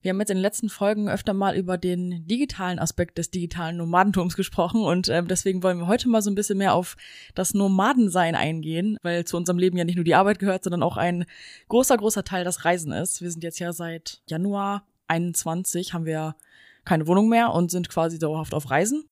Wir 0.00 0.10
haben 0.10 0.20
jetzt 0.20 0.30
in 0.30 0.36
den 0.36 0.42
letzten 0.42 0.68
Folgen 0.68 1.08
öfter 1.08 1.34
mal 1.34 1.56
über 1.56 1.76
den 1.76 2.24
digitalen 2.26 2.78
Aspekt 2.78 3.18
des 3.18 3.30
digitalen 3.30 3.76
Nomadentums 3.76 4.36
gesprochen 4.36 4.82
und 4.82 5.08
äh, 5.08 5.24
deswegen 5.24 5.62
wollen 5.64 5.78
wir 5.78 5.88
heute 5.88 6.08
mal 6.08 6.22
so 6.22 6.30
ein 6.30 6.36
bisschen 6.36 6.58
mehr 6.58 6.74
auf 6.74 6.96
das 7.34 7.52
Nomadensein 7.52 8.36
eingehen, 8.36 8.96
weil 9.02 9.24
zu 9.24 9.36
unserem 9.36 9.58
Leben 9.58 9.76
ja 9.76 9.84
nicht 9.84 9.96
nur 9.96 10.04
die 10.04 10.14
Arbeit 10.14 10.38
gehört, 10.38 10.62
sondern 10.62 10.84
auch 10.84 10.96
ein 10.96 11.24
großer, 11.68 11.96
großer 11.96 12.22
Teil 12.22 12.44
das 12.44 12.64
Reisen 12.64 12.92
ist. 12.92 13.20
Wir 13.22 13.30
sind 13.30 13.42
jetzt 13.42 13.58
ja 13.58 13.72
seit 13.72 14.22
Januar 14.28 14.86
21, 15.08 15.94
haben 15.94 16.04
wir 16.04 16.36
keine 16.84 17.08
Wohnung 17.08 17.28
mehr 17.28 17.52
und 17.52 17.72
sind 17.72 17.88
quasi 17.88 18.20
dauerhaft 18.20 18.54
auf 18.54 18.70
Reisen. 18.70 19.04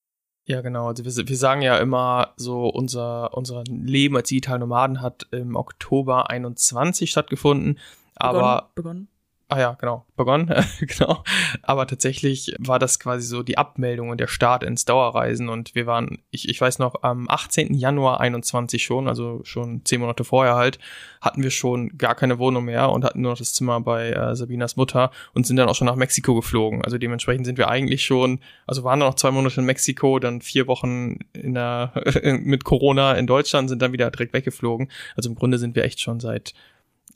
Ja, 0.44 0.60
genau. 0.60 0.86
Also 0.86 1.04
wir, 1.04 1.28
wir 1.28 1.36
sagen 1.36 1.62
ja 1.62 1.78
immer 1.78 2.32
so, 2.36 2.68
unser, 2.68 3.36
unser 3.36 3.64
Leben 3.64 4.16
als 4.16 4.28
digitale 4.28 4.60
Nomaden 4.60 5.02
hat 5.02 5.26
im 5.32 5.56
Oktober 5.56 6.30
21 6.30 7.10
stattgefunden. 7.10 7.80
Aber 8.14 8.70
begonnen. 8.76 9.08
Ah 9.48 9.60
ja, 9.60 9.74
genau, 9.74 10.04
begonnen, 10.16 10.52
genau. 10.80 11.22
Aber 11.62 11.86
tatsächlich 11.86 12.56
war 12.58 12.80
das 12.80 12.98
quasi 12.98 13.24
so 13.24 13.44
die 13.44 13.58
Abmeldung 13.58 14.08
und 14.08 14.18
der 14.18 14.26
Start 14.26 14.64
ins 14.64 14.86
Dauerreisen 14.86 15.48
und 15.48 15.76
wir 15.76 15.86
waren, 15.86 16.18
ich, 16.32 16.48
ich 16.48 16.60
weiß 16.60 16.80
noch, 16.80 17.04
am 17.04 17.28
18. 17.28 17.72
Januar 17.74 18.18
21 18.18 18.82
schon, 18.82 19.06
also 19.06 19.42
schon 19.44 19.84
zehn 19.84 20.00
Monate 20.00 20.24
vorher 20.24 20.56
halt, 20.56 20.80
hatten 21.20 21.44
wir 21.44 21.52
schon 21.52 21.96
gar 21.96 22.16
keine 22.16 22.40
Wohnung 22.40 22.64
mehr 22.64 22.90
und 22.90 23.04
hatten 23.04 23.20
nur 23.20 23.32
noch 23.32 23.38
das 23.38 23.54
Zimmer 23.54 23.80
bei 23.80 24.10
äh, 24.10 24.34
Sabinas 24.34 24.74
Mutter 24.74 25.12
und 25.32 25.46
sind 25.46 25.56
dann 25.56 25.68
auch 25.68 25.76
schon 25.76 25.86
nach 25.86 25.94
Mexiko 25.94 26.34
geflogen. 26.34 26.84
Also 26.84 26.98
dementsprechend 26.98 27.46
sind 27.46 27.56
wir 27.56 27.68
eigentlich 27.68 28.04
schon, 28.04 28.40
also 28.66 28.82
waren 28.82 28.98
noch 28.98 29.14
zwei 29.14 29.30
Monate 29.30 29.60
in 29.60 29.66
Mexiko, 29.66 30.18
dann 30.18 30.40
vier 30.40 30.66
Wochen 30.66 31.20
in 31.34 31.54
der, 31.54 31.92
mit 32.42 32.64
Corona 32.64 33.12
in 33.12 33.28
Deutschland, 33.28 33.68
sind 33.68 33.80
dann 33.80 33.92
wieder 33.92 34.10
direkt 34.10 34.32
weggeflogen. 34.32 34.90
Also 35.14 35.30
im 35.30 35.36
Grunde 35.36 35.58
sind 35.58 35.76
wir 35.76 35.84
echt 35.84 36.00
schon 36.00 36.18
seit 36.18 36.52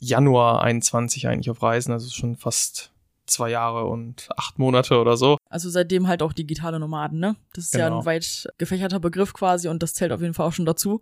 Januar 0.01 0.63
21 0.63 1.29
eigentlich 1.29 1.51
auf 1.51 1.63
Reisen, 1.63 1.93
also 1.93 2.11
schon 2.11 2.37
fast 2.37 2.93
zwei 3.27 3.51
Jahre 3.51 3.85
und 3.85 4.29
acht 4.37 4.59
Monate 4.59 4.99
oder 4.99 5.17
so. 5.17 5.37
Also 5.49 5.71
seitdem 5.71 6.09
halt 6.09 6.23
auch 6.23 6.33
digitale 6.33 6.81
Nomaden, 6.81 7.21
ne? 7.21 7.37
Das 7.55 7.67
ist 7.67 7.73
genau. 7.73 7.85
ja 7.85 7.99
ein 7.99 8.05
weit 8.05 8.49
gefächerter 8.59 8.99
Begriff 8.99 9.33
quasi 9.33 9.69
und 9.69 9.83
das 9.83 9.95
zählt 9.95 10.13
auf 10.13 10.21
jeden 10.21 10.35
Fall 10.35 10.47
auch 10.47 10.53
schon 10.53 10.67
dazu 10.67 11.01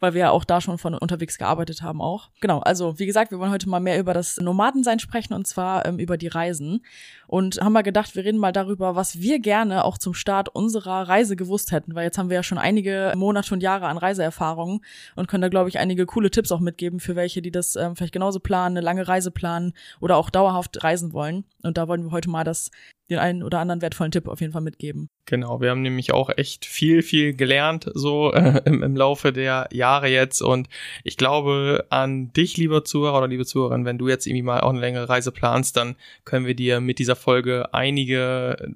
weil 0.00 0.14
wir 0.14 0.20
ja 0.20 0.30
auch 0.30 0.44
da 0.44 0.60
schon 0.60 0.78
von 0.78 0.94
unterwegs 0.94 1.38
gearbeitet 1.38 1.82
haben 1.82 2.00
auch. 2.00 2.30
Genau, 2.40 2.60
also 2.60 2.98
wie 2.98 3.06
gesagt, 3.06 3.30
wir 3.30 3.38
wollen 3.38 3.50
heute 3.50 3.68
mal 3.68 3.80
mehr 3.80 3.98
über 3.98 4.14
das 4.14 4.36
Nomadensein 4.38 4.98
sprechen 4.98 5.34
und 5.34 5.46
zwar 5.46 5.86
ähm, 5.86 5.98
über 5.98 6.16
die 6.16 6.28
Reisen. 6.28 6.84
Und 7.26 7.60
haben 7.60 7.72
mal 7.72 7.82
gedacht, 7.82 8.14
wir 8.14 8.24
reden 8.24 8.38
mal 8.38 8.52
darüber, 8.52 8.94
was 8.94 9.20
wir 9.20 9.40
gerne 9.40 9.84
auch 9.84 9.98
zum 9.98 10.14
Start 10.14 10.48
unserer 10.48 11.08
Reise 11.08 11.34
gewusst 11.34 11.72
hätten, 11.72 11.94
weil 11.94 12.04
jetzt 12.04 12.18
haben 12.18 12.30
wir 12.30 12.36
ja 12.36 12.42
schon 12.42 12.58
einige 12.58 13.12
Monate 13.16 13.52
und 13.52 13.62
Jahre 13.62 13.88
an 13.88 13.98
Reiseerfahrungen 13.98 14.80
und 15.16 15.26
können 15.26 15.42
da, 15.42 15.48
glaube 15.48 15.68
ich, 15.68 15.78
einige 15.78 16.06
coole 16.06 16.30
Tipps 16.30 16.52
auch 16.52 16.60
mitgeben 16.60 17.00
für 17.00 17.16
welche, 17.16 17.42
die 17.42 17.50
das 17.50 17.74
ähm, 17.74 17.96
vielleicht 17.96 18.12
genauso 18.12 18.38
planen, 18.38 18.76
eine 18.76 18.84
lange 18.84 19.08
Reise 19.08 19.30
planen 19.30 19.72
oder 20.00 20.16
auch 20.16 20.30
dauerhaft 20.30 20.84
reisen 20.84 21.12
wollen. 21.12 21.44
Und 21.62 21.78
da 21.78 21.88
wollen 21.88 22.04
wir 22.04 22.10
heute 22.12 22.30
mal 22.30 22.44
das 22.44 22.70
den 23.10 23.18
einen 23.18 23.42
oder 23.42 23.60
anderen 23.60 23.82
wertvollen 23.82 24.12
Tipp 24.12 24.26
auf 24.28 24.40
jeden 24.40 24.52
Fall 24.52 24.62
mitgeben. 24.62 25.08
Genau, 25.26 25.60
wir 25.60 25.70
haben 25.70 25.82
nämlich 25.82 26.12
auch 26.12 26.30
echt 26.36 26.64
viel, 26.64 27.02
viel 27.02 27.34
gelernt 27.34 27.90
so 27.94 28.32
äh, 28.32 28.62
im, 28.64 28.82
im 28.82 28.96
Laufe 28.96 29.32
der 29.32 29.68
Jahre 29.72 30.08
jetzt 30.08 30.42
und 30.42 30.68
ich 31.04 31.16
glaube 31.16 31.86
an 31.90 32.32
dich, 32.32 32.56
lieber 32.56 32.84
Zuhörer 32.84 33.18
oder 33.18 33.28
liebe 33.28 33.46
Zuhörerin, 33.46 33.84
wenn 33.84 33.98
du 33.98 34.08
jetzt 34.08 34.26
irgendwie 34.26 34.42
mal 34.42 34.60
auch 34.60 34.70
eine 34.70 34.80
längere 34.80 35.08
Reise 35.08 35.32
planst, 35.32 35.76
dann 35.76 35.96
können 36.24 36.46
wir 36.46 36.54
dir 36.54 36.80
mit 36.80 36.98
dieser 36.98 37.16
Folge 37.16 37.72
einige 37.72 38.74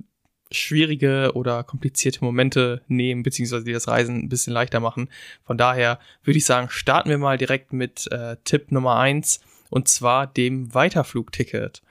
schwierige 0.52 1.32
oder 1.34 1.62
komplizierte 1.62 2.24
Momente 2.24 2.82
nehmen, 2.88 3.22
beziehungsweise 3.22 3.64
dir 3.64 3.74
das 3.74 3.88
Reisen 3.88 4.16
ein 4.24 4.28
bisschen 4.28 4.52
leichter 4.52 4.80
machen. 4.80 5.08
Von 5.44 5.56
daher 5.56 6.00
würde 6.24 6.38
ich 6.38 6.44
sagen, 6.44 6.68
starten 6.70 7.08
wir 7.08 7.18
mal 7.18 7.38
direkt 7.38 7.72
mit 7.72 8.10
äh, 8.10 8.36
Tipp 8.44 8.72
Nummer 8.72 8.96
eins 8.96 9.40
und 9.70 9.88
zwar 9.88 10.26
dem 10.26 10.74
Weiterflugticket. 10.74 11.82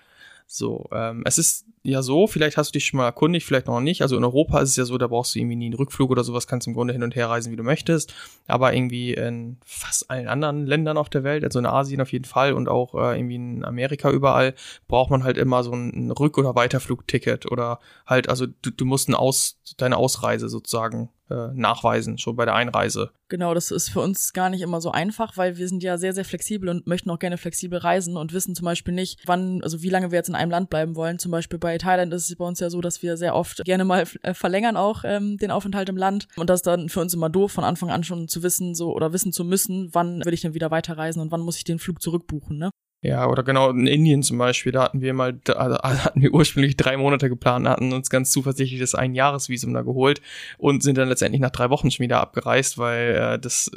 So, 0.46 0.90
ähm, 0.92 1.24
es 1.26 1.38
ist 1.38 1.69
ja 1.84 2.02
so, 2.02 2.28
vielleicht 2.28 2.58
hast 2.58 2.70
du 2.70 2.74
dich 2.74 2.86
schon 2.86 2.98
mal 2.98 3.06
erkundigt, 3.06 3.46
vielleicht 3.46 3.68
noch 3.68 3.80
nicht. 3.80 4.02
Also 4.02 4.18
in 4.18 4.24
Europa 4.24 4.60
ist 4.60 4.72
es 4.72 4.76
ja 4.76 4.86
so, 4.86 4.98
da 4.98 5.08
brauchst 5.08 5.34
du 5.34 5.40
irgendwie 5.40 5.56
nie 5.56 5.66
einen 5.66 5.76
Rückflug 5.76 6.12
oder 6.12 6.24
sowas, 6.24 6.48
kannst 6.48 6.68
im 6.68 6.74
Grunde 6.74 6.94
hin 6.94 7.04
und 7.04 7.16
her 7.16 7.30
reisen, 7.30 7.52
wie 7.52 7.56
du 7.56 7.64
möchtest. 7.64 8.14
Aber 8.48 8.74
irgendwie 8.74 9.14
in 9.14 9.58
fast 9.66 10.10
allen 10.10 10.28
anderen 10.28 10.66
Ländern 10.66 10.98
auf 10.98 11.10
der 11.10 11.24
Welt, 11.24 11.44
also 11.44 11.60
in 11.60 11.66
Asien 11.66 12.02
auf 12.02 12.12
jeden 12.12 12.26
Fall 12.26 12.54
und 12.54 12.68
auch 12.68 12.96
äh, 12.96 13.18
irgendwie 13.18 13.36
in 13.36 13.66
Amerika 13.66 14.12
überall, 14.12 14.56
braucht 14.88 15.10
man 15.12 15.24
halt 15.24 15.38
immer 15.38 15.64
so 15.64 15.72
ein 15.72 16.12
Rück- 16.12 16.38
oder 16.38 16.56
Weiterflugticket 16.56 17.52
oder 17.52 17.80
halt, 18.06 18.30
also 18.30 18.46
du, 18.46 18.72
du 18.72 18.86
musst 18.86 19.10
ein 19.10 19.16
Aus, 19.16 19.60
deine 19.78 19.98
Ausreise 19.98 20.50
sozusagen 20.50 21.10
äh, 21.30 21.50
nachweisen, 21.54 22.18
schon 22.18 22.36
bei 22.36 22.46
der 22.46 22.56
Einreise. 22.56 23.12
Genau, 23.28 23.54
das 23.54 23.72
ist 23.72 23.90
für 23.90 24.02
uns 24.02 24.34
gar 24.34 24.50
nicht 24.50 24.62
immer 24.62 24.82
so 24.82 24.92
einfach, 24.92 25.38
weil 25.38 25.58
wir 25.58 25.68
sind 25.68 25.84
ja 25.84 25.98
sehr, 25.98 26.14
sehr 26.14 26.26
flexibel 26.26 26.70
und 26.70 26.88
möchten 26.88 27.10
auch 27.10 27.20
gerne 27.20 27.38
flexibel 27.38 27.80
reisen 27.80 28.18
und 28.18 28.34
wissen 28.34 28.56
zum 28.56 28.66
Beispiel 28.66 28.94
nicht, 28.94 29.22
wann, 29.26 29.62
also 29.64 29.82
wie 29.82 29.90
lange 29.90 30.12
wir 30.12 30.18
jetzt 30.18 30.30
in 30.30 30.36
einem 30.36 30.52
Land 30.52 30.70
bleiben 30.70 30.96
wollen. 30.96 31.20
Zum 31.20 31.32
Beispiel 31.32 31.60
bei 31.60 31.78
Thailand 31.78 32.14
ist 32.14 32.30
es 32.30 32.36
bei 32.36 32.46
uns 32.46 32.60
ja 32.60 32.70
so, 32.70 32.82
dass 32.82 33.04
wir 33.04 33.18
sehr 33.18 33.36
oft 33.36 33.64
gerne 33.66 33.86
mal 33.86 34.06
äh, 34.24 34.34
verlängern 34.34 34.78
auch 34.78 35.04
ähm, 35.06 35.38
den 35.38 35.52
Aufenthalt 35.52 35.90
im 35.90 35.98
Land. 35.98 36.28
Und 36.36 36.50
das 36.50 36.60
ist 36.60 36.68
dann 36.68 36.90
für 36.90 37.02
uns 37.02 37.14
immer 37.14 37.30
doof, 37.30 37.52
von 37.52 37.64
Anfang 37.64 37.92
an 37.92 38.04
schon 38.04 38.28
zu 38.28 38.44
wissen, 38.44 38.74
so 38.76 38.94
oder 38.94 39.14
wissen 39.14 39.32
zu 39.32 39.44
müssen, 39.44 39.90
wann 39.94 40.26
will 40.26 40.34
ich 40.34 40.42
denn 40.42 40.54
wieder 40.54 40.72
weiterreisen 40.72 41.22
und 41.22 41.32
wann 41.32 41.42
muss 41.42 41.58
ich 41.58 41.64
den 41.64 41.80
Flug 41.80 42.02
zurückbuchen, 42.02 42.58
ne? 42.58 42.72
Ja, 43.02 43.30
oder 43.30 43.44
genau 43.44 43.70
in 43.70 43.88
Indien 43.88 44.24
zum 44.24 44.38
Beispiel, 44.38 44.74
da 44.74 44.84
hatten 44.84 45.00
wir 45.00 45.14
mal, 45.14 45.34
da 45.46 45.80
hatten 46.04 46.22
wir 46.22 46.34
ursprünglich 46.34 46.76
drei 46.76 46.98
Monate 46.98 47.30
geplant, 47.30 47.68
hatten 47.68 47.94
uns 47.94 48.10
ganz 48.10 48.30
zuversichtlich 48.30 48.82
das 48.82 48.94
Einjahresvisum 48.94 49.74
da 49.74 49.84
geholt 49.84 50.22
und 50.58 50.84
sind 50.84 50.98
dann 50.98 51.08
letztendlich 51.08 51.40
nach 51.40 51.52
drei 51.52 51.70
Wochen 51.70 51.92
schon 51.92 52.04
wieder 52.04 52.20
abgereist, 52.20 52.78
weil 52.78 53.16
äh, 53.16 53.40
das 53.40 53.72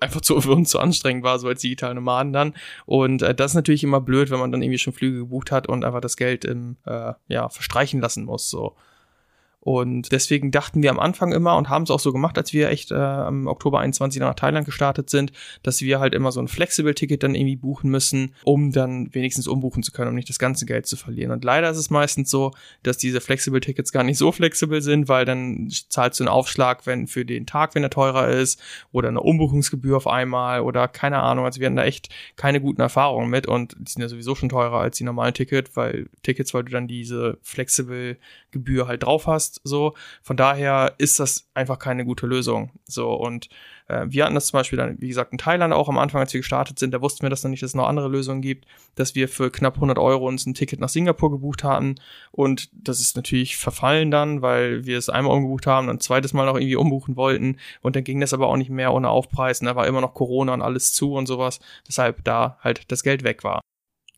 einfach 0.00 0.20
zu, 0.20 0.40
für 0.40 0.52
uns 0.52 0.70
zu 0.70 0.80
anstrengend 0.80 1.22
war, 1.22 1.38
so 1.38 1.46
als 1.48 1.60
digitale 1.60 1.94
Nomaden 1.94 2.32
dann. 2.32 2.54
Und 2.84 3.22
äh, 3.22 3.34
das 3.34 3.52
ist 3.52 3.56
natürlich 3.56 3.84
immer 3.84 4.00
blöd, 4.00 4.30
wenn 4.30 4.40
man 4.40 4.50
dann 4.50 4.62
irgendwie 4.62 4.78
schon 4.78 4.92
Flüge 4.92 5.18
gebucht 5.18 5.52
hat 5.52 5.68
und 5.68 5.84
einfach 5.84 6.00
das 6.00 6.16
Geld 6.16 6.44
im, 6.44 6.76
äh, 6.84 7.12
ja, 7.28 7.48
verstreichen 7.48 8.00
lassen 8.00 8.24
muss, 8.24 8.50
so. 8.50 8.76
Und 9.64 10.12
deswegen 10.12 10.50
dachten 10.50 10.82
wir 10.82 10.90
am 10.90 11.00
Anfang 11.00 11.32
immer 11.32 11.56
und 11.56 11.70
haben 11.70 11.84
es 11.84 11.90
auch 11.90 11.98
so 11.98 12.12
gemacht, 12.12 12.36
als 12.36 12.52
wir 12.52 12.68
echt 12.68 12.90
äh, 12.90 13.26
im 13.26 13.46
Oktober 13.46 13.80
21 13.80 14.20
nach 14.20 14.34
Thailand 14.34 14.66
gestartet 14.66 15.08
sind, 15.08 15.32
dass 15.62 15.80
wir 15.80 16.00
halt 16.00 16.14
immer 16.14 16.32
so 16.32 16.40
ein 16.40 16.48
Flexible-Ticket 16.48 17.22
dann 17.22 17.34
irgendwie 17.34 17.56
buchen 17.56 17.90
müssen, 17.90 18.34
um 18.44 18.72
dann 18.72 19.12
wenigstens 19.14 19.48
umbuchen 19.48 19.82
zu 19.82 19.90
können, 19.90 20.10
um 20.10 20.14
nicht 20.14 20.28
das 20.28 20.38
ganze 20.38 20.66
Geld 20.66 20.86
zu 20.86 20.96
verlieren. 20.96 21.32
Und 21.32 21.44
leider 21.44 21.70
ist 21.70 21.78
es 21.78 21.88
meistens 21.88 22.30
so, 22.30 22.52
dass 22.82 22.98
diese 22.98 23.22
Flexible-Tickets 23.22 23.90
gar 23.90 24.04
nicht 24.04 24.18
so 24.18 24.32
flexibel 24.32 24.82
sind, 24.82 25.08
weil 25.08 25.24
dann 25.24 25.70
zahlst 25.88 26.20
du 26.20 26.24
einen 26.24 26.28
Aufschlag, 26.28 26.86
wenn 26.86 27.06
für 27.06 27.24
den 27.24 27.46
Tag, 27.46 27.74
wenn 27.74 27.82
er 27.82 27.90
teurer 27.90 28.28
ist, 28.28 28.60
oder 28.92 29.08
eine 29.08 29.20
Umbuchungsgebühr 29.20 29.96
auf 29.96 30.06
einmal 30.06 30.60
oder 30.60 30.88
keine 30.88 31.20
Ahnung. 31.20 31.46
Also 31.46 31.60
wir 31.60 31.66
hatten 31.68 31.76
da 31.76 31.84
echt 31.84 32.10
keine 32.36 32.60
guten 32.60 32.82
Erfahrungen 32.82 33.30
mit 33.30 33.46
und 33.46 33.74
die 33.78 33.90
sind 33.90 34.02
ja 34.02 34.08
sowieso 34.08 34.34
schon 34.34 34.50
teurer 34.50 34.80
als 34.80 34.98
die 34.98 35.04
normalen 35.04 35.32
Ticket, 35.32 35.74
weil 35.74 36.10
Tickets, 36.22 36.52
weil 36.52 36.64
du 36.64 36.72
dann 36.72 36.86
diese 36.86 37.38
Flexible-Gebühr 38.54 38.86
halt 38.86 39.02
drauf 39.02 39.26
hast 39.26 39.60
so. 39.64 39.94
Von 40.22 40.36
daher 40.36 40.94
ist 40.98 41.20
das 41.20 41.48
einfach 41.54 41.78
keine 41.78 42.04
gute 42.04 42.26
Lösung. 42.26 42.70
So 42.86 43.12
und 43.12 43.48
äh, 43.88 44.06
wir 44.08 44.24
hatten 44.24 44.34
das 44.34 44.46
zum 44.46 44.58
Beispiel 44.58 44.76
dann, 44.76 45.00
wie 45.00 45.08
gesagt, 45.08 45.32
in 45.32 45.38
Thailand 45.38 45.74
auch 45.74 45.88
am 45.88 45.98
Anfang, 45.98 46.20
als 46.20 46.32
wir 46.32 46.40
gestartet 46.40 46.78
sind, 46.78 46.92
da 46.92 47.02
wussten 47.02 47.22
wir 47.22 47.30
das 47.30 47.42
noch 47.42 47.50
nicht, 47.50 47.62
dass 47.62 47.70
es 47.70 47.74
noch 47.74 47.88
andere 47.88 48.08
Lösungen 48.08 48.40
gibt, 48.40 48.66
dass 48.94 49.14
wir 49.14 49.28
für 49.28 49.50
knapp 49.50 49.74
100 49.74 49.98
Euro 49.98 50.26
uns 50.26 50.46
ein 50.46 50.54
Ticket 50.54 50.80
nach 50.80 50.88
Singapur 50.88 51.30
gebucht 51.30 51.64
hatten 51.64 51.96
und 52.30 52.70
das 52.72 53.00
ist 53.00 53.16
natürlich 53.16 53.56
verfallen 53.56 54.10
dann, 54.10 54.42
weil 54.42 54.86
wir 54.86 54.98
es 54.98 55.08
einmal 55.08 55.36
umgebucht 55.36 55.66
haben 55.66 55.88
und 55.88 55.96
ein 55.96 56.00
zweites 56.00 56.32
Mal 56.32 56.46
noch 56.46 56.56
irgendwie 56.56 56.76
umbuchen 56.76 57.16
wollten 57.16 57.58
und 57.82 57.96
dann 57.96 58.04
ging 58.04 58.20
das 58.20 58.32
aber 58.32 58.48
auch 58.48 58.56
nicht 58.56 58.70
mehr 58.70 58.92
ohne 58.92 59.10
Aufpreis 59.10 59.60
und 59.60 59.66
da 59.66 59.76
war 59.76 59.86
immer 59.86 60.00
noch 60.00 60.14
Corona 60.14 60.54
und 60.54 60.62
alles 60.62 60.92
zu 60.92 61.14
und 61.14 61.26
sowas, 61.26 61.60
deshalb 61.86 62.24
da 62.24 62.58
halt 62.62 62.90
das 62.90 63.02
Geld 63.02 63.24
weg 63.24 63.44
war. 63.44 63.60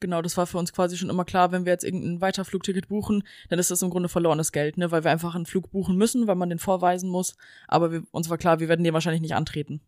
Genau, 0.01 0.21
das 0.21 0.37
war 0.37 0.47
für 0.47 0.59
uns 0.59 0.73
quasi 0.73 0.99
schon 0.99 1.09
immer 1.09 1.25
klar, 1.25 1.53
wenn 1.53 1.65
wir 1.65 1.73
jetzt 1.73 1.85
irgendein 1.85 2.21
Weiterflugticket 2.21 2.89
buchen, 2.89 3.23
dann 3.49 3.59
ist 3.59 3.71
das 3.71 3.81
im 3.81 3.91
Grunde 3.91 4.09
verlorenes 4.11 4.53
Geld, 4.53 4.77
ne, 4.77 4.91
weil 4.91 5.05
wir 5.05 5.11
einfach 5.11 5.35
einen 5.35 5.47
Flug 5.47 5.71
buchen 5.71 5.97
müssen, 5.97 6.27
weil 6.27 6.35
man 6.35 6.51
den 6.51 6.59
vorweisen 6.59 7.09
muss. 7.09 7.35
Aber 7.67 7.93
wir, 7.93 8.03
uns 8.11 8.29
war 8.29 8.37
klar, 8.37 8.61
wir 8.61 8.69
werden 8.69 8.85
den 8.85 8.93
wahrscheinlich 8.93 9.23
nicht 9.23 9.35
antreten. 9.35 9.81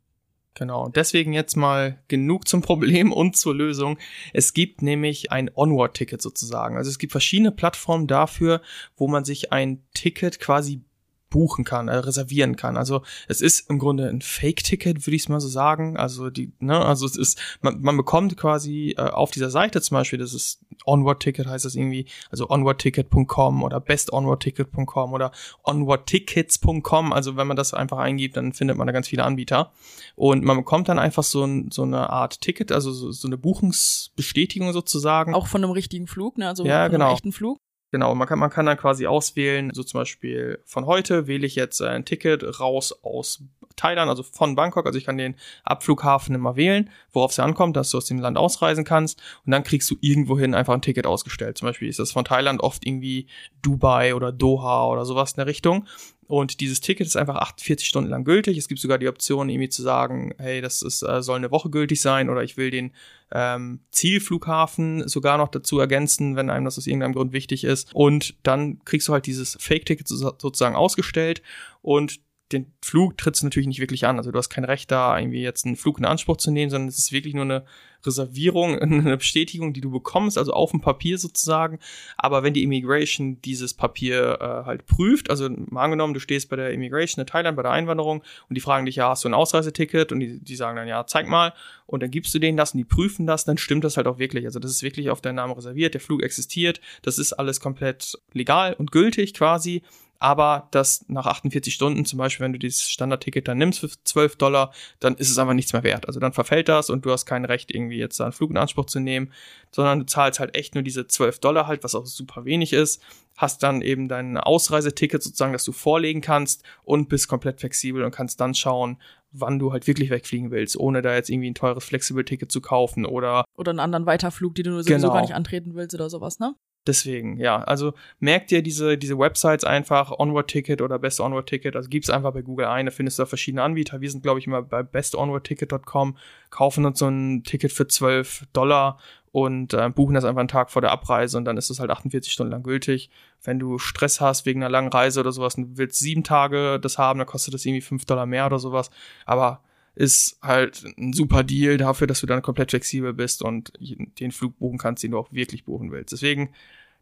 Genau. 0.55 0.89
Deswegen 0.89 1.33
jetzt 1.33 1.57
mal 1.57 2.03
genug 2.09 2.49
zum 2.49 2.63
Problem 2.63 3.13
und 3.13 3.37
zur 3.37 3.55
Lösung. 3.55 3.97
Es 4.33 4.55
gibt 4.55 4.83
nämlich 4.83 5.31
ein 5.31 5.51
Onward-Ticket 5.55 6.21
sozusagen. 6.21 6.77
Also 6.77 6.91
es 6.91 6.99
gibt 6.99 7.13
verschiedene 7.13 7.53
Plattformen 7.53 8.09
dafür, 8.09 8.61
wo 8.97 9.07
man 9.07 9.25
sich 9.25 9.53
ein 9.53 9.85
Ticket 9.95 10.41
quasi 10.41 10.83
buchen 11.31 11.65
kann, 11.65 11.89
äh, 11.89 11.97
reservieren 11.97 12.57
kann. 12.57 12.77
Also 12.77 13.03
es 13.29 13.41
ist 13.41 13.69
im 13.71 13.79
Grunde 13.79 14.09
ein 14.09 14.23
Fake-Ticket, 14.23 15.07
würde 15.07 15.17
ich 15.17 15.23
es 15.23 15.29
mal 15.29 15.41
so 15.41 15.49
sagen. 15.49 15.97
Also 15.97 16.31
die, 16.31 16.53
ne, 16.61 16.85
also 16.85 17.07
es 17.07 17.17
ist, 17.17 17.39
man, 17.61 17.81
man 17.81 17.97
bekommt 17.97 18.37
quasi 18.37 18.95
äh, 18.97 19.03
auf 19.03 19.31
dieser 19.31 19.51
Seite 19.51 19.81
zum 19.81 19.97
Beispiel, 19.97 20.19
das 20.19 20.35
ist 20.35 20.61
Onward-Ticket 20.87 21.47
heißt 21.47 21.65
das 21.65 21.75
irgendwie, 21.75 22.07
also 22.31 22.49
onwardticket.com 22.49 23.63
oder 23.63 23.81
bestonwardticket.com 23.81 25.13
oder 25.13 25.33
onwardtickets.com. 25.65 27.13
Also 27.13 27.37
wenn 27.37 27.47
man 27.47 27.57
das 27.57 27.75
einfach 27.75 27.99
eingibt, 27.99 28.37
dann 28.37 28.53
findet 28.53 28.77
man 28.77 28.87
da 28.87 28.93
ganz 28.93 29.09
viele 29.09 29.25
Anbieter. 29.25 29.73
Und 30.17 30.45
man 30.45 30.57
bekommt 30.57 30.89
dann 30.89 30.99
einfach 30.99 31.23
so, 31.23 31.45
ein, 31.45 31.71
so 31.71 31.83
eine 31.83 32.11
Art 32.11 32.41
Ticket, 32.41 32.73
also 32.73 32.93
so, 32.93 33.11
so 33.13 33.29
eine 33.29 33.37
Buchungsbestätigung 33.37 34.73
sozusagen. 34.73 35.35
Auch 35.35 35.47
von 35.47 35.63
einem 35.63 35.73
richtigen 35.73 36.07
Flug, 36.07 36.39
ne? 36.39 36.49
Also 36.49 36.65
ja, 36.65 36.85
von 36.85 36.93
genau. 36.93 37.07
einem 37.07 37.15
echten 37.15 37.33
Flug. 37.33 37.61
Genau, 37.91 38.15
man 38.15 38.29
kann, 38.29 38.39
man 38.39 38.51
kann 38.51 38.67
dann 38.67 38.77
quasi 38.77 39.07
auswählen, 39.07 39.71
so 39.73 39.83
zum 39.83 40.01
Beispiel 40.01 40.61
von 40.67 40.85
heute 40.85 41.27
wähle 41.27 41.47
ich 41.47 41.55
jetzt 41.55 41.81
ein 41.81 42.05
Ticket 42.05 42.61
raus 42.61 42.93
aus 43.03 43.43
Thailand, 43.77 44.11
also 44.11 44.23
von 44.23 44.57
Bangkok, 44.57 44.85
also 44.85 44.99
ich 44.99 45.07
kann 45.07 45.17
den 45.17 45.37
Abflughafen 45.65 46.35
immer 46.35 46.57
wählen, 46.57 46.91
worauf 47.13 47.31
es 47.31 47.39
ja 47.39 47.45
ankommt, 47.45 47.77
dass 47.77 47.91
du 47.91 47.97
aus 47.97 48.05
dem 48.05 48.19
Land 48.19 48.37
ausreisen 48.37 48.85
kannst 48.85 49.23
und 49.47 49.53
dann 49.53 49.63
kriegst 49.63 49.91
du 49.91 49.97
irgendwohin 50.03 50.55
einfach 50.55 50.75
ein 50.75 50.83
Ticket 50.83 51.07
ausgestellt. 51.07 51.57
Zum 51.57 51.67
Beispiel 51.67 51.89
ist 51.89 51.99
das 51.99 52.13
von 52.13 52.27
Thailand 52.27 52.61
oft 52.61 52.87
irgendwie 52.87 53.27
Dubai 53.63 54.15
oder 54.15 54.33
Doha 54.33 54.87
oder 54.89 55.07
sowas 55.07 55.33
in 55.33 55.37
der 55.37 55.47
Richtung 55.47 55.87
und 56.29 56.61
dieses 56.61 56.83
Ticket 56.83 57.07
ist 57.07 57.17
einfach 57.17 57.37
48 57.37 57.89
Stunden 57.89 58.11
lang 58.11 58.25
gültig. 58.25 58.59
Es 58.59 58.69
gibt 58.69 58.81
sogar 58.81 58.99
die 58.99 59.09
Option, 59.09 59.49
irgendwie 59.49 59.71
zu 59.71 59.83
sagen, 59.83 60.35
hey, 60.37 60.61
das 60.61 60.83
ist, 60.83 61.03
äh, 61.03 61.23
soll 61.23 61.37
eine 61.37 61.51
Woche 61.51 61.71
gültig 61.71 62.03
sein 62.03 62.29
oder 62.29 62.43
ich 62.43 62.59
will 62.59 62.71
den 62.71 62.93
ähm, 63.33 63.81
Zielflughafen 63.91 65.07
sogar 65.09 65.39
noch 65.39 65.49
dazu 65.49 65.79
ergänzen, 65.79 66.37
wenn 66.37 66.51
einem 66.51 66.65
das 66.65 66.79
aus 66.79 66.87
irgendeinem 66.87 67.15
Grund 67.15 67.33
wichtig 67.33 67.65
ist. 67.65 67.95
Und 67.95 68.35
dann 68.43 68.85
kriegst 68.85 69.09
du 69.09 69.13
halt 69.13 69.27
dieses 69.27 69.57
Fake-Ticket 69.61 70.09
sozusagen 70.09 70.77
ausgestellt 70.77 71.43
und 71.83 72.21
den 72.53 72.73
Flug 72.83 73.19
trittst 73.19 73.43
du 73.43 73.47
natürlich 73.47 73.67
nicht 73.67 73.81
wirklich 73.81 74.07
an. 74.07 74.17
Also 74.17 74.31
du 74.31 74.39
hast 74.39 74.49
kein 74.49 74.65
Recht 74.65 74.91
da, 74.91 75.19
irgendwie 75.19 75.43
jetzt 75.43 75.67
einen 75.67 75.77
Flug 75.77 75.99
in 75.99 76.05
Anspruch 76.05 76.39
zu 76.39 76.51
nehmen, 76.51 76.71
sondern 76.71 76.89
es 76.89 76.99
ist 76.99 77.13
wirklich 77.13 77.35
nur 77.35 77.45
eine 77.45 77.65
Reservierung, 78.05 78.79
eine 78.81 79.17
Bestätigung, 79.17 79.73
die 79.73 79.81
du 79.81 79.91
bekommst, 79.91 80.39
also 80.39 80.53
auf 80.53 80.71
dem 80.71 80.81
Papier 80.81 81.19
sozusagen. 81.19 81.79
Aber 82.17 82.43
wenn 82.43 82.55
die 82.55 82.63
Immigration 82.63 83.41
dieses 83.43 83.75
Papier 83.75 84.39
äh, 84.41 84.67
halt 84.67 84.87
prüft, 84.87 85.31
also 85.31 85.49
mal 85.51 85.85
angenommen, 85.85 86.15
du 86.15 86.21
stehst 86.21 86.49
bei 86.49 86.57
der 86.57 86.71
Immigration 86.73 87.21
in 87.21 87.27
Thailand, 87.27 87.57
bei 87.57 87.63
der 87.63 87.73
Einwanderung 87.73 88.23
und 88.49 88.55
die 88.55 88.61
fragen 88.61 88.87
dich, 88.87 88.97
ja, 88.97 89.11
hast 89.11 89.25
du 89.25 89.29
ein 89.29 89.35
Ausreiseticket? 89.35 90.13
Und 90.13 90.21
die, 90.21 90.41
die 90.43 90.57
sagen 90.57 90.77
dann, 90.77 90.89
ja, 90.89 91.07
zeig 91.07 91.29
mal. 91.29 91.53
Und 91.87 92.03
dann 92.03 92.11
gibst 92.11 92.35
du 92.35 92.39
denen 92.39 92.57
das 92.57 92.73
und 92.73 92.79
die 92.79 92.85
prüfen 92.85 93.27
das, 93.27 93.45
dann 93.45 93.59
stimmt 93.59 93.85
das 93.85 93.97
halt 93.97 94.07
auch 94.07 94.19
wirklich. 94.19 94.47
Also 94.47 94.59
das 94.59 94.71
ist 94.71 94.83
wirklich 94.83 95.11
auf 95.11 95.21
deinen 95.21 95.37
Namen 95.37 95.53
reserviert, 95.53 95.95
der 95.95 96.01
Flug 96.01 96.23
existiert, 96.23 96.81
das 97.03 97.19
ist 97.19 97.33
alles 97.35 97.61
komplett 97.61 98.19
legal 98.33 98.75
und 98.75 98.93
gültig 98.93 99.35
quasi 99.35 99.83
aber 100.19 100.69
das 100.73 101.05
nach 101.09 101.27
48 101.27 101.73
Stunden, 101.73 102.05
zum 102.05 102.19
Beispiel, 102.19 102.45
wenn 102.45 102.53
du 102.53 102.59
dieses 102.59 102.89
Standardticket 102.91 103.47
dann 103.47 103.59
nimmst 103.59 103.81
für 103.81 103.89
12 103.89 104.37
Dollar, 104.37 104.73
dann 104.99 105.15
ist 105.15 105.31
es 105.31 105.39
einfach 105.39 105.55
nichts 105.55 105.73
mehr 105.73 105.85
wert. 105.85 106.07
Also 106.07 106.19
dann 106.19 106.33
verfällt 106.33 106.69
das 106.69 106.91
und 106.91 107.05
du 107.05 107.13
hast 107.13 107.27
kein 107.27 107.45
Recht, 107.45 107.73
irgendwie 107.73 107.99
jetzt 107.99 108.21
einen 108.21 108.33
Flug 108.33 108.51
in 108.51 108.57
Anspruch 108.57 108.87
zu 108.87 108.99
nehmen, 108.99 109.33
sondern 109.71 110.01
du 110.01 110.07
zahlst 110.07 110.41
halt 110.41 110.57
echt 110.57 110.75
nur 110.75 110.83
diese 110.83 111.07
12 111.07 111.39
Dollar 111.39 111.67
halt, 111.67 111.85
was 111.85 111.95
auch 111.95 112.07
super 112.07 112.45
wenig 112.45 112.73
ist, 112.73 113.01
hast 113.37 113.63
dann 113.63 113.83
eben 113.83 114.09
dein 114.09 114.37
Ausreiseticket 114.37 115.23
sozusagen, 115.23 115.53
das 115.53 115.65
du 115.65 115.73
vorlegen 115.73 116.21
kannst 116.21 116.65
und 116.83 117.09
bist 117.09 117.29
komplett 117.29 117.61
flexibel 117.61 118.03
und 118.03 118.11
kannst 118.11 118.41
dann 118.41 118.55
schauen, 118.55 118.99
wann 119.31 119.59
du 119.59 119.73
halt 119.73 119.87
wirklich 119.87 120.11
wegfliegen 120.11 120.51
willst, 120.51 120.77
ohne 120.77 121.03
da 121.03 121.15
jetzt 121.15 121.31
irgendwie 121.31 121.51
ein 121.51 121.55
teures 121.55 121.85
Flexible-Ticket 121.85 122.51
zu 122.51 122.61
kaufen 122.61 123.07
oder 123.07 123.45
oder 123.57 123.71
einen 123.71 123.81
anderen 123.81 124.07
Weiterflug, 124.07 124.55
den 124.55 124.65
du 124.65 124.83
sowieso 124.83 124.95
genau. 124.95 125.13
gar 125.13 125.21
nicht 125.21 125.35
antreten 125.35 125.75
willst 125.75 125.95
oder 125.95 126.11
sowas, 126.11 126.39
ne? 126.41 126.55
Deswegen, 126.87 127.39
ja, 127.39 127.63
also 127.63 127.93
merkt 128.19 128.51
dir 128.51 128.63
diese, 128.63 128.97
diese 128.97 129.19
Websites 129.19 129.65
einfach, 129.65 130.11
Onward 130.19 130.49
Ticket 130.49 130.81
oder 130.81 130.99
Best 130.99 131.21
Onward 131.21 131.47
Ticket, 131.47 131.77
also 131.77 131.89
gib's 131.89 132.09
einfach 132.09 132.33
bei 132.33 132.41
Google 132.41 132.67
ein, 132.67 132.87
da 132.87 132.93
findest 132.93 133.19
du 133.19 133.23
da 133.23 133.27
verschiedene 133.27 133.63
Anbieter. 133.63 134.01
Wir 134.01 134.11
sind, 134.11 134.23
glaube 134.23 134.39
ich, 134.39 134.47
immer 134.47 134.63
bei 134.63 134.83
bestonwardticket.com, 134.83 136.17
kaufen 136.49 136.87
uns 136.87 136.99
so 136.99 137.09
ein 137.09 137.43
Ticket 137.45 137.73
für 137.73 137.87
12 137.87 138.47
Dollar 138.55 138.99
und 139.33 139.75
äh, 139.75 139.91
buchen 139.91 140.15
das 140.15 140.25
einfach 140.25 140.41
einen 140.41 140.49
Tag 140.49 140.71
vor 140.71 140.81
der 140.81 140.91
Abreise 140.91 141.37
und 141.37 141.45
dann 141.45 141.57
ist 141.57 141.71
es 141.71 141.81
halt 141.81 141.91
48 141.91 142.33
Stunden 142.33 142.53
lang 142.53 142.63
gültig. 142.63 143.11
Wenn 143.43 143.59
du 143.59 143.79
Stress 143.79 144.21
hast 144.21 144.47
wegen 144.47 144.63
einer 144.63 144.71
langen 144.71 144.93
Reise 144.93 145.21
oder 145.21 145.33
sowas 145.33 145.57
und 145.57 145.77
willst 145.77 145.99
sieben 145.99 146.25
Tage 146.25 146.81
das 146.81 146.97
haben, 146.97 147.19
dann 147.19 147.29
kostet 147.29 147.55
das 147.55 147.67
irgendwie 147.67 147.83
5 147.83 148.05
Dollar 148.07 148.27
mehr 148.27 148.47
oder 148.47 148.59
sowas. 148.59 148.91
Aber 149.27 149.63
ist 149.99 150.39
halt 150.43 150.85
ein 150.97 151.13
super 151.13 151.43
Deal 151.43 151.77
dafür, 151.77 152.07
dass 152.07 152.21
du 152.21 152.27
dann 152.27 152.41
komplett 152.41 152.71
flexibel 152.71 153.13
bist 153.13 153.43
und 153.43 153.73
den 153.81 154.31
Flug 154.31 154.57
buchen 154.57 154.79
kannst, 154.79 155.03
den 155.03 155.11
du 155.11 155.19
auch 155.19 155.33
wirklich 155.33 155.65
buchen 155.65 155.91
willst. 155.91 156.13
Deswegen, 156.13 156.55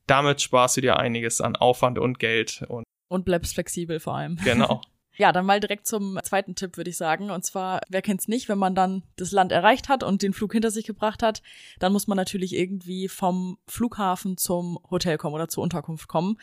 damit 0.07 0.41
sparst 0.41 0.79
du 0.79 0.81
dir 0.81 0.99
einiges 0.99 1.43
an 1.43 1.57
Aufwand 1.57 1.99
und 1.99 2.19
Geld 2.19 2.65
und 2.69 2.85
und 3.09 3.25
bleibst 3.25 3.55
flexibel 3.55 4.01
vor 4.01 4.17
allem. 4.17 4.37
Genau. 4.43 4.81
Ja, 5.19 5.33
dann 5.33 5.47
mal 5.47 5.61
direkt 5.61 5.87
zum 5.87 6.19
zweiten 6.23 6.57
Tipp, 6.57 6.77
würde 6.77 6.91
ich 6.91 6.99
sagen. 6.99 7.31
Und 7.31 7.43
zwar, 7.43 7.81
wer 7.89 8.03
kennt's 8.03 8.29
nicht, 8.29 8.51
wenn 8.51 8.59
man 8.59 8.75
dann 8.75 9.03
das 9.17 9.33
Land 9.33 9.51
erreicht 9.51 9.89
hat 9.89 10.03
und 10.03 10.21
den 10.21 10.35
Flug 10.35 10.53
hinter 10.53 10.71
sich 10.71 10.85
gebracht 10.85 11.23
hat, 11.23 11.41
dann 11.79 11.95
muss 11.95 12.07
man 12.07 12.17
natürlich 12.17 12.55
irgendwie 12.55 13.09
vom 13.09 13.57
Flughafen 13.67 14.37
zum 14.37 14.79
Hotel 14.91 15.17
kommen 15.17 15.35
oder 15.35 15.49
zur 15.49 15.63
Unterkunft 15.63 16.07
kommen. 16.07 16.37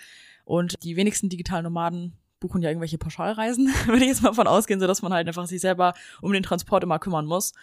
Und 0.44 0.74
die 0.82 0.96
wenigsten 0.96 1.30
digitalen 1.30 1.66
Nomaden 1.66 2.14
buchen 2.44 2.62
ja 2.62 2.70
irgendwelche 2.70 2.98
Pauschalreisen, 2.98 3.68
würde 3.86 4.04
ich 4.04 4.10
jetzt 4.10 4.22
mal 4.22 4.34
von 4.34 4.48
ausgehen, 4.48 4.82
so 4.82 4.86
dass 4.86 5.02
man 5.02 5.14
halt 5.14 5.28
einfach 5.28 5.48
sich 5.48 5.62
selber 5.62 5.94
um 6.22 6.34
den 6.34 6.44
Transport 6.44 6.84
immer 6.84 7.00
kümmern 7.00 7.26
muss. 7.26 7.54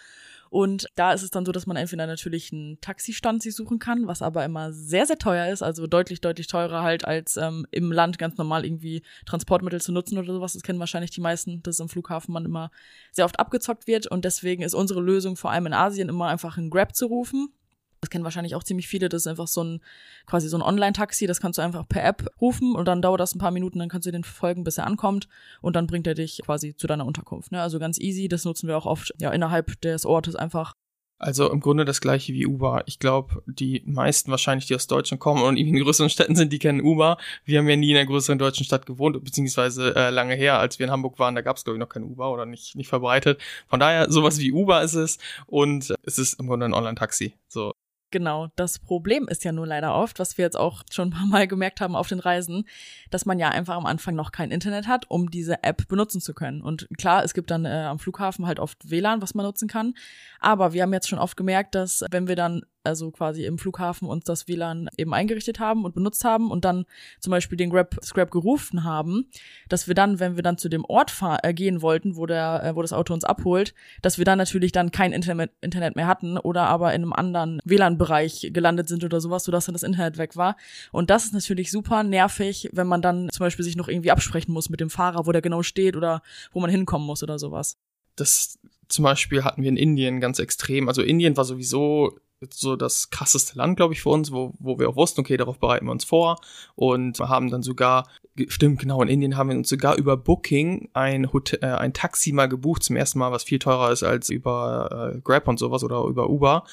Und 0.49 0.87
da 0.95 1.13
ist 1.13 1.21
es 1.21 1.29
dann 1.29 1.45
so, 1.45 1.53
dass 1.53 1.65
man 1.65 1.77
entweder 1.77 2.07
natürlich 2.07 2.51
einen 2.51 2.81
Taxistand 2.81 3.41
sich 3.41 3.55
suchen 3.55 3.79
kann, 3.79 4.07
was 4.07 4.21
aber 4.21 4.43
immer 4.43 4.73
sehr, 4.73 5.05
sehr 5.05 5.17
teuer 5.17 5.47
ist, 5.47 5.61
also 5.61 5.87
deutlich, 5.87 6.19
deutlich 6.19 6.47
teurer 6.47 6.81
halt 6.81 7.05
als 7.05 7.37
ähm, 7.37 7.65
im 7.71 7.89
Land 7.89 8.17
ganz 8.17 8.37
normal 8.37 8.65
irgendwie 8.65 9.01
Transportmittel 9.25 9.79
zu 9.79 9.93
nutzen 9.93 10.17
oder 10.17 10.33
sowas. 10.33 10.51
Das 10.51 10.63
kennen 10.63 10.79
wahrscheinlich 10.79 11.11
die 11.11 11.21
meisten, 11.21 11.63
dass 11.63 11.79
im 11.79 11.87
Flughafen 11.87 12.33
man 12.33 12.43
immer 12.43 12.69
sehr 13.11 13.23
oft 13.23 13.39
abgezockt 13.39 13.87
wird. 13.87 14.07
Und 14.07 14.25
deswegen 14.25 14.63
ist 14.63 14.73
unsere 14.73 14.99
Lösung 14.99 15.37
vor 15.37 15.51
allem 15.51 15.67
in 15.67 15.73
Asien 15.73 16.09
immer 16.09 16.27
einfach 16.27 16.57
einen 16.57 16.69
Grab 16.69 16.95
zu 16.97 17.05
rufen. 17.05 17.53
Das 18.01 18.09
kennen 18.09 18.23
wahrscheinlich 18.23 18.55
auch 18.55 18.63
ziemlich 18.63 18.87
viele. 18.87 19.09
Das 19.09 19.23
ist 19.23 19.27
einfach 19.27 19.47
so 19.47 19.63
ein, 19.63 19.81
quasi 20.25 20.49
so 20.49 20.57
ein 20.57 20.63
Online-Taxi. 20.63 21.27
Das 21.27 21.39
kannst 21.39 21.59
du 21.59 21.61
einfach 21.61 21.87
per 21.87 22.03
App 22.03 22.27
rufen 22.41 22.75
und 22.75 22.87
dann 22.87 23.01
dauert 23.01 23.19
das 23.19 23.35
ein 23.35 23.39
paar 23.39 23.51
Minuten. 23.51 23.79
Dann 23.79 23.89
kannst 23.89 24.07
du 24.07 24.11
den 24.11 24.23
verfolgen, 24.23 24.63
bis 24.63 24.77
er 24.77 24.87
ankommt. 24.87 25.27
Und 25.61 25.75
dann 25.75 25.87
bringt 25.87 26.07
er 26.07 26.15
dich 26.15 26.41
quasi 26.43 26.75
zu 26.75 26.87
deiner 26.87 27.05
Unterkunft. 27.05 27.51
Ne? 27.51 27.61
Also 27.61 27.79
ganz 27.79 27.99
easy. 27.99 28.27
Das 28.27 28.43
nutzen 28.43 28.67
wir 28.67 28.77
auch 28.77 28.85
oft, 28.85 29.13
ja, 29.19 29.31
innerhalb 29.31 29.79
des 29.81 30.05
Ortes 30.05 30.35
einfach. 30.35 30.73
Also 31.21 31.51
im 31.51 31.59
Grunde 31.59 31.85
das 31.85 32.01
gleiche 32.01 32.33
wie 32.33 32.47
Uber. 32.47 32.81
Ich 32.87 32.97
glaube, 32.97 33.43
die 33.45 33.83
meisten 33.85 34.31
wahrscheinlich, 34.31 34.65
die 34.65 34.73
aus 34.73 34.87
Deutschland 34.87 35.19
kommen 35.19 35.43
und 35.43 35.55
in 35.55 35.77
größeren 35.77 36.09
Städten 36.09 36.35
sind, 36.35 36.51
die 36.51 36.57
kennen 36.57 36.81
Uber. 36.81 37.17
Wir 37.45 37.59
haben 37.59 37.69
ja 37.69 37.75
nie 37.75 37.91
in 37.91 37.97
einer 37.97 38.07
größeren 38.07 38.39
deutschen 38.39 38.65
Stadt 38.65 38.87
gewohnt, 38.87 39.23
beziehungsweise 39.23 39.95
äh, 39.95 40.09
lange 40.09 40.33
her, 40.33 40.57
als 40.57 40.79
wir 40.79 40.87
in 40.87 40.91
Hamburg 40.91 41.19
waren, 41.19 41.35
da 41.35 41.41
gab 41.41 41.57
es, 41.57 41.63
glaube 41.63 41.77
ich, 41.77 41.79
noch 41.79 41.89
kein 41.89 42.03
Uber 42.03 42.31
oder 42.31 42.47
nicht, 42.47 42.75
nicht 42.75 42.87
verbreitet. 42.87 43.39
Von 43.67 43.79
daher, 43.79 44.11
sowas 44.11 44.39
wie 44.39 44.51
Uber 44.51 44.81
ist 44.81 44.95
es 44.95 45.19
und 45.45 45.93
es 46.01 46.17
ist 46.17 46.39
im 46.39 46.47
Grunde 46.47 46.65
ein 46.65 46.73
Online-Taxi. 46.73 47.35
So, 47.47 47.75
Genau, 48.11 48.49
das 48.57 48.77
Problem 48.77 49.29
ist 49.29 49.45
ja 49.45 49.53
nur 49.53 49.65
leider 49.65 49.95
oft, 49.95 50.19
was 50.19 50.37
wir 50.37 50.43
jetzt 50.43 50.57
auch 50.57 50.83
schon 50.91 51.07
ein 51.07 51.11
paar 51.11 51.25
Mal 51.25 51.47
gemerkt 51.47 51.79
haben 51.79 51.95
auf 51.95 52.09
den 52.09 52.19
Reisen, 52.19 52.65
dass 53.09 53.25
man 53.25 53.39
ja 53.39 53.49
einfach 53.49 53.75
am 53.75 53.85
Anfang 53.85 54.15
noch 54.15 54.33
kein 54.33 54.51
Internet 54.51 54.87
hat, 54.87 55.09
um 55.09 55.31
diese 55.31 55.63
App 55.63 55.87
benutzen 55.87 56.19
zu 56.19 56.33
können. 56.33 56.61
Und 56.61 56.89
klar, 56.97 57.23
es 57.23 57.33
gibt 57.33 57.49
dann 57.51 57.63
äh, 57.63 57.69
am 57.69 57.99
Flughafen 57.99 58.45
halt 58.45 58.59
oft 58.59 58.91
WLAN, 58.91 59.21
was 59.21 59.33
man 59.33 59.45
nutzen 59.45 59.69
kann. 59.69 59.93
Aber 60.41 60.73
wir 60.73 60.83
haben 60.83 60.93
jetzt 60.93 61.07
schon 61.07 61.19
oft 61.19 61.37
gemerkt, 61.37 61.73
dass 61.73 62.03
wenn 62.11 62.27
wir 62.27 62.35
dann 62.35 62.63
also 62.83 63.11
quasi 63.11 63.45
im 63.45 63.57
Flughafen 63.57 64.07
uns 64.07 64.25
das 64.25 64.47
WLAN 64.47 64.89
eben 64.97 65.13
eingerichtet 65.13 65.59
haben 65.59 65.85
und 65.85 65.95
benutzt 65.95 66.23
haben 66.23 66.51
und 66.51 66.65
dann 66.65 66.85
zum 67.19 67.31
Beispiel 67.31 67.57
den 67.57 67.69
Grab, 67.69 67.95
Scrap 68.03 68.31
gerufen 68.31 68.83
haben, 68.83 69.29
dass 69.69 69.87
wir 69.87 69.95
dann, 69.95 70.19
wenn 70.19 70.35
wir 70.35 70.43
dann 70.43 70.57
zu 70.57 70.69
dem 70.69 70.85
Ort 70.85 71.11
fahr 71.11 71.43
äh, 71.43 71.53
gehen 71.53 71.81
wollten, 71.81 72.15
wo 72.15 72.25
der, 72.25 72.63
äh, 72.63 72.75
wo 72.75 72.81
das 72.81 72.93
Auto 72.93 73.13
uns 73.13 73.23
abholt, 73.23 73.73
dass 74.01 74.17
wir 74.17 74.25
dann 74.25 74.37
natürlich 74.37 74.71
dann 74.71 74.91
kein 74.91 75.13
Internet, 75.13 75.51
Internet 75.61 75.95
mehr 75.95 76.07
hatten 76.07 76.37
oder 76.37 76.63
aber 76.63 76.93
in 76.93 77.03
einem 77.03 77.13
anderen 77.13 77.59
WLAN-Bereich 77.63 78.51
gelandet 78.53 78.87
sind 78.87 79.03
oder 79.03 79.21
sowas, 79.21 79.43
sodass 79.43 79.65
dann 79.65 79.73
das 79.73 79.83
Internet 79.83 80.17
weg 80.17 80.35
war. 80.35 80.57
Und 80.91 81.09
das 81.09 81.25
ist 81.25 81.33
natürlich 81.33 81.71
super 81.71 82.03
nervig, 82.03 82.69
wenn 82.71 82.87
man 82.87 83.01
dann 83.01 83.29
zum 83.31 83.45
Beispiel 83.45 83.65
sich 83.65 83.75
noch 83.75 83.87
irgendwie 83.87 84.11
absprechen 84.11 84.53
muss 84.53 84.69
mit 84.69 84.79
dem 84.79 84.89
Fahrer, 84.89 85.25
wo 85.25 85.31
der 85.31 85.41
genau 85.41 85.63
steht 85.63 85.95
oder 85.95 86.21
wo 86.51 86.59
man 86.59 86.69
hinkommen 86.69 87.05
muss 87.05 87.23
oder 87.23 87.39
sowas. 87.39 87.77
Das 88.15 88.59
zum 88.87 89.03
Beispiel 89.03 89.43
hatten 89.43 89.61
wir 89.61 89.69
in 89.69 89.77
Indien 89.77 90.19
ganz 90.19 90.39
extrem. 90.39 90.87
Also 90.87 91.01
Indien 91.01 91.37
war 91.37 91.45
sowieso 91.45 92.19
so 92.49 92.75
das 92.75 93.09
krasseste 93.09 93.57
Land, 93.57 93.77
glaube 93.77 93.93
ich, 93.93 94.01
für 94.01 94.09
uns, 94.09 94.31
wo, 94.31 94.53
wo 94.59 94.79
wir 94.79 94.89
auch 94.89 94.95
wussten, 94.95 95.21
okay, 95.21 95.37
darauf 95.37 95.59
bereiten 95.59 95.85
wir 95.85 95.91
uns 95.91 96.05
vor 96.05 96.39
und 96.75 97.19
haben 97.19 97.51
dann 97.51 97.61
sogar, 97.61 98.07
stimmt, 98.47 98.79
genau, 98.79 99.01
in 99.01 99.09
Indien 99.09 99.37
haben 99.37 99.49
wir 99.49 99.57
uns 99.57 99.69
sogar 99.69 99.97
über 99.97 100.17
Booking 100.17 100.89
ein, 100.93 101.31
Hotel, 101.31 101.59
äh, 101.61 101.67
ein 101.67 101.93
Taxi 101.93 102.31
mal 102.31 102.47
gebucht, 102.47 102.83
zum 102.83 102.95
ersten 102.95 103.19
Mal, 103.19 103.31
was 103.31 103.43
viel 103.43 103.59
teurer 103.59 103.91
ist 103.91 104.03
als 104.03 104.29
über 104.29 105.13
äh, 105.15 105.19
Grab 105.21 105.47
und 105.47 105.59
sowas 105.59 105.83
oder 105.83 106.03
über 106.05 106.29
Uber. 106.29 106.63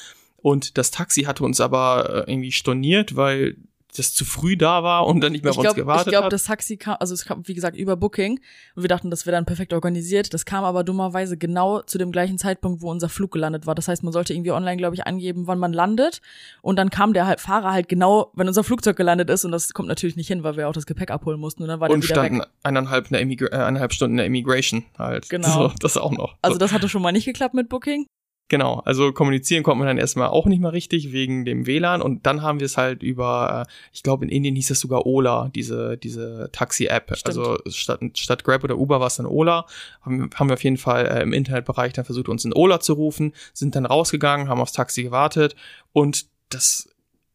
Und 0.40 0.78
das 0.78 0.90
Taxi 0.90 1.22
hatte 1.22 1.44
uns 1.44 1.60
aber 1.60 2.26
äh, 2.26 2.32
irgendwie 2.32 2.52
storniert, 2.52 3.16
weil 3.16 3.56
das 3.96 4.14
zu 4.14 4.24
früh 4.24 4.56
da 4.56 4.82
war 4.82 5.06
und 5.06 5.20
dann 5.20 5.32
nicht 5.32 5.44
mehr 5.44 5.52
ich 5.52 5.58
auf 5.58 5.62
glaub, 5.62 5.74
uns 5.74 5.82
gewartet 5.82 6.06
Ich 6.06 6.12
glaube, 6.12 6.26
hat. 6.26 6.32
das 6.32 6.44
Taxi 6.44 6.76
kam, 6.76 6.96
also 7.00 7.14
es 7.14 7.24
kam, 7.24 7.46
wie 7.46 7.54
gesagt, 7.54 7.76
über 7.76 7.96
Booking 7.96 8.40
und 8.74 8.82
wir 8.82 8.88
dachten, 8.88 9.10
das 9.10 9.26
wäre 9.26 9.36
dann 9.36 9.46
perfekt 9.46 9.72
organisiert. 9.72 10.34
Das 10.34 10.44
kam 10.44 10.64
aber 10.64 10.84
dummerweise 10.84 11.36
genau 11.36 11.80
zu 11.82 11.98
dem 11.98 12.12
gleichen 12.12 12.38
Zeitpunkt, 12.38 12.82
wo 12.82 12.90
unser 12.90 13.08
Flug 13.08 13.32
gelandet 13.32 13.66
war. 13.66 13.74
Das 13.74 13.88
heißt, 13.88 14.02
man 14.02 14.12
sollte 14.12 14.34
irgendwie 14.34 14.52
online, 14.52 14.76
glaube 14.76 14.94
ich, 14.94 15.06
angeben, 15.06 15.46
wann 15.46 15.58
man 15.58 15.72
landet 15.72 16.20
und 16.62 16.76
dann 16.76 16.90
kam 16.90 17.12
der 17.12 17.26
halt, 17.26 17.40
Fahrer 17.40 17.72
halt 17.72 17.88
genau, 17.88 18.30
wenn 18.34 18.46
unser 18.46 18.64
Flugzeug 18.64 18.96
gelandet 18.96 19.30
ist 19.30 19.44
und 19.44 19.52
das 19.52 19.72
kommt 19.72 19.88
natürlich 19.88 20.16
nicht 20.16 20.28
hin, 20.28 20.42
weil 20.42 20.56
wir 20.56 20.68
auch 20.68 20.72
das 20.72 20.86
Gepäck 20.86 21.10
abholen 21.10 21.40
mussten 21.40 21.62
und 21.62 21.68
dann 21.68 21.80
war 21.80 21.88
und 21.90 22.02
der 22.02 22.08
wieder 22.08 22.22
standen 22.22 22.40
weg. 22.40 22.48
eineinhalb, 22.62 23.12
eine 23.12 23.20
äh, 23.20 23.50
eineinhalb 23.50 23.92
Stunden 23.92 24.14
in 24.14 24.18
der 24.18 24.26
Immigration 24.26 24.84
halt. 24.98 25.28
Genau. 25.28 25.48
So, 25.58 25.72
das 25.80 25.96
auch 25.96 26.12
noch. 26.12 26.36
Also 26.42 26.54
so. 26.54 26.58
das 26.58 26.72
hatte 26.72 26.88
schon 26.88 27.02
mal 27.02 27.10
nicht 27.10 27.24
geklappt 27.24 27.54
mit 27.54 27.68
Booking. 27.68 28.06
Genau, 28.50 28.80
also 28.86 29.12
kommunizieren 29.12 29.62
konnte 29.62 29.78
man 29.78 29.88
dann 29.88 29.98
erstmal 29.98 30.28
auch 30.28 30.46
nicht 30.46 30.60
mehr 30.60 30.72
richtig 30.72 31.12
wegen 31.12 31.44
dem 31.44 31.66
WLAN 31.66 32.00
und 32.00 32.24
dann 32.24 32.40
haben 32.40 32.60
wir 32.60 32.64
es 32.64 32.78
halt 32.78 33.02
über, 33.02 33.66
äh, 33.66 33.72
ich 33.92 34.02
glaube 34.02 34.24
in 34.24 34.30
Indien 34.30 34.56
hieß 34.56 34.70
es 34.70 34.80
sogar 34.80 35.04
Ola, 35.04 35.50
diese, 35.54 35.98
diese 35.98 36.48
Taxi-App. 36.50 37.12
Also 37.24 37.58
statt, 37.66 38.00
statt 38.14 38.44
Grab 38.44 38.64
oder 38.64 38.78
Uber 38.78 39.00
war 39.00 39.08
es 39.08 39.16
dann 39.16 39.26
Ola. 39.26 39.66
Haben, 40.00 40.30
haben 40.34 40.48
wir 40.48 40.54
auf 40.54 40.64
jeden 40.64 40.78
Fall 40.78 41.06
äh, 41.06 41.22
im 41.22 41.34
Internetbereich 41.34 41.92
dann 41.92 42.06
versucht, 42.06 42.30
uns 42.30 42.46
in 42.46 42.54
Ola 42.54 42.80
zu 42.80 42.94
rufen, 42.94 43.34
sind 43.52 43.76
dann 43.76 43.84
rausgegangen, 43.84 44.48
haben 44.48 44.62
aufs 44.62 44.72
Taxi 44.72 45.02
gewartet 45.02 45.54
und 45.92 46.26
das 46.48 46.88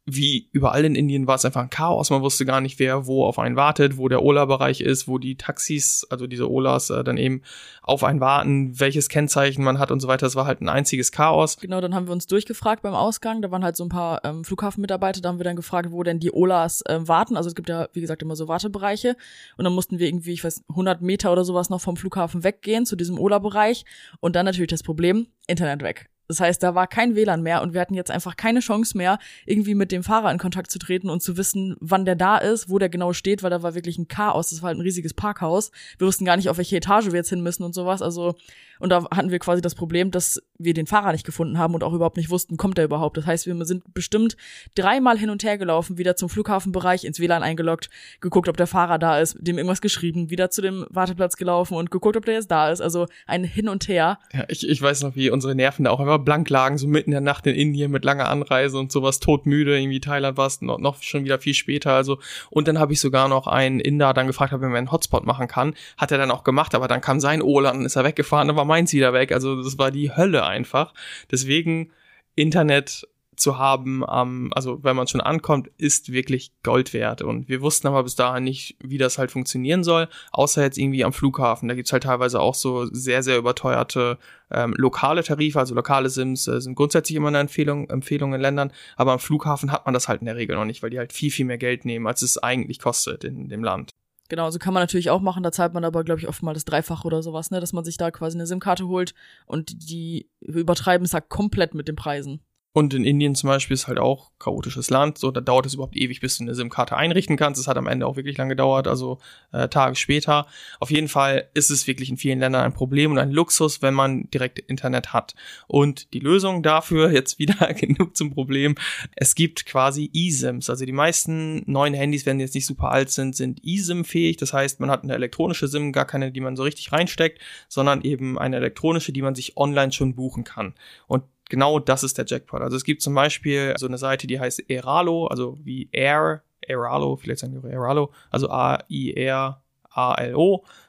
wie 0.05 0.49
überall 0.51 0.83
in 0.83 0.95
Indien 0.95 1.27
war 1.27 1.35
es 1.35 1.45
einfach 1.45 1.61
ein 1.61 1.69
Chaos. 1.69 2.09
Man 2.09 2.21
wusste 2.21 2.45
gar 2.45 2.59
nicht, 2.59 2.77
wer 2.77 3.07
wo 3.07 3.23
auf 3.23 3.39
einen 3.39 3.55
wartet, 3.55 3.97
wo 3.97 4.09
der 4.09 4.21
Ola-Bereich 4.21 4.81
ist, 4.81 5.07
wo 5.07 5.17
die 5.17 5.37
Taxis, 5.37 6.05
also 6.09 6.27
diese 6.27 6.51
Olas, 6.51 6.89
äh, 6.89 7.05
dann 7.05 7.15
eben 7.15 7.41
auf 7.81 8.03
einen 8.03 8.19
warten, 8.19 8.79
welches 8.79 9.07
Kennzeichen 9.07 9.63
man 9.63 9.79
hat 9.79 9.91
und 9.91 10.01
so 10.01 10.09
weiter. 10.09 10.25
Das 10.25 10.35
war 10.35 10.45
halt 10.45 10.59
ein 10.59 10.67
einziges 10.67 11.13
Chaos. 11.13 11.57
Genau, 11.57 11.79
dann 11.79 11.95
haben 11.95 12.07
wir 12.07 12.11
uns 12.11 12.27
durchgefragt 12.27 12.81
beim 12.81 12.93
Ausgang. 12.93 13.41
Da 13.41 13.49
waren 13.49 13.63
halt 13.63 13.77
so 13.77 13.85
ein 13.85 13.89
paar 13.89 14.25
ähm, 14.25 14.43
Flughafenmitarbeiter. 14.43 15.21
Da 15.21 15.29
haben 15.29 15.39
wir 15.39 15.45
dann 15.45 15.55
gefragt, 15.55 15.91
wo 15.91 16.03
denn 16.03 16.19
die 16.19 16.33
Olas 16.33 16.83
ähm, 16.89 17.07
warten. 17.07 17.37
Also 17.37 17.47
es 17.47 17.55
gibt 17.55 17.69
ja, 17.69 17.87
wie 17.93 18.01
gesagt, 18.01 18.21
immer 18.21 18.35
so 18.35 18.49
Wartebereiche. 18.49 19.15
Und 19.55 19.63
dann 19.63 19.73
mussten 19.73 19.99
wir 19.99 20.07
irgendwie, 20.07 20.33
ich 20.33 20.43
weiß, 20.43 20.63
100 20.67 21.01
Meter 21.01 21.31
oder 21.31 21.45
sowas 21.45 21.69
noch 21.69 21.79
vom 21.79 21.95
Flughafen 21.95 22.43
weggehen 22.43 22.85
zu 22.85 22.97
diesem 22.97 23.17
Ola-Bereich. 23.17 23.85
Und 24.19 24.35
dann 24.35 24.45
natürlich 24.45 24.69
das 24.69 24.83
Problem, 24.83 25.27
Internet 25.47 25.81
weg. 25.81 26.09
Das 26.27 26.39
heißt, 26.39 26.63
da 26.63 26.73
war 26.73 26.87
kein 26.87 27.15
WLAN 27.15 27.41
mehr 27.41 27.61
und 27.61 27.73
wir 27.73 27.81
hatten 27.81 27.93
jetzt 27.93 28.11
einfach 28.11 28.37
keine 28.37 28.61
Chance 28.61 28.97
mehr, 28.97 29.19
irgendwie 29.45 29.75
mit 29.75 29.91
dem 29.91 30.03
Fahrer 30.03 30.31
in 30.31 30.37
Kontakt 30.37 30.71
zu 30.71 30.79
treten 30.79 31.09
und 31.09 31.21
zu 31.21 31.37
wissen, 31.37 31.75
wann 31.79 32.05
der 32.05 32.15
da 32.15 32.37
ist, 32.37 32.69
wo 32.69 32.79
der 32.79 32.89
genau 32.89 33.13
steht, 33.13 33.43
weil 33.43 33.49
da 33.49 33.61
war 33.61 33.75
wirklich 33.75 33.97
ein 33.97 34.07
Chaos. 34.07 34.49
Das 34.49 34.61
war 34.61 34.67
halt 34.67 34.77
ein 34.77 34.81
riesiges 34.81 35.13
Parkhaus. 35.13 35.71
Wir 35.97 36.07
wussten 36.07 36.25
gar 36.25 36.37
nicht, 36.37 36.49
auf 36.49 36.57
welche 36.57 36.77
Etage 36.77 37.07
wir 37.07 37.15
jetzt 37.15 37.29
hin 37.29 37.41
müssen 37.41 37.63
und 37.63 37.73
sowas. 37.73 38.01
Also, 38.01 38.35
und 38.79 38.89
da 38.89 39.05
hatten 39.11 39.31
wir 39.31 39.39
quasi 39.39 39.61
das 39.61 39.75
Problem, 39.75 40.11
dass 40.11 40.41
wir 40.57 40.73
den 40.73 40.87
Fahrer 40.87 41.11
nicht 41.11 41.25
gefunden 41.25 41.57
haben 41.57 41.73
und 41.73 41.83
auch 41.83 41.93
überhaupt 41.93 42.17
nicht 42.17 42.29
wussten, 42.29 42.57
kommt 42.57 42.77
er 42.77 42.85
überhaupt. 42.85 43.17
Das 43.17 43.25
heißt, 43.25 43.47
wir 43.47 43.65
sind 43.65 43.93
bestimmt 43.93 44.37
dreimal 44.75 45.17
hin 45.17 45.29
und 45.29 45.43
her 45.43 45.57
gelaufen, 45.57 45.97
wieder 45.97 46.15
zum 46.15 46.29
Flughafenbereich, 46.29 47.03
ins 47.03 47.19
WLAN 47.19 47.43
eingeloggt, 47.43 47.89
geguckt, 48.21 48.49
ob 48.49 48.57
der 48.57 48.67
Fahrer 48.67 48.99
da 48.99 49.19
ist, 49.19 49.37
dem 49.39 49.57
irgendwas 49.57 49.81
geschrieben, 49.81 50.29
wieder 50.29 50.49
zu 50.49 50.61
dem 50.61 50.85
Warteplatz 50.89 51.37
gelaufen 51.37 51.75
und 51.75 51.91
geguckt, 51.91 52.17
ob 52.17 52.25
der 52.25 52.35
jetzt 52.35 52.51
da 52.51 52.69
ist. 52.69 52.81
Also 52.81 53.07
ein 53.27 53.43
Hin 53.43 53.69
und 53.69 53.87
Her. 53.87 54.19
Ja, 54.33 54.45
ich, 54.47 54.67
ich 54.67 54.81
weiß 54.81 55.03
noch, 55.03 55.15
wie 55.15 55.29
unsere 55.29 55.55
Nerven 55.55 55.85
da 55.85 55.91
auch 55.91 55.99
einfach 55.99 56.19
blank 56.19 56.49
lagen, 56.49 56.77
so 56.77 56.87
mitten 56.87 57.09
in 57.09 57.13
der 57.13 57.21
Nacht 57.21 57.47
in 57.47 57.55
Indien 57.55 57.91
mit 57.91 58.05
langer 58.05 58.29
Anreise 58.29 58.77
und 58.77 58.91
sowas, 58.91 59.19
todmüde, 59.19 59.77
irgendwie 59.77 59.99
Thailand 59.99 60.37
war 60.37 60.47
es 60.47 60.61
noch, 60.61 60.79
noch 60.79 61.01
schon 61.01 61.23
wieder 61.23 61.39
viel 61.39 61.53
später, 61.53 61.93
also 61.93 62.19
und 62.49 62.67
dann 62.67 62.79
habe 62.79 62.93
ich 62.93 62.99
sogar 62.99 63.27
noch 63.27 63.47
einen 63.47 63.79
Inder 63.79 64.13
dann 64.13 64.27
gefragt, 64.27 64.53
ob 64.53 64.61
er 64.61 64.69
mir 64.69 64.77
einen 64.77 64.91
Hotspot 64.91 65.25
machen 65.25 65.47
kann, 65.47 65.73
hat 65.97 66.11
er 66.11 66.17
dann 66.17 66.31
auch 66.31 66.43
gemacht, 66.43 66.75
aber 66.75 66.87
dann 66.87 67.01
kam 67.01 67.19
sein 67.19 67.41
Ola 67.41 67.71
und 67.71 67.85
ist 67.85 67.95
er 67.95 68.03
weggefahren, 68.03 68.47
dann 68.47 68.57
war 68.57 68.62
meins 68.65 68.93
wieder 68.93 69.13
weg, 69.13 69.31
also 69.31 69.61
das 69.61 69.77
war 69.77 69.91
die 69.91 70.15
Hölle 70.15 70.45
einfach, 70.45 70.93
deswegen 71.31 71.91
Internet 72.35 73.07
zu 73.35 73.57
haben, 73.57 74.03
ähm, 74.09 74.51
also 74.53 74.83
wenn 74.83 74.95
man 74.95 75.07
schon 75.07 75.21
ankommt, 75.21 75.69
ist 75.77 76.11
wirklich 76.11 76.51
Gold 76.63 76.93
wert. 76.93 77.21
Und 77.21 77.49
wir 77.49 77.61
wussten 77.61 77.87
aber 77.87 78.03
bis 78.03 78.15
dahin 78.15 78.43
nicht, 78.43 78.77
wie 78.79 78.97
das 78.97 79.17
halt 79.17 79.31
funktionieren 79.31 79.83
soll, 79.83 80.07
außer 80.31 80.63
jetzt 80.63 80.77
irgendwie 80.77 81.03
am 81.03 81.13
Flughafen. 81.13 81.69
Da 81.69 81.75
gibt's 81.75 81.91
halt 81.91 82.03
teilweise 82.03 82.39
auch 82.39 82.55
so 82.55 82.85
sehr, 82.85 83.23
sehr 83.23 83.37
überteuerte 83.37 84.17
ähm, 84.51 84.73
lokale 84.77 85.23
Tarife, 85.23 85.59
also 85.59 85.75
lokale 85.75 86.09
Sims 86.09 86.47
äh, 86.47 86.61
sind 86.61 86.75
grundsätzlich 86.75 87.15
immer 87.15 87.29
eine 87.29 87.39
Empfehlung, 87.39 87.89
Empfehlung 87.89 88.33
in 88.33 88.41
Ländern, 88.41 88.71
aber 88.95 89.13
am 89.13 89.19
Flughafen 89.19 89.71
hat 89.71 89.85
man 89.85 89.93
das 89.93 90.07
halt 90.07 90.21
in 90.21 90.25
der 90.25 90.35
Regel 90.35 90.55
noch 90.55 90.65
nicht, 90.65 90.83
weil 90.83 90.89
die 90.89 90.99
halt 90.99 91.13
viel, 91.13 91.31
viel 91.31 91.45
mehr 91.45 91.57
Geld 91.57 91.85
nehmen, 91.85 92.07
als 92.07 92.21
es 92.21 92.37
eigentlich 92.37 92.79
kostet 92.79 93.23
in 93.23 93.49
dem 93.49 93.63
Land. 93.63 93.89
Genau, 94.33 94.49
so 94.49 94.57
kann 94.57 94.73
man 94.73 94.81
natürlich 94.81 95.11
auch 95.11 95.21
machen. 95.21 95.43
Da 95.43 95.51
zahlt 95.51 95.75
man 95.75 95.85
aber, 95.85 96.03
glaube 96.03 96.19
ich, 96.19 96.27
oft 96.27 96.41
mal 96.41 96.55
das 96.55 96.65
Dreifache 96.65 97.05
oder 97.05 97.21
sowas, 97.21 97.51
ne? 97.51 97.59
Dass 97.59 97.71
man 97.71 97.85
sich 97.85 97.97
da 97.97 98.09
quasi 98.09 98.35
eine 98.35 98.47
SIM-Karte 98.47 98.87
holt 98.87 99.13
und 99.45 99.91
die 99.91 100.27
übertreiben 100.39 101.05
es 101.05 101.13
halt 101.13 101.29
komplett 101.29 101.75
mit 101.75 101.87
den 101.87 101.95
Preisen. 101.95 102.41
Und 102.75 102.95
in 102.95 103.05
Indien 103.05 103.35
zum 103.35 103.49
Beispiel 103.49 103.75
ist 103.75 103.87
halt 103.87 103.99
auch 103.99 104.31
chaotisches 104.39 104.89
Land. 104.89 105.19
So, 105.19 105.29
da 105.29 105.41
dauert 105.41 105.67
es 105.67 105.75
überhaupt 105.75 105.95
ewig, 105.95 106.21
bis 106.21 106.37
du 106.37 106.43
eine 106.43 106.55
SIM-Karte 106.55 106.97
einrichten 106.97 107.37
kannst. 107.37 107.61
Es 107.61 107.67
hat 107.67 107.77
am 107.77 107.85
Ende 107.85 108.07
auch 108.07 108.15
wirklich 108.15 108.35
lange 108.35 108.49
gedauert, 108.49 108.87
also 108.87 109.19
äh, 109.51 109.69
Tage 109.69 109.95
später. 109.95 110.47
Auf 110.79 110.89
jeden 110.89 111.07
Fall 111.07 111.49
ist 111.53 111.69
es 111.69 111.85
wirklich 111.85 112.09
in 112.09 112.17
vielen 112.17 112.39
Ländern 112.39 112.63
ein 112.63 112.73
Problem 112.73 113.11
und 113.11 113.19
ein 113.19 113.31
Luxus, 113.31 113.83
wenn 113.83 113.93
man 113.93 114.27
direkt 114.31 114.57
Internet 114.57 115.13
hat. 115.13 115.35
Und 115.67 116.13
die 116.13 116.19
Lösung 116.19 116.63
dafür, 116.63 117.11
jetzt 117.13 117.37
wieder 117.37 117.71
genug 117.75 118.17
zum 118.17 118.31
Problem, 118.31 118.73
es 119.15 119.35
gibt 119.35 119.67
quasi 119.67 120.09
eSIMs. 120.11 120.67
Also 120.67 120.85
die 120.85 120.93
meisten 120.93 121.61
neuen 121.71 121.93
Handys, 121.93 122.25
wenn 122.25 122.39
die 122.39 122.43
jetzt 122.45 122.55
nicht 122.55 122.65
super 122.65 122.89
alt 122.89 123.11
sind, 123.11 123.35
sind 123.35 123.63
eSIM-fähig. 123.63 124.37
Das 124.37 124.51
heißt, 124.51 124.79
man 124.79 124.89
hat 124.89 125.03
eine 125.03 125.13
elektronische 125.13 125.67
SIM, 125.67 125.91
gar 125.91 126.05
keine, 126.05 126.31
die 126.31 126.41
man 126.41 126.55
so 126.55 126.63
richtig 126.63 126.91
reinsteckt, 126.91 127.39
sondern 127.67 128.01
eben 128.01 128.39
eine 128.39 128.55
elektronische, 128.55 129.13
die 129.13 129.21
man 129.21 129.35
sich 129.35 129.57
online 129.57 129.91
schon 129.91 130.15
buchen 130.15 130.43
kann. 130.43 130.73
Und 131.05 131.23
genau 131.53 131.77
das 131.77 132.01
ist 132.01 132.17
der 132.17 132.25
Jackpot. 132.25 132.63
Also 132.63 132.75
es 132.75 132.83
gibt 132.83 133.03
zum 133.03 133.13
Beispiel 133.13 133.75
so 133.77 133.85
eine 133.85 133.99
Seite, 133.99 134.25
die 134.25 134.39
heißt 134.39 134.71
Eralo, 134.71 135.27
also 135.27 135.59
wie 135.63 135.87
Air, 135.91 136.41
Eralo, 136.61 137.15
vielleicht 137.15 137.41
sagen 137.41 137.61
wir 137.61 137.69
Eralo, 137.69 138.11
also 138.31 138.49
A-I-R-A-L-O. 138.49 139.05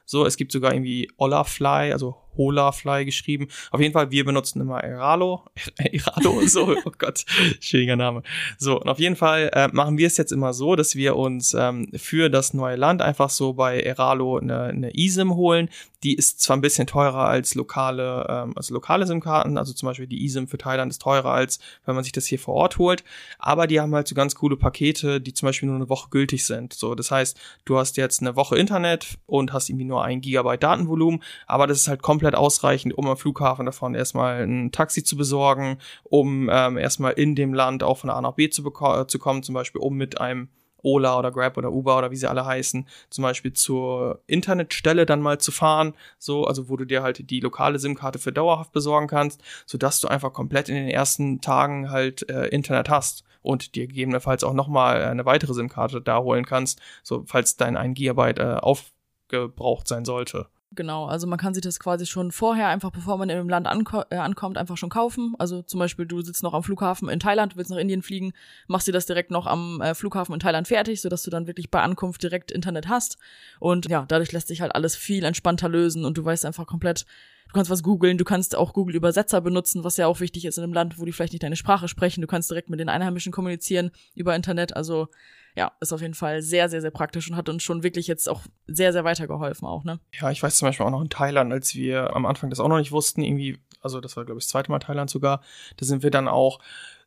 So, 0.05 0.25
es 0.25 0.37
gibt 0.37 0.51
sogar 0.51 0.73
irgendwie 0.73 1.11
Olafly, 1.17 1.91
also 1.91 2.15
Holafly 2.35 3.05
geschrieben. 3.05 3.47
Auf 3.69 3.79
jeden 3.79 3.93
Fall, 3.93 4.09
wir 4.09 4.25
benutzen 4.25 4.59
immer 4.59 4.83
Eralo. 4.83 5.43
Eralo, 5.77 6.41
so, 6.47 6.75
oh 6.83 6.91
Gott, 6.97 7.25
schwieriger 7.59 7.95
Name. 7.95 8.23
So, 8.57 8.81
und 8.81 8.89
auf 8.89 8.97
jeden 8.99 9.15
Fall 9.15 9.51
äh, 9.53 9.67
machen 9.71 9.99
wir 9.99 10.07
es 10.07 10.17
jetzt 10.17 10.31
immer 10.31 10.53
so, 10.53 10.75
dass 10.75 10.95
wir 10.95 11.15
uns 11.15 11.53
ähm, 11.53 11.91
für 11.95 12.31
das 12.31 12.55
neue 12.55 12.75
Land 12.75 13.03
einfach 13.03 13.29
so 13.29 13.53
bei 13.53 13.81
Eralo 13.81 14.39
eine, 14.39 14.63
eine 14.63 14.95
eSIM 14.95 15.35
holen. 15.35 15.69
Die 16.05 16.13
ist 16.13 16.39
zwar 16.39 16.55
ein 16.55 16.61
bisschen 16.61 16.85
teurer 16.85 17.25
als 17.25 17.55
lokale, 17.55 18.27
ähm, 18.29 18.53
als 18.55 18.69
lokale 18.69 19.07
SIM-Karten, 19.07 19.57
also 19.57 19.73
zum 19.73 19.87
Beispiel 19.87 20.05
die 20.05 20.23
eSIM 20.23 20.47
für 20.47 20.59
Thailand 20.59 20.91
ist 20.91 21.01
teurer 21.01 21.31
als 21.31 21.59
wenn 21.85 21.95
man 21.95 22.03
sich 22.03 22.13
das 22.13 22.27
hier 22.27 22.37
vor 22.37 22.53
Ort 22.53 22.77
holt, 22.77 23.03
aber 23.39 23.65
die 23.65 23.79
haben 23.79 23.93
halt 23.95 24.07
so 24.07 24.13
ganz 24.13 24.35
coole 24.35 24.55
Pakete, 24.55 25.19
die 25.19 25.33
zum 25.33 25.47
Beispiel 25.47 25.67
nur 25.67 25.77
eine 25.77 25.89
Woche 25.89 26.09
gültig 26.11 26.45
sind. 26.45 26.73
So, 26.73 26.93
das 26.93 27.09
heißt, 27.09 27.39
du 27.65 27.77
hast 27.77 27.97
jetzt 27.97 28.21
eine 28.21 28.35
Woche 28.35 28.55
Internet 28.55 29.17
und 29.25 29.51
hast 29.51 29.69
irgendwie 29.69 29.85
nur 29.85 30.03
ein 30.03 30.21
Gigabyte 30.21 30.61
Datenvolumen, 30.61 31.23
aber 31.47 31.65
das 31.65 31.79
ist 31.79 31.87
halt 31.87 32.03
komplett 32.03 32.35
ausreichend, 32.35 32.95
um 32.95 33.07
am 33.07 33.17
Flughafen 33.17 33.65
davon 33.65 33.95
erstmal 33.95 34.43
ein 34.43 34.71
Taxi 34.71 35.03
zu 35.03 35.17
besorgen, 35.17 35.79
um 36.03 36.49
ähm, 36.51 36.77
erstmal 36.77 37.13
in 37.13 37.33
dem 37.33 37.53
Land 37.53 37.81
auch 37.81 37.97
von 37.97 38.11
A 38.11 38.21
nach 38.21 38.33
B 38.33 38.49
zu, 38.51 38.61
zu 39.07 39.19
kommen, 39.19 39.41
zum 39.41 39.55
Beispiel 39.55 39.81
um 39.81 39.95
mit 39.95 40.21
einem 40.21 40.49
Ola 40.85 41.17
oder 41.17 41.31
Grab 41.31 41.57
oder 41.57 41.71
Uber 41.71 41.97
oder 41.97 42.11
wie 42.11 42.15
sie 42.15 42.29
alle 42.29 42.45
heißen, 42.45 42.87
zum 43.09 43.21
Beispiel 43.23 43.53
zur 43.53 44.21
Internetstelle 44.27 45.05
dann 45.05 45.21
mal 45.21 45.39
zu 45.39 45.51
fahren, 45.51 45.93
so, 46.19 46.45
also 46.45 46.69
wo 46.69 46.77
du 46.77 46.85
dir 46.85 47.03
halt 47.03 47.29
die 47.29 47.39
lokale 47.39 47.79
SIM-Karte 47.79 48.19
für 48.19 48.31
dauerhaft 48.31 48.71
besorgen 48.71 49.07
kannst, 49.07 49.41
sodass 49.65 49.99
du 49.99 50.07
einfach 50.07 50.31
komplett 50.33 50.69
in 50.69 50.75
den 50.75 50.89
ersten 50.89 51.41
Tagen 51.41 51.89
halt 51.89 52.29
äh, 52.29 52.47
Internet 52.47 52.89
hast 52.89 53.23
und 53.41 53.75
dir 53.75 53.87
gegebenenfalls 53.87 54.43
auch 54.43 54.53
nochmal 54.53 55.03
eine 55.03 55.25
weitere 55.25 55.53
SIM-Karte 55.53 56.01
da 56.01 56.19
holen 56.19 56.45
kannst, 56.45 56.81
so 57.03 57.23
falls 57.25 57.57
dein 57.57 57.77
1 57.77 57.95
Gigabyte 57.95 58.39
äh, 58.39 58.55
aufgebraucht 58.61 59.87
sein 59.87 60.05
sollte. 60.05 60.47
Genau, 60.75 61.05
also 61.05 61.25
man 61.25 61.39
kann 61.39 61.53
sich 61.53 61.63
das 61.63 61.79
quasi 61.79 62.05
schon 62.05 62.31
vorher, 62.31 62.67
einfach 62.67 62.91
bevor 62.91 63.17
man 63.17 63.29
in 63.29 63.37
einem 63.37 63.49
Land 63.49 63.65
anko 63.67 64.03
äh, 64.09 64.17
ankommt, 64.17 64.57
einfach 64.57 64.77
schon 64.77 64.89
kaufen. 64.89 65.33
Also 65.39 65.61
zum 65.61 65.79
Beispiel, 65.79 66.05
du 66.05 66.21
sitzt 66.21 66.43
noch 66.43 66.53
am 66.53 66.63
Flughafen 66.63 67.07
in 67.07 67.19
Thailand, 67.19 67.55
willst 67.55 67.71
nach 67.71 67.77
Indien 67.77 68.01
fliegen, 68.01 68.33
machst 68.67 68.87
dir 68.87 68.91
das 68.91 69.05
direkt 69.05 69.31
noch 69.31 69.47
am 69.47 69.81
äh, 69.81 69.95
Flughafen 69.95 70.33
in 70.33 70.39
Thailand 70.39 70.67
fertig, 70.67 71.01
sodass 71.01 71.23
du 71.23 71.31
dann 71.31 71.47
wirklich 71.47 71.71
bei 71.71 71.81
Ankunft 71.81 72.23
direkt 72.23 72.51
Internet 72.51 72.89
hast. 72.89 73.17
Und 73.59 73.87
ja, 73.89 74.05
dadurch 74.07 74.33
lässt 74.33 74.49
sich 74.49 74.61
halt 74.61 74.75
alles 74.75 74.95
viel 74.95 75.23
entspannter 75.23 75.69
lösen 75.69 76.03
und 76.03 76.17
du 76.17 76.25
weißt 76.25 76.45
einfach 76.45 76.67
komplett, 76.67 77.05
du 77.47 77.53
kannst 77.53 77.71
was 77.71 77.81
googeln, 77.81 78.17
du 78.17 78.25
kannst 78.25 78.55
auch 78.55 78.73
Google 78.73 78.95
Übersetzer 78.95 79.39
benutzen, 79.39 79.83
was 79.83 79.95
ja 79.97 80.07
auch 80.07 80.19
wichtig 80.19 80.43
ist 80.45 80.57
in 80.57 80.63
einem 80.65 80.73
Land, 80.73 80.99
wo 80.99 81.05
die 81.05 81.13
vielleicht 81.13 81.33
nicht 81.33 81.43
deine 81.43 81.55
Sprache 81.55 81.87
sprechen. 81.87 82.21
Du 82.21 82.27
kannst 82.27 82.51
direkt 82.51 82.69
mit 82.69 82.81
den 82.81 82.89
Einheimischen 82.89 83.31
kommunizieren 83.31 83.91
über 84.13 84.35
Internet. 84.35 84.75
Also 84.75 85.07
ja, 85.55 85.71
ist 85.79 85.93
auf 85.93 86.01
jeden 86.01 86.13
Fall 86.13 86.41
sehr, 86.41 86.69
sehr, 86.69 86.81
sehr 86.81 86.91
praktisch 86.91 87.29
und 87.29 87.37
hat 87.37 87.47
uns 87.49 87.63
schon 87.63 87.83
wirklich 87.83 88.07
jetzt 88.07 88.27
auch 88.29 88.41
sehr, 88.67 88.91
sehr 88.91 89.03
weitergeholfen 89.03 89.67
auch, 89.67 89.83
ne? 89.83 89.99
Ja, 90.19 90.29
ich 90.29 90.43
weiß 90.43 90.57
zum 90.57 90.67
Beispiel 90.67 90.85
auch 90.85 90.91
noch 90.91 91.01
in 91.01 91.09
Thailand, 91.09 91.51
als 91.53 91.73
wir 91.75 92.15
am 92.15 92.25
Anfang 92.25 92.49
das 92.49 92.59
auch 92.59 92.67
noch 92.67 92.77
nicht 92.77 92.91
wussten, 92.91 93.21
irgendwie, 93.21 93.57
also 93.81 94.01
das 94.01 94.17
war, 94.17 94.25
glaube 94.25 94.39
ich, 94.39 94.45
das 94.45 94.51
zweite 94.51 94.69
Mal 94.69 94.79
Thailand 94.79 95.09
sogar, 95.09 95.41
da 95.77 95.85
sind 95.85 96.03
wir 96.03 96.11
dann 96.11 96.27
auch 96.27 96.59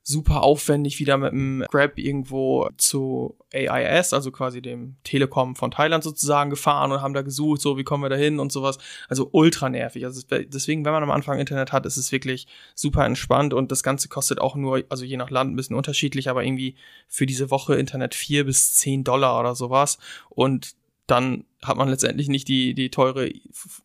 super 0.02 0.42
aufwendig 0.42 0.98
wieder 0.98 1.18
mit 1.18 1.32
dem 1.32 1.64
Grab 1.70 1.98
irgendwo 1.98 2.68
zu 2.78 3.36
AIS, 3.52 4.12
also 4.12 4.30
quasi 4.30 4.62
dem 4.62 4.96
Telekom 5.04 5.54
von 5.54 5.70
Thailand 5.70 6.02
sozusagen 6.02 6.50
gefahren 6.50 6.92
und 6.92 7.02
haben 7.02 7.14
da 7.14 7.22
gesucht, 7.22 7.60
so 7.60 7.76
wie 7.76 7.84
kommen 7.84 8.02
wir 8.02 8.08
da 8.08 8.16
hin 8.16 8.40
und 8.40 8.50
sowas. 8.50 8.78
Also 9.08 9.28
ultra 9.32 9.68
nervig. 9.68 10.04
Also 10.04 10.22
deswegen, 10.28 10.84
wenn 10.84 10.92
man 10.92 11.02
am 11.02 11.10
Anfang 11.10 11.38
Internet 11.38 11.72
hat, 11.72 11.84
ist 11.84 11.98
es 11.98 12.10
wirklich 12.10 12.46
super 12.74 13.04
entspannt 13.04 13.52
und 13.52 13.70
das 13.70 13.82
Ganze 13.82 14.08
kostet 14.08 14.40
auch 14.40 14.54
nur, 14.56 14.82
also 14.88 15.04
je 15.04 15.16
nach 15.16 15.30
Land 15.30 15.52
ein 15.52 15.56
bisschen 15.56 15.76
unterschiedlich, 15.76 16.30
aber 16.30 16.42
irgendwie 16.42 16.76
für 17.06 17.26
diese 17.26 17.50
Woche 17.50 17.74
Internet 17.74 18.14
vier 18.14 18.44
bis 18.44 18.74
zehn 18.74 19.04
Dollar 19.04 19.38
oder 19.38 19.54
sowas. 19.54 19.98
Und 20.30 20.74
dann 21.06 21.44
hat 21.64 21.76
man 21.76 21.88
letztendlich 21.88 22.28
nicht 22.28 22.46
die, 22.46 22.74
die 22.74 22.90
teure 22.90 23.30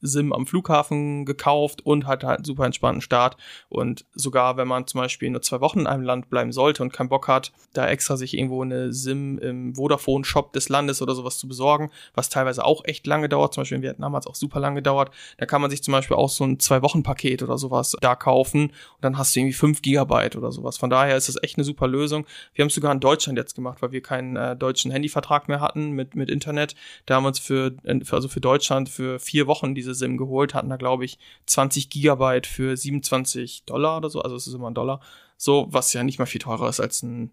SIM 0.02 0.32
am 0.32 0.46
Flughafen 0.46 1.26
gekauft 1.26 1.84
und 1.84 2.06
hat 2.06 2.24
halt 2.24 2.38
einen 2.38 2.46
super 2.46 2.66
entspannten 2.66 3.02
Start. 3.02 3.36
Und 3.70 4.06
sogar 4.14 4.58
wenn 4.58 4.68
man 4.68 4.86
zum 4.86 5.02
Beispiel 5.02 5.30
nur 5.32 5.42
zwei 5.42 5.60
Wochen 5.60 5.80
in 5.80 5.88
einem 5.88 6.04
Land 6.04 6.30
bleiben 6.30 6.52
sollte 6.52 6.84
und 6.84 6.94
keinen 6.94 7.10
Bock 7.10 7.28
hat, 7.28 7.52
da 7.74 7.88
extra 7.88 8.16
sich 8.16 8.38
irgendwo 8.38 8.62
eine 8.62 8.94
SIM 8.94 9.40
im 9.40 9.76
Vodafone-Shop 9.76 10.54
des 10.54 10.70
Landes 10.70 11.02
oder 11.02 11.16
sowas 11.16 11.40
zu 11.40 11.48
besorgen, 11.48 11.90
was 12.14 12.30
teilweise 12.30 12.64
auch 12.64 12.86
echt 12.86 13.08
lange 13.08 13.28
dauert, 13.28 13.54
zum 13.54 13.62
Beispiel 13.62 13.78
in 13.78 13.84
Vietnam 13.84 14.16
hat 14.16 14.24
es 14.24 14.28
auch 14.28 14.36
super 14.36 14.60
lange 14.60 14.76
gedauert, 14.76 15.12
da 15.38 15.46
kann 15.46 15.62
man 15.62 15.72
sich 15.72 15.84
zum 15.84 15.94
Beispiel 15.94 16.16
auch 16.16 16.30
so 16.30 16.44
ein 16.44 16.60
Zwei-Wochen-Paket 16.60 17.42
oder 17.42 17.58
sowas 17.58 17.96
da 18.02 18.16
kaufen 18.16 18.66
und 18.66 18.74
dann 19.02 19.18
hast 19.18 19.36
du 19.36 19.40
irgendwie 19.40 19.54
fünf 19.54 19.82
Gigabyte 19.82 20.36
oder 20.36 20.52
sowas. 20.52 20.78
Von 20.78 20.90
daher 20.90 21.18
ist 21.18 21.28
das 21.28 21.42
echt 21.42 21.58
eine 21.58 21.64
super 21.64 21.88
Lösung. 21.88 22.26
Wir 22.54 22.64
haben 22.64 22.70
es 22.70 22.76
sogar 22.76 22.92
in 22.92 23.00
Deutschland 23.00 23.38
jetzt 23.38 23.56
gemacht, 23.56 23.82
weil 23.82 23.92
wir 23.92 24.02
keinen 24.02 24.36
äh, 24.36 24.56
deutschen 24.56 24.92
Handyvertrag 24.92 25.48
mehr 25.48 25.60
hatten 25.60 25.92
mit, 25.92 26.16
mit 26.16 26.30
Internet. 26.30 26.76
Da 27.06 27.16
haben 27.16 27.24
wir 27.24 27.30
uns 27.30 27.40
für 27.40 27.63
für, 27.72 28.16
also 28.16 28.28
für 28.28 28.42
Deutschland 28.42 28.90
für 28.90 29.20
vier 29.20 29.48
Wochen 29.48 29.76
diese 29.76 29.94
SIM 29.94 30.18
geholt, 30.18 30.54
hatten 30.54 30.70
da, 30.70 30.78
glaube 30.78 31.06
ich, 31.06 31.18
20 31.46 31.90
Gigabyte 31.90 32.48
für 32.48 32.76
27 32.76 33.66
Dollar 33.66 33.98
oder 33.98 34.10
so, 34.10 34.22
also 34.22 34.36
es 34.36 34.48
ist 34.48 34.54
immer 34.54 34.70
ein 34.70 34.76
Dollar, 34.76 35.02
so, 35.38 35.68
was 35.70 35.94
ja 35.94 36.04
nicht 36.04 36.20
mal 36.20 36.26
viel 36.26 36.42
teurer 36.42 36.70
ist 36.70 36.80
als 36.80 37.04
ein 37.04 37.32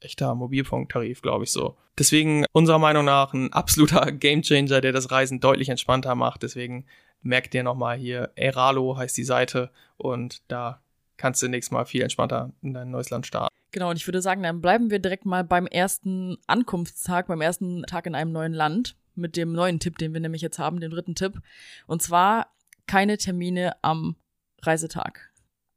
echter 0.00 0.34
Mobilfunktarif, 0.34 1.22
glaube 1.22 1.44
ich 1.44 1.52
so. 1.52 1.76
Deswegen 1.98 2.44
unserer 2.52 2.78
Meinung 2.78 3.04
nach 3.04 3.32
ein 3.34 3.52
absoluter 3.52 4.10
Gamechanger, 4.12 4.80
der 4.80 4.92
das 4.92 5.10
Reisen 5.10 5.40
deutlich 5.40 5.68
entspannter 5.68 6.14
macht. 6.14 6.42
Deswegen 6.42 6.86
merkt 7.22 7.54
ihr 7.54 7.62
nochmal 7.62 7.96
hier, 7.96 8.30
Eralo 8.34 8.96
heißt 8.96 9.16
die 9.16 9.24
Seite 9.24 9.70
und 9.96 10.42
da 10.48 10.80
kannst 11.16 11.42
du 11.42 11.48
nächstes 11.48 11.70
Mal 11.70 11.84
viel 11.84 12.02
entspannter 12.02 12.52
in 12.62 12.74
dein 12.74 12.90
neues 12.90 13.10
Land 13.10 13.26
starten. 13.26 13.54
Genau, 13.70 13.90
und 13.90 13.96
ich 13.96 14.06
würde 14.06 14.20
sagen, 14.20 14.42
dann 14.42 14.60
bleiben 14.60 14.90
wir 14.90 14.98
direkt 14.98 15.24
mal 15.24 15.44
beim 15.44 15.66
ersten 15.66 16.36
Ankunftstag, 16.46 17.28
beim 17.28 17.40
ersten 17.40 17.84
Tag 17.84 18.06
in 18.06 18.14
einem 18.14 18.32
neuen 18.32 18.52
Land 18.52 18.96
mit 19.14 19.36
dem 19.36 19.52
neuen 19.52 19.80
Tipp, 19.80 19.98
den 19.98 20.12
wir 20.12 20.20
nämlich 20.20 20.42
jetzt 20.42 20.58
haben, 20.58 20.80
dem 20.80 20.90
dritten 20.90 21.14
Tipp. 21.14 21.40
Und 21.86 22.02
zwar 22.02 22.48
keine 22.86 23.18
Termine 23.18 23.76
am 23.82 24.16
Reisetag. 24.62 25.32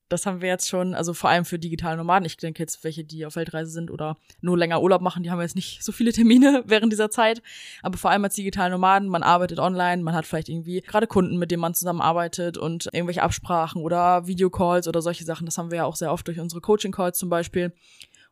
Das 0.08 0.28
haben 0.28 0.40
wir 0.40 0.50
jetzt 0.50 0.70
schon, 0.70 0.94
also 0.94 1.16
vor 1.16 1.32
allem 1.32 1.46
für 1.46 1.58
digitale 1.58 1.98
Nomaden. 1.98 2.26
Ich 2.26 2.38
denke 2.38 2.62
jetzt, 2.62 2.84
welche, 2.84 3.04
die 3.04 3.26
auf 3.26 3.36
Weltreise 3.36 3.72
sind 3.72 3.90
oder 3.90 4.18
nur 4.40 4.56
länger 4.56 4.84
Urlaub 4.84 5.02
machen, 5.02 5.24
die 5.24 5.32
haben 5.32 5.42
jetzt 5.42 5.56
nicht 5.56 5.84
so 5.84 5.92
viele 5.92 6.14
Termine 6.14 6.64
während 6.68 6.94
dieser 6.94 7.10
Zeit. 7.10 7.42
Aber 7.82 7.98
vor 7.98 8.12
allem 8.12 8.24
als 8.24 8.36
digitale 8.36 8.70
Nomaden, 8.70 9.10
man 9.10 9.24
arbeitet 9.24 9.58
online, 9.58 10.04
man 10.04 10.14
hat 10.14 10.28
vielleicht 10.28 10.50
irgendwie 10.50 10.82
gerade 10.82 11.08
Kunden, 11.08 11.38
mit 11.38 11.50
denen 11.50 11.62
man 11.62 11.74
zusammenarbeitet 11.74 12.58
und 12.60 12.88
irgendwelche 12.94 13.24
Absprachen 13.24 13.82
oder 13.82 14.28
Videocalls 14.28 14.88
oder 14.88 15.02
solche 15.02 15.26
Sachen. 15.26 15.46
Das 15.46 15.58
haben 15.58 15.72
wir 15.72 15.78
ja 15.78 15.86
auch 15.86 15.96
sehr 15.96 16.12
oft 16.12 16.28
durch 16.28 16.40
unsere 16.40 16.62
Coaching-Calls 16.62 17.18
zum 17.18 17.30
Beispiel. 17.30 17.74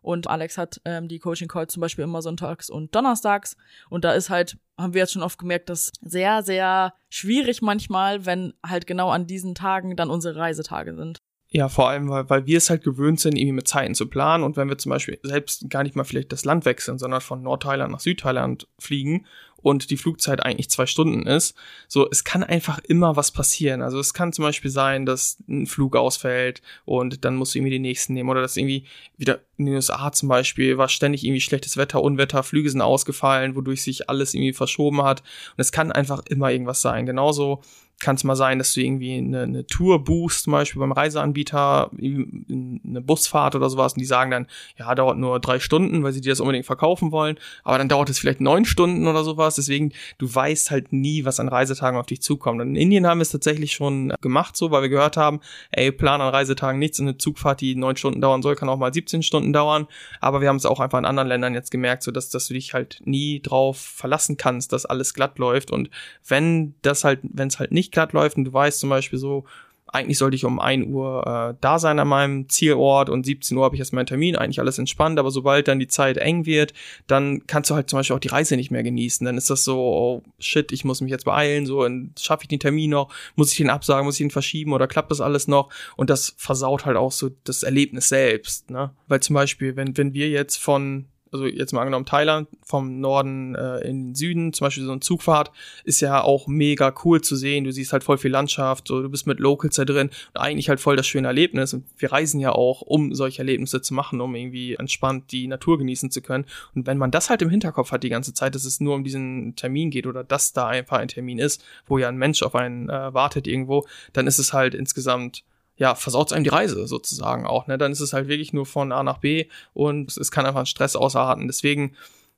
Und 0.03 0.27
Alex 0.27 0.57
hat 0.57 0.81
ähm, 0.85 1.07
die 1.07 1.17
Coaching 1.17 1.47
Calls 1.47 1.73
zum 1.73 1.81
Beispiel 1.81 2.03
immer 2.03 2.21
sonntags 2.21 2.69
und 2.69 2.93
donnerstags. 2.93 3.55
Und 3.89 4.03
da 4.03 4.11
ist 4.13 4.29
halt, 4.29 4.57
haben 4.77 4.93
wir 4.93 5.01
jetzt 5.01 5.13
schon 5.13 5.23
oft 5.23 5.39
gemerkt, 5.39 5.69
dass 5.69 5.91
sehr, 6.01 6.43
sehr 6.43 6.93
schwierig 7.09 7.61
manchmal, 7.61 8.25
wenn 8.25 8.53
halt 8.65 8.85
genau 8.85 9.09
an 9.09 9.25
diesen 9.25 9.55
Tagen 9.55 9.95
dann 9.95 10.09
unsere 10.09 10.35
Reisetage 10.35 10.95
sind. 10.95 11.21
Ja, 11.55 11.69
vor 11.69 11.87
allem, 11.87 12.09
weil, 12.09 12.27
weil 12.31 12.47
wir 12.47 12.57
es 12.57 12.71
halt 12.71 12.83
gewöhnt 12.83 13.19
sind, 13.19 13.37
irgendwie 13.37 13.53
mit 13.53 13.67
Zeiten 13.67 13.93
zu 13.93 14.07
planen. 14.07 14.43
Und 14.43 14.57
wenn 14.57 14.69
wir 14.69 14.79
zum 14.79 14.89
Beispiel 14.89 15.19
selbst 15.21 15.69
gar 15.69 15.83
nicht 15.83 15.95
mal 15.95 16.03
vielleicht 16.03 16.31
das 16.31 16.45
Land 16.45 16.65
wechseln, 16.65 16.97
sondern 16.97 17.21
von 17.21 17.43
Nordthailand 17.43 17.91
nach 17.91 17.99
Südthailand 17.99 18.67
fliegen 18.79 19.27
und 19.57 19.91
die 19.91 19.97
Flugzeit 19.97 20.43
eigentlich 20.43 20.71
zwei 20.71 20.87
Stunden 20.87 21.27
ist. 21.27 21.55
So, 21.87 22.09
es 22.09 22.23
kann 22.23 22.43
einfach 22.43 22.79
immer 22.79 23.15
was 23.15 23.29
passieren. 23.29 23.83
Also 23.83 23.99
es 23.99 24.15
kann 24.15 24.33
zum 24.33 24.43
Beispiel 24.43 24.71
sein, 24.71 25.05
dass 25.05 25.37
ein 25.47 25.67
Flug 25.67 25.95
ausfällt 25.95 26.63
und 26.85 27.23
dann 27.23 27.35
musst 27.35 27.53
du 27.53 27.59
irgendwie 27.59 27.73
den 27.73 27.83
nächsten 27.83 28.13
nehmen 28.13 28.29
oder 28.29 28.41
dass 28.41 28.57
irgendwie 28.57 28.85
wieder 29.17 29.39
in 29.57 29.67
den 29.67 29.75
USA 29.75 30.11
zum 30.11 30.29
Beispiel 30.29 30.79
war 30.79 30.89
ständig 30.89 31.23
irgendwie 31.23 31.39
schlechtes 31.39 31.77
Wetter, 31.77 32.01
Unwetter, 32.01 32.41
Flüge 32.41 32.69
sind 32.71 32.81
ausgefallen, 32.81 33.55
wodurch 33.55 33.83
sich 33.83 34.09
alles 34.09 34.33
irgendwie 34.33 34.53
verschoben 34.53 35.03
hat. 35.03 35.21
Und 35.21 35.61
es 35.61 35.71
kann 35.71 35.91
einfach 35.91 36.25
immer 36.25 36.51
irgendwas 36.51 36.81
sein. 36.81 37.05
Genauso 37.05 37.61
kann 38.03 38.15
es 38.15 38.23
mal 38.23 38.35
sein, 38.35 38.59
dass 38.59 38.73
du 38.73 38.81
irgendwie 38.81 39.17
eine, 39.17 39.43
eine 39.43 39.65
Tour 39.65 40.03
buchst, 40.03 40.43
zum 40.43 40.53
Beispiel 40.53 40.79
beim 40.79 40.91
Reiseanbieter, 40.91 41.89
eine 41.97 43.01
Busfahrt 43.01 43.55
oder 43.55 43.69
sowas, 43.69 43.93
und 43.93 43.99
die 43.99 44.05
sagen 44.05 44.31
dann, 44.31 44.47
ja, 44.77 44.93
dauert 44.93 45.17
nur 45.17 45.39
drei 45.39 45.59
Stunden, 45.59 46.03
weil 46.03 46.13
sie 46.13 46.21
dir 46.21 46.31
das 46.31 46.39
unbedingt 46.39 46.65
verkaufen 46.65 47.11
wollen, 47.11 47.37
aber 47.63 47.77
dann 47.77 47.89
dauert 47.89 48.09
es 48.09 48.19
vielleicht 48.19 48.41
neun 48.41 48.65
Stunden 48.65 49.07
oder 49.07 49.23
sowas, 49.23 49.55
deswegen, 49.55 49.93
du 50.17 50.33
weißt 50.33 50.71
halt 50.71 50.93
nie, 50.93 51.25
was 51.25 51.39
an 51.39 51.47
Reisetagen 51.47 51.99
auf 51.99 52.05
dich 52.05 52.21
zukommt. 52.21 52.61
Und 52.61 52.69
in 52.69 52.75
Indien 52.75 53.07
haben 53.07 53.19
wir 53.19 53.23
es 53.23 53.31
tatsächlich 53.31 53.73
schon 53.73 54.13
gemacht, 54.21 54.55
so, 54.57 54.71
weil 54.71 54.81
wir 54.81 54.89
gehört 54.89 55.17
haben, 55.17 55.39
ey, 55.71 55.91
plan 55.91 56.21
an 56.21 56.29
Reisetagen 56.29 56.79
nichts, 56.79 56.99
eine 56.99 57.17
Zugfahrt, 57.17 57.61
die 57.61 57.75
neun 57.75 57.95
Stunden 57.95 58.21
dauern 58.21 58.41
soll, 58.41 58.55
kann 58.55 58.69
auch 58.69 58.77
mal 58.77 58.93
17 58.93 59.23
Stunden 59.23 59.53
dauern, 59.53 59.87
aber 60.19 60.41
wir 60.41 60.49
haben 60.49 60.57
es 60.57 60.65
auch 60.65 60.79
einfach 60.79 60.99
in 60.99 61.05
anderen 61.05 61.29
Ländern 61.29 61.53
jetzt 61.53 61.71
gemerkt, 61.71 62.03
so 62.03 62.11
dass, 62.11 62.29
dass 62.29 62.47
du 62.47 62.53
dich 62.53 62.73
halt 62.73 63.01
nie 63.05 63.41
drauf 63.41 63.77
verlassen 63.77 64.37
kannst, 64.37 64.73
dass 64.73 64.85
alles 64.85 65.13
glatt 65.13 65.39
läuft. 65.39 65.71
Und 65.71 65.89
wenn 66.27 66.75
das 66.81 67.03
halt, 67.03 67.19
wenn 67.23 67.47
es 67.47 67.59
halt 67.59 67.71
nicht 67.71 67.92
glatt 67.93 68.13
läuft 68.13 68.37
und 68.37 68.45
du 68.45 68.53
weißt 68.53 68.79
zum 68.79 68.89
Beispiel 68.89 69.19
so, 69.19 69.45
eigentlich 69.93 70.17
sollte 70.17 70.35
ich 70.35 70.43
um 70.43 70.59
1 70.59 70.87
Uhr 70.87 71.53
äh, 71.53 71.57
da 71.61 71.77
sein 71.77 71.99
an 71.99 72.07
meinem 72.07 72.49
Zielort 72.49 73.09
und 73.09 73.25
17 73.25 73.55
Uhr 73.55 73.63
habe 73.63 73.75
ich 73.75 73.79
erst 73.79 73.93
meinen 73.93 74.07
Termin, 74.07 74.35
eigentlich 74.35 74.59
alles 74.59 74.79
entspannt, 74.79 75.19
aber 75.19 75.29
sobald 75.29 75.67
dann 75.67 75.77
die 75.77 75.87
Zeit 75.87 76.17
eng 76.17 76.47
wird, 76.47 76.73
dann 77.05 77.45
kannst 77.45 77.69
du 77.69 77.75
halt 77.75 77.89
zum 77.89 77.99
Beispiel 77.99 78.15
auch 78.15 78.19
die 78.19 78.29
Reise 78.29 78.55
nicht 78.55 78.71
mehr 78.71 78.81
genießen. 78.81 79.23
Dann 79.23 79.37
ist 79.37 79.51
das 79.51 79.63
so, 79.63 79.79
oh 79.79 80.23
shit, 80.39 80.71
ich 80.71 80.83
muss 80.83 81.01
mich 81.01 81.11
jetzt 81.11 81.25
beeilen, 81.25 81.67
so, 81.67 81.87
schaffe 82.19 82.43
ich 82.43 82.47
den 82.47 82.59
Termin 82.59 82.89
noch, 82.89 83.13
muss 83.35 83.51
ich 83.51 83.57
den 83.57 83.69
absagen, 83.69 84.05
muss 84.05 84.15
ich 84.15 84.23
den 84.23 84.31
verschieben 84.31 84.73
oder 84.73 84.87
klappt 84.87 85.11
das 85.11 85.21
alles 85.21 85.47
noch? 85.47 85.69
Und 85.95 86.09
das 86.09 86.33
versaut 86.37 86.85
halt 86.85 86.97
auch 86.97 87.11
so 87.11 87.29
das 87.43 87.61
Erlebnis 87.61 88.09
selbst, 88.09 88.71
ne? 88.71 88.91
Weil 89.07 89.19
zum 89.19 89.35
Beispiel, 89.35 89.75
wenn, 89.75 89.95
wenn 89.95 90.13
wir 90.13 90.29
jetzt 90.29 90.57
von 90.57 91.05
also 91.33 91.45
jetzt 91.45 91.73
mal 91.73 91.81
angenommen 91.81 92.05
Thailand, 92.05 92.47
vom 92.63 92.99
Norden 92.99 93.55
äh, 93.55 93.79
in 93.79 94.09
den 94.09 94.15
Süden, 94.15 94.53
zum 94.53 94.65
Beispiel 94.65 94.85
so 94.85 94.91
eine 94.91 95.01
Zugfahrt, 95.01 95.51
ist 95.83 95.99
ja 96.01 96.21
auch 96.21 96.47
mega 96.47 96.93
cool 97.03 97.21
zu 97.21 97.35
sehen. 97.35 97.63
Du 97.63 97.71
siehst 97.71 97.91
halt 97.91 98.03
voll 98.03 98.17
viel 98.17 98.31
Landschaft, 98.31 98.87
so, 98.87 99.01
du 99.01 99.09
bist 99.09 99.25
mit 99.25 99.39
Locals 99.39 99.75
da 99.75 99.85
drin 99.85 100.09
und 100.33 100.41
eigentlich 100.41 100.69
halt 100.69 100.79
voll 100.79 100.95
das 100.95 101.07
schöne 101.07 101.27
Erlebnis. 101.27 101.73
Und 101.73 101.85
wir 101.97 102.11
reisen 102.11 102.39
ja 102.39 102.51
auch, 102.51 102.81
um 102.81 103.13
solche 103.15 103.39
Erlebnisse 103.39 103.81
zu 103.81 103.93
machen, 103.93 104.21
um 104.21 104.35
irgendwie 104.35 104.75
entspannt 104.75 105.31
die 105.31 105.47
Natur 105.47 105.77
genießen 105.77 106.11
zu 106.11 106.21
können. 106.21 106.45
Und 106.75 106.85
wenn 106.85 106.97
man 106.97 107.11
das 107.11 107.29
halt 107.29 107.41
im 107.41 107.49
Hinterkopf 107.49 107.91
hat 107.91 108.03
die 108.03 108.09
ganze 108.09 108.33
Zeit, 108.33 108.55
dass 108.55 108.65
es 108.65 108.79
nur 108.79 108.95
um 108.95 109.03
diesen 109.03 109.55
Termin 109.55 109.89
geht 109.89 110.07
oder 110.07 110.23
dass 110.23 110.53
da 110.53 110.67
einfach 110.67 110.99
ein 110.99 111.07
Termin 111.07 111.39
ist, 111.39 111.63
wo 111.87 111.97
ja 111.97 112.09
ein 112.09 112.17
Mensch 112.17 112.43
auf 112.43 112.55
einen 112.55 112.89
äh, 112.89 113.13
wartet 113.13 113.47
irgendwo, 113.47 113.85
dann 114.13 114.27
ist 114.27 114.39
es 114.39 114.53
halt 114.53 114.75
insgesamt 114.75 115.43
ja, 115.75 115.95
versaut 115.95 116.31
einem 116.33 116.43
die 116.43 116.49
Reise 116.49 116.87
sozusagen 116.87 117.45
auch, 117.45 117.67
ne? 117.67 117.77
Dann 117.77 117.91
ist 117.91 117.99
es 117.99 118.13
halt 118.13 118.27
wirklich 118.27 118.53
nur 118.53 118.65
von 118.65 118.91
A 118.91 119.03
nach 119.03 119.17
B 119.17 119.47
und 119.73 120.15
es 120.17 120.31
kann 120.31 120.45
einfach 120.45 120.59
einen 120.59 120.65
Stress 120.67 120.95
ausarten. 120.95 121.47
Deswegen 121.47 121.95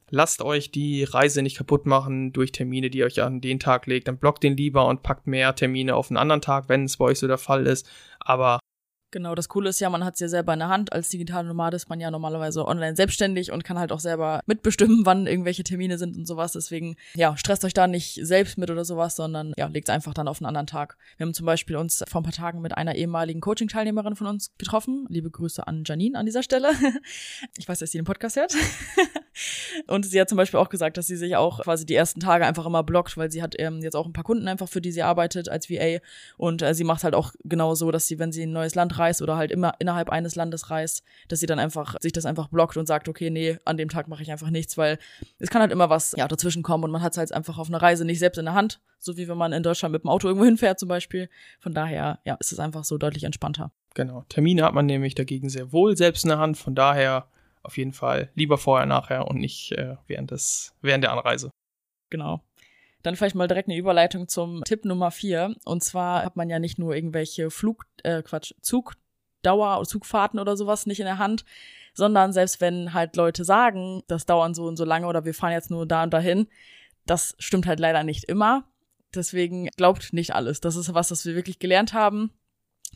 lasst 0.09 0.41
euch 0.41 0.71
die 0.71 1.03
Reise 1.03 1.41
nicht 1.41 1.57
kaputt 1.57 1.85
machen 1.85 2.31
durch 2.31 2.51
Termine, 2.51 2.89
die 2.89 2.99
ihr 2.99 3.05
euch 3.05 3.21
an 3.21 3.41
den 3.41 3.59
Tag 3.59 3.87
legt. 3.87 4.07
Dann 4.07 4.17
blockt 4.17 4.43
den 4.43 4.55
lieber 4.55 4.87
und 4.87 5.03
packt 5.03 5.27
mehr 5.27 5.55
Termine 5.55 5.95
auf 5.95 6.09
einen 6.09 6.17
anderen 6.17 6.41
Tag, 6.41 6.69
wenn 6.69 6.85
es 6.85 6.97
bei 6.97 7.05
euch 7.05 7.19
so 7.19 7.27
der 7.27 7.37
Fall 7.37 7.67
ist. 7.67 7.89
Aber 8.19 8.59
Genau, 9.15 9.33
das 9.33 9.47
Coole 9.47 9.69
ist 9.69 9.79
ja, 9.79 9.89
man 9.89 10.03
hat 10.03 10.15
es 10.15 10.19
ja 10.19 10.27
selber 10.27 10.51
in 10.51 10.59
der 10.59 10.67
Hand. 10.67 10.91
Als 10.91 11.07
digitale 11.07 11.47
Nomade 11.47 11.77
ist 11.77 11.87
man 11.87 12.01
ja 12.01 12.11
normalerweise 12.11 12.67
online 12.67 12.97
selbstständig 12.97 13.49
und 13.49 13.63
kann 13.63 13.79
halt 13.79 13.93
auch 13.93 14.01
selber 14.01 14.41
mitbestimmen, 14.45 15.05
wann 15.05 15.25
irgendwelche 15.25 15.63
Termine 15.63 15.97
sind 15.97 16.17
und 16.17 16.27
sowas. 16.27 16.51
Deswegen, 16.51 16.97
ja, 17.13 17.37
stresst 17.37 17.63
euch 17.63 17.73
da 17.73 17.87
nicht 17.87 18.19
selbst 18.21 18.57
mit 18.57 18.69
oder 18.69 18.83
sowas, 18.83 19.15
sondern 19.15 19.53
ja, 19.55 19.67
legt 19.67 19.89
einfach 19.89 20.13
dann 20.13 20.27
auf 20.27 20.41
einen 20.41 20.47
anderen 20.47 20.67
Tag. 20.67 20.97
Wir 21.15 21.25
haben 21.25 21.33
zum 21.33 21.45
Beispiel 21.45 21.77
uns 21.77 22.03
vor 22.09 22.19
ein 22.19 22.25
paar 22.25 22.33
Tagen 22.33 22.59
mit 22.59 22.75
einer 22.75 22.95
ehemaligen 22.95 23.39
Coaching-Teilnehmerin 23.39 24.17
von 24.17 24.27
uns 24.27 24.51
getroffen. 24.57 25.05
Liebe 25.07 25.31
Grüße 25.31 25.65
an 25.65 25.83
Janine 25.85 26.19
an 26.19 26.25
dieser 26.25 26.43
Stelle. 26.43 26.71
Ich 27.57 27.69
weiß, 27.69 27.79
dass 27.79 27.91
sie 27.91 27.97
den 27.97 28.05
Podcast 28.05 28.35
hört. 28.35 28.53
Und 29.87 30.05
sie 30.05 30.19
hat 30.19 30.29
zum 30.29 30.37
Beispiel 30.37 30.59
auch 30.59 30.69
gesagt, 30.69 30.97
dass 30.97 31.07
sie 31.07 31.15
sich 31.15 31.35
auch 31.35 31.61
quasi 31.61 31.85
die 31.85 31.95
ersten 31.95 32.19
Tage 32.19 32.45
einfach 32.45 32.65
immer 32.65 32.83
blockt, 32.83 33.17
weil 33.17 33.31
sie 33.31 33.41
hat 33.41 33.55
ähm, 33.59 33.81
jetzt 33.81 33.95
auch 33.95 34.05
ein 34.05 34.13
paar 34.13 34.23
Kunden 34.23 34.47
einfach, 34.47 34.67
für 34.67 34.81
die 34.81 34.91
sie 34.91 35.03
arbeitet 35.03 35.49
als 35.49 35.69
VA. 35.69 35.99
Und 36.37 36.61
äh, 36.61 36.73
sie 36.73 36.83
macht 36.83 37.03
halt 37.03 37.15
auch 37.15 37.33
genau 37.43 37.75
so, 37.75 37.91
dass 37.91 38.07
sie, 38.07 38.19
wenn 38.19 38.31
sie 38.31 38.43
in 38.43 38.49
ein 38.49 38.53
neues 38.53 38.75
Land 38.75 38.97
reist 38.97 39.21
oder 39.21 39.37
halt 39.37 39.51
immer 39.51 39.73
innerhalb 39.79 40.09
eines 40.09 40.35
Landes 40.35 40.69
reist, 40.69 41.03
dass 41.27 41.39
sie 41.39 41.45
dann 41.45 41.59
einfach 41.59 41.95
sich 42.01 42.13
das 42.13 42.25
einfach 42.25 42.47
blockt 42.47 42.77
und 42.77 42.87
sagt, 42.87 43.09
okay, 43.09 43.29
nee, 43.29 43.57
an 43.65 43.77
dem 43.77 43.89
Tag 43.89 44.07
mache 44.07 44.23
ich 44.23 44.31
einfach 44.31 44.49
nichts, 44.49 44.77
weil 44.77 44.97
es 45.39 45.49
kann 45.49 45.61
halt 45.61 45.71
immer 45.71 45.89
was 45.89 46.13
ja 46.17 46.27
dazwischen 46.27 46.63
kommen 46.63 46.83
und 46.83 46.91
man 46.91 47.01
hat 47.01 47.13
es 47.13 47.17
halt 47.17 47.31
einfach 47.33 47.57
auf 47.57 47.67
einer 47.67 47.81
Reise 47.81 48.05
nicht 48.05 48.19
selbst 48.19 48.37
in 48.37 48.45
der 48.45 48.53
Hand, 48.53 48.81
so 48.99 49.17
wie 49.17 49.27
wenn 49.27 49.37
man 49.37 49.53
in 49.53 49.63
Deutschland 49.63 49.91
mit 49.93 50.03
dem 50.03 50.09
Auto 50.09 50.27
irgendwo 50.27 50.45
hinfährt 50.45 50.79
zum 50.79 50.89
Beispiel. 50.89 51.29
Von 51.59 51.73
daher, 51.73 52.19
ja, 52.25 52.35
ist 52.39 52.51
es 52.51 52.59
einfach 52.59 52.83
so 52.83 52.97
deutlich 52.97 53.23
entspannter. 53.23 53.71
Genau. 53.95 54.25
Termine 54.29 54.63
hat 54.63 54.73
man 54.73 54.85
nämlich 54.85 55.15
dagegen 55.15 55.49
sehr 55.49 55.71
wohl 55.71 55.95
selbst 55.95 56.25
in 56.25 56.29
der 56.29 56.39
Hand. 56.39 56.57
Von 56.57 56.75
daher 56.75 57.27
auf 57.65 57.77
jeden 57.77 57.93
Fall 57.93 58.29
lieber 58.35 58.57
vorher, 58.57 58.85
nachher 58.85 59.27
und 59.27 59.39
nicht 59.39 59.71
äh, 59.73 59.95
während, 60.07 60.31
des, 60.31 60.75
während 60.81 61.03
der 61.03 61.11
Anreise. 61.11 61.51
Genau. 62.09 62.41
Dann 63.03 63.15
vielleicht 63.15 63.35
mal 63.35 63.47
direkt 63.47 63.69
eine 63.69 63.77
Überleitung 63.77 64.27
zum 64.27 64.63
Tipp 64.63 64.85
Nummer 64.85 65.11
vier. 65.11 65.55
Und 65.65 65.83
zwar 65.83 66.23
hat 66.23 66.35
man 66.35 66.49
ja 66.49 66.59
nicht 66.59 66.79
nur 66.79 66.95
irgendwelche 66.95 67.51
Flug, 67.51 67.85
äh, 68.03 68.23
Quatsch, 68.23 68.53
Zug 68.61 68.95
Dauerzugfahrten 69.45 70.39
oder 70.39 70.57
sowas 70.57 70.85
nicht 70.85 70.99
in 70.99 71.05
der 71.05 71.19
Hand, 71.19 71.45
sondern 71.93 72.33
selbst 72.33 72.61
wenn 72.61 72.93
halt 72.93 73.15
Leute 73.15 73.45
sagen, 73.45 74.01
das 74.07 74.25
dauern 74.25 74.53
so 74.55 74.65
und 74.65 74.75
so 74.75 74.85
lange 74.85 75.07
oder 75.07 75.23
wir 75.23 75.33
fahren 75.33 75.51
jetzt 75.51 75.69
nur 75.69 75.85
da 75.85 76.03
und 76.03 76.13
dahin, 76.13 76.47
das 77.05 77.35
stimmt 77.37 77.67
halt 77.67 77.79
leider 77.79 78.03
nicht 78.03 78.23
immer. 78.23 78.67
Deswegen 79.13 79.69
glaubt 79.77 80.13
nicht 80.13 80.33
alles. 80.33 80.59
Das 80.59 80.75
ist 80.75 80.93
was, 80.93 81.09
das 81.09 81.25
wir 81.25 81.35
wirklich 81.35 81.59
gelernt 81.59 81.93
haben, 81.93 82.31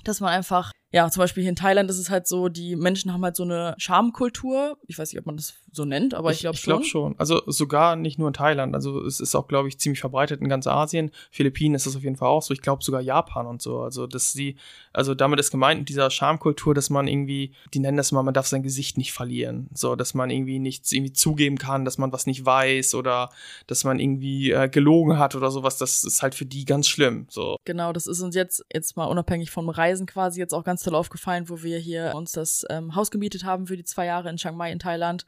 dass 0.03 0.19
man 0.19 0.31
einfach 0.33 0.71
ja, 0.91 1.09
zum 1.11 1.21
Beispiel 1.21 1.43
hier 1.43 1.51
in 1.51 1.55
Thailand 1.55 1.89
ist 1.89 1.99
es 1.99 2.09
halt 2.09 2.27
so, 2.27 2.49
die 2.49 2.75
Menschen 2.75 3.13
haben 3.13 3.23
halt 3.23 3.35
so 3.35 3.43
eine 3.43 3.75
Schamkultur. 3.77 4.77
Ich 4.87 4.97
weiß 4.97 5.11
nicht, 5.13 5.19
ob 5.19 5.27
man 5.27 5.37
das 5.37 5.53
so 5.71 5.85
nennt, 5.85 6.15
aber 6.15 6.31
ich, 6.31 6.37
ich 6.37 6.41
glaube 6.41 6.57
schon. 6.57 6.61
Ich 6.61 6.65
glaube 6.65 6.85
schon. 6.85 7.19
Also 7.19 7.41
sogar 7.45 7.95
nicht 7.95 8.17
nur 8.17 8.27
in 8.27 8.33
Thailand. 8.33 8.73
Also 8.73 9.05
es 9.05 9.19
ist 9.19 9.35
auch, 9.35 9.47
glaube 9.47 9.67
ich, 9.67 9.79
ziemlich 9.79 9.99
verbreitet 9.99 10.41
in 10.41 10.49
ganz 10.49 10.65
Asien. 10.65 11.11
Philippinen 11.29 11.75
ist 11.75 11.85
das 11.85 11.95
auf 11.95 12.01
jeden 12.01 12.15
Fall 12.15 12.29
auch 12.29 12.41
so. 12.41 12.55
Ich 12.55 12.61
glaube 12.61 12.83
sogar 12.83 13.01
Japan 13.01 13.45
und 13.45 13.61
so. 13.61 13.81
Also 13.81 14.07
dass 14.07 14.33
sie, 14.33 14.57
also 14.91 15.13
damit 15.13 15.39
ist 15.39 15.51
gemeint 15.51 15.81
mit 15.81 15.89
dieser 15.89 16.09
Schamkultur, 16.09 16.73
dass 16.73 16.89
man 16.89 17.07
irgendwie, 17.07 17.53
die 17.73 17.79
nennen 17.79 17.97
das 17.97 18.11
mal, 18.11 18.23
man 18.23 18.33
darf 18.33 18.47
sein 18.47 18.63
Gesicht 18.63 18.97
nicht 18.97 19.13
verlieren. 19.13 19.69
So, 19.75 19.95
dass 19.95 20.15
man 20.15 20.31
irgendwie 20.31 20.57
nichts 20.57 20.91
irgendwie 20.91 21.13
zugeben 21.13 21.59
kann, 21.59 21.85
dass 21.85 21.99
man 21.99 22.11
was 22.11 22.25
nicht 22.25 22.45
weiß 22.45 22.95
oder 22.95 23.29
dass 23.67 23.83
man 23.83 23.99
irgendwie 23.99 24.51
äh, 24.51 24.67
gelogen 24.67 25.19
hat 25.19 25.35
oder 25.35 25.51
sowas. 25.51 25.77
Das 25.77 26.03
ist 26.03 26.23
halt 26.23 26.33
für 26.33 26.45
die 26.45 26.65
ganz 26.65 26.87
schlimm. 26.87 27.27
So. 27.29 27.57
Genau, 27.65 27.93
das 27.93 28.07
ist 28.07 28.21
uns 28.21 28.33
jetzt, 28.33 28.65
jetzt 28.73 28.97
mal 28.97 29.05
unabhängig 29.05 29.51
vom 29.51 29.69
Reisen 29.69 30.07
quasi 30.07 30.39
jetzt 30.39 30.53
auch 30.53 30.63
ganz 30.63 30.78
toll 30.81 30.95
aufgefallen, 30.95 31.49
wo 31.49 31.63
wir 31.63 31.77
hier 31.79 32.13
uns 32.15 32.31
das 32.31 32.65
ähm, 32.69 32.95
Haus 32.95 33.11
gemietet 33.11 33.43
haben 33.43 33.67
für 33.67 33.77
die 33.77 33.83
zwei 33.83 34.05
Jahre 34.05 34.29
in 34.29 34.37
Chiang 34.37 34.57
Mai 34.57 34.71
in 34.71 34.79
Thailand. 34.79 35.25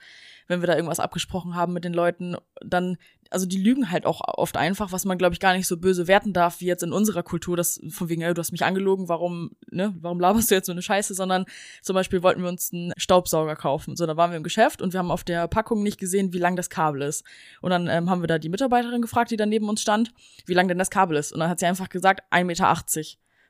Wenn 0.47 0.61
wir 0.61 0.67
da 0.67 0.75
irgendwas 0.75 0.99
abgesprochen 0.99 1.55
haben 1.55 1.73
mit 1.73 1.85
den 1.85 1.93
Leuten, 1.93 2.35
dann, 2.61 2.97
also 3.29 3.45
die 3.45 3.61
lügen 3.61 3.91
halt 3.91 4.05
auch 4.05 4.21
oft 4.37 4.57
einfach, 4.57 4.91
was 4.91 5.05
man, 5.05 5.17
glaube 5.17 5.33
ich, 5.33 5.39
gar 5.39 5.53
nicht 5.53 5.67
so 5.67 5.77
böse 5.77 6.07
werten 6.07 6.33
darf, 6.33 6.59
wie 6.59 6.65
jetzt 6.65 6.83
in 6.83 6.91
unserer 6.91 7.23
Kultur, 7.23 7.55
das 7.55 7.79
von 7.89 8.09
wegen, 8.09 8.21
ey, 8.21 8.33
du 8.33 8.39
hast 8.39 8.51
mich 8.51 8.65
angelogen, 8.65 9.07
warum, 9.07 9.51
ne, 9.69 9.95
warum 9.99 10.19
laberst 10.19 10.51
du 10.51 10.55
jetzt 10.55 10.65
so 10.65 10.71
eine 10.71 10.81
Scheiße, 10.81 11.13
sondern 11.13 11.45
zum 11.81 11.93
Beispiel 11.93 12.23
wollten 12.23 12.41
wir 12.41 12.49
uns 12.49 12.73
einen 12.73 12.91
Staubsauger 12.97 13.55
kaufen. 13.55 13.95
So, 13.95 14.05
da 14.05 14.17
waren 14.17 14.31
wir 14.31 14.37
im 14.37 14.43
Geschäft 14.43 14.81
und 14.81 14.93
wir 14.93 14.99
haben 14.99 15.11
auf 15.11 15.23
der 15.23 15.47
Packung 15.47 15.83
nicht 15.83 15.99
gesehen, 15.99 16.33
wie 16.33 16.39
lang 16.39 16.55
das 16.55 16.69
Kabel 16.69 17.01
ist. 17.03 17.23
Und 17.61 17.69
dann 17.69 17.87
ähm, 17.87 18.09
haben 18.09 18.21
wir 18.21 18.27
da 18.27 18.39
die 18.39 18.49
Mitarbeiterin 18.49 19.01
gefragt, 19.01 19.31
die 19.31 19.37
da 19.37 19.45
neben 19.45 19.69
uns 19.69 19.81
stand, 19.81 20.11
wie 20.45 20.53
lang 20.53 20.67
denn 20.67 20.79
das 20.79 20.89
Kabel 20.89 21.17
ist. 21.17 21.31
Und 21.31 21.39
dann 21.39 21.49
hat 21.49 21.59
sie 21.59 21.65
einfach 21.65 21.89
gesagt, 21.89 22.21
1,80 22.31 22.43
Meter. 22.43 22.75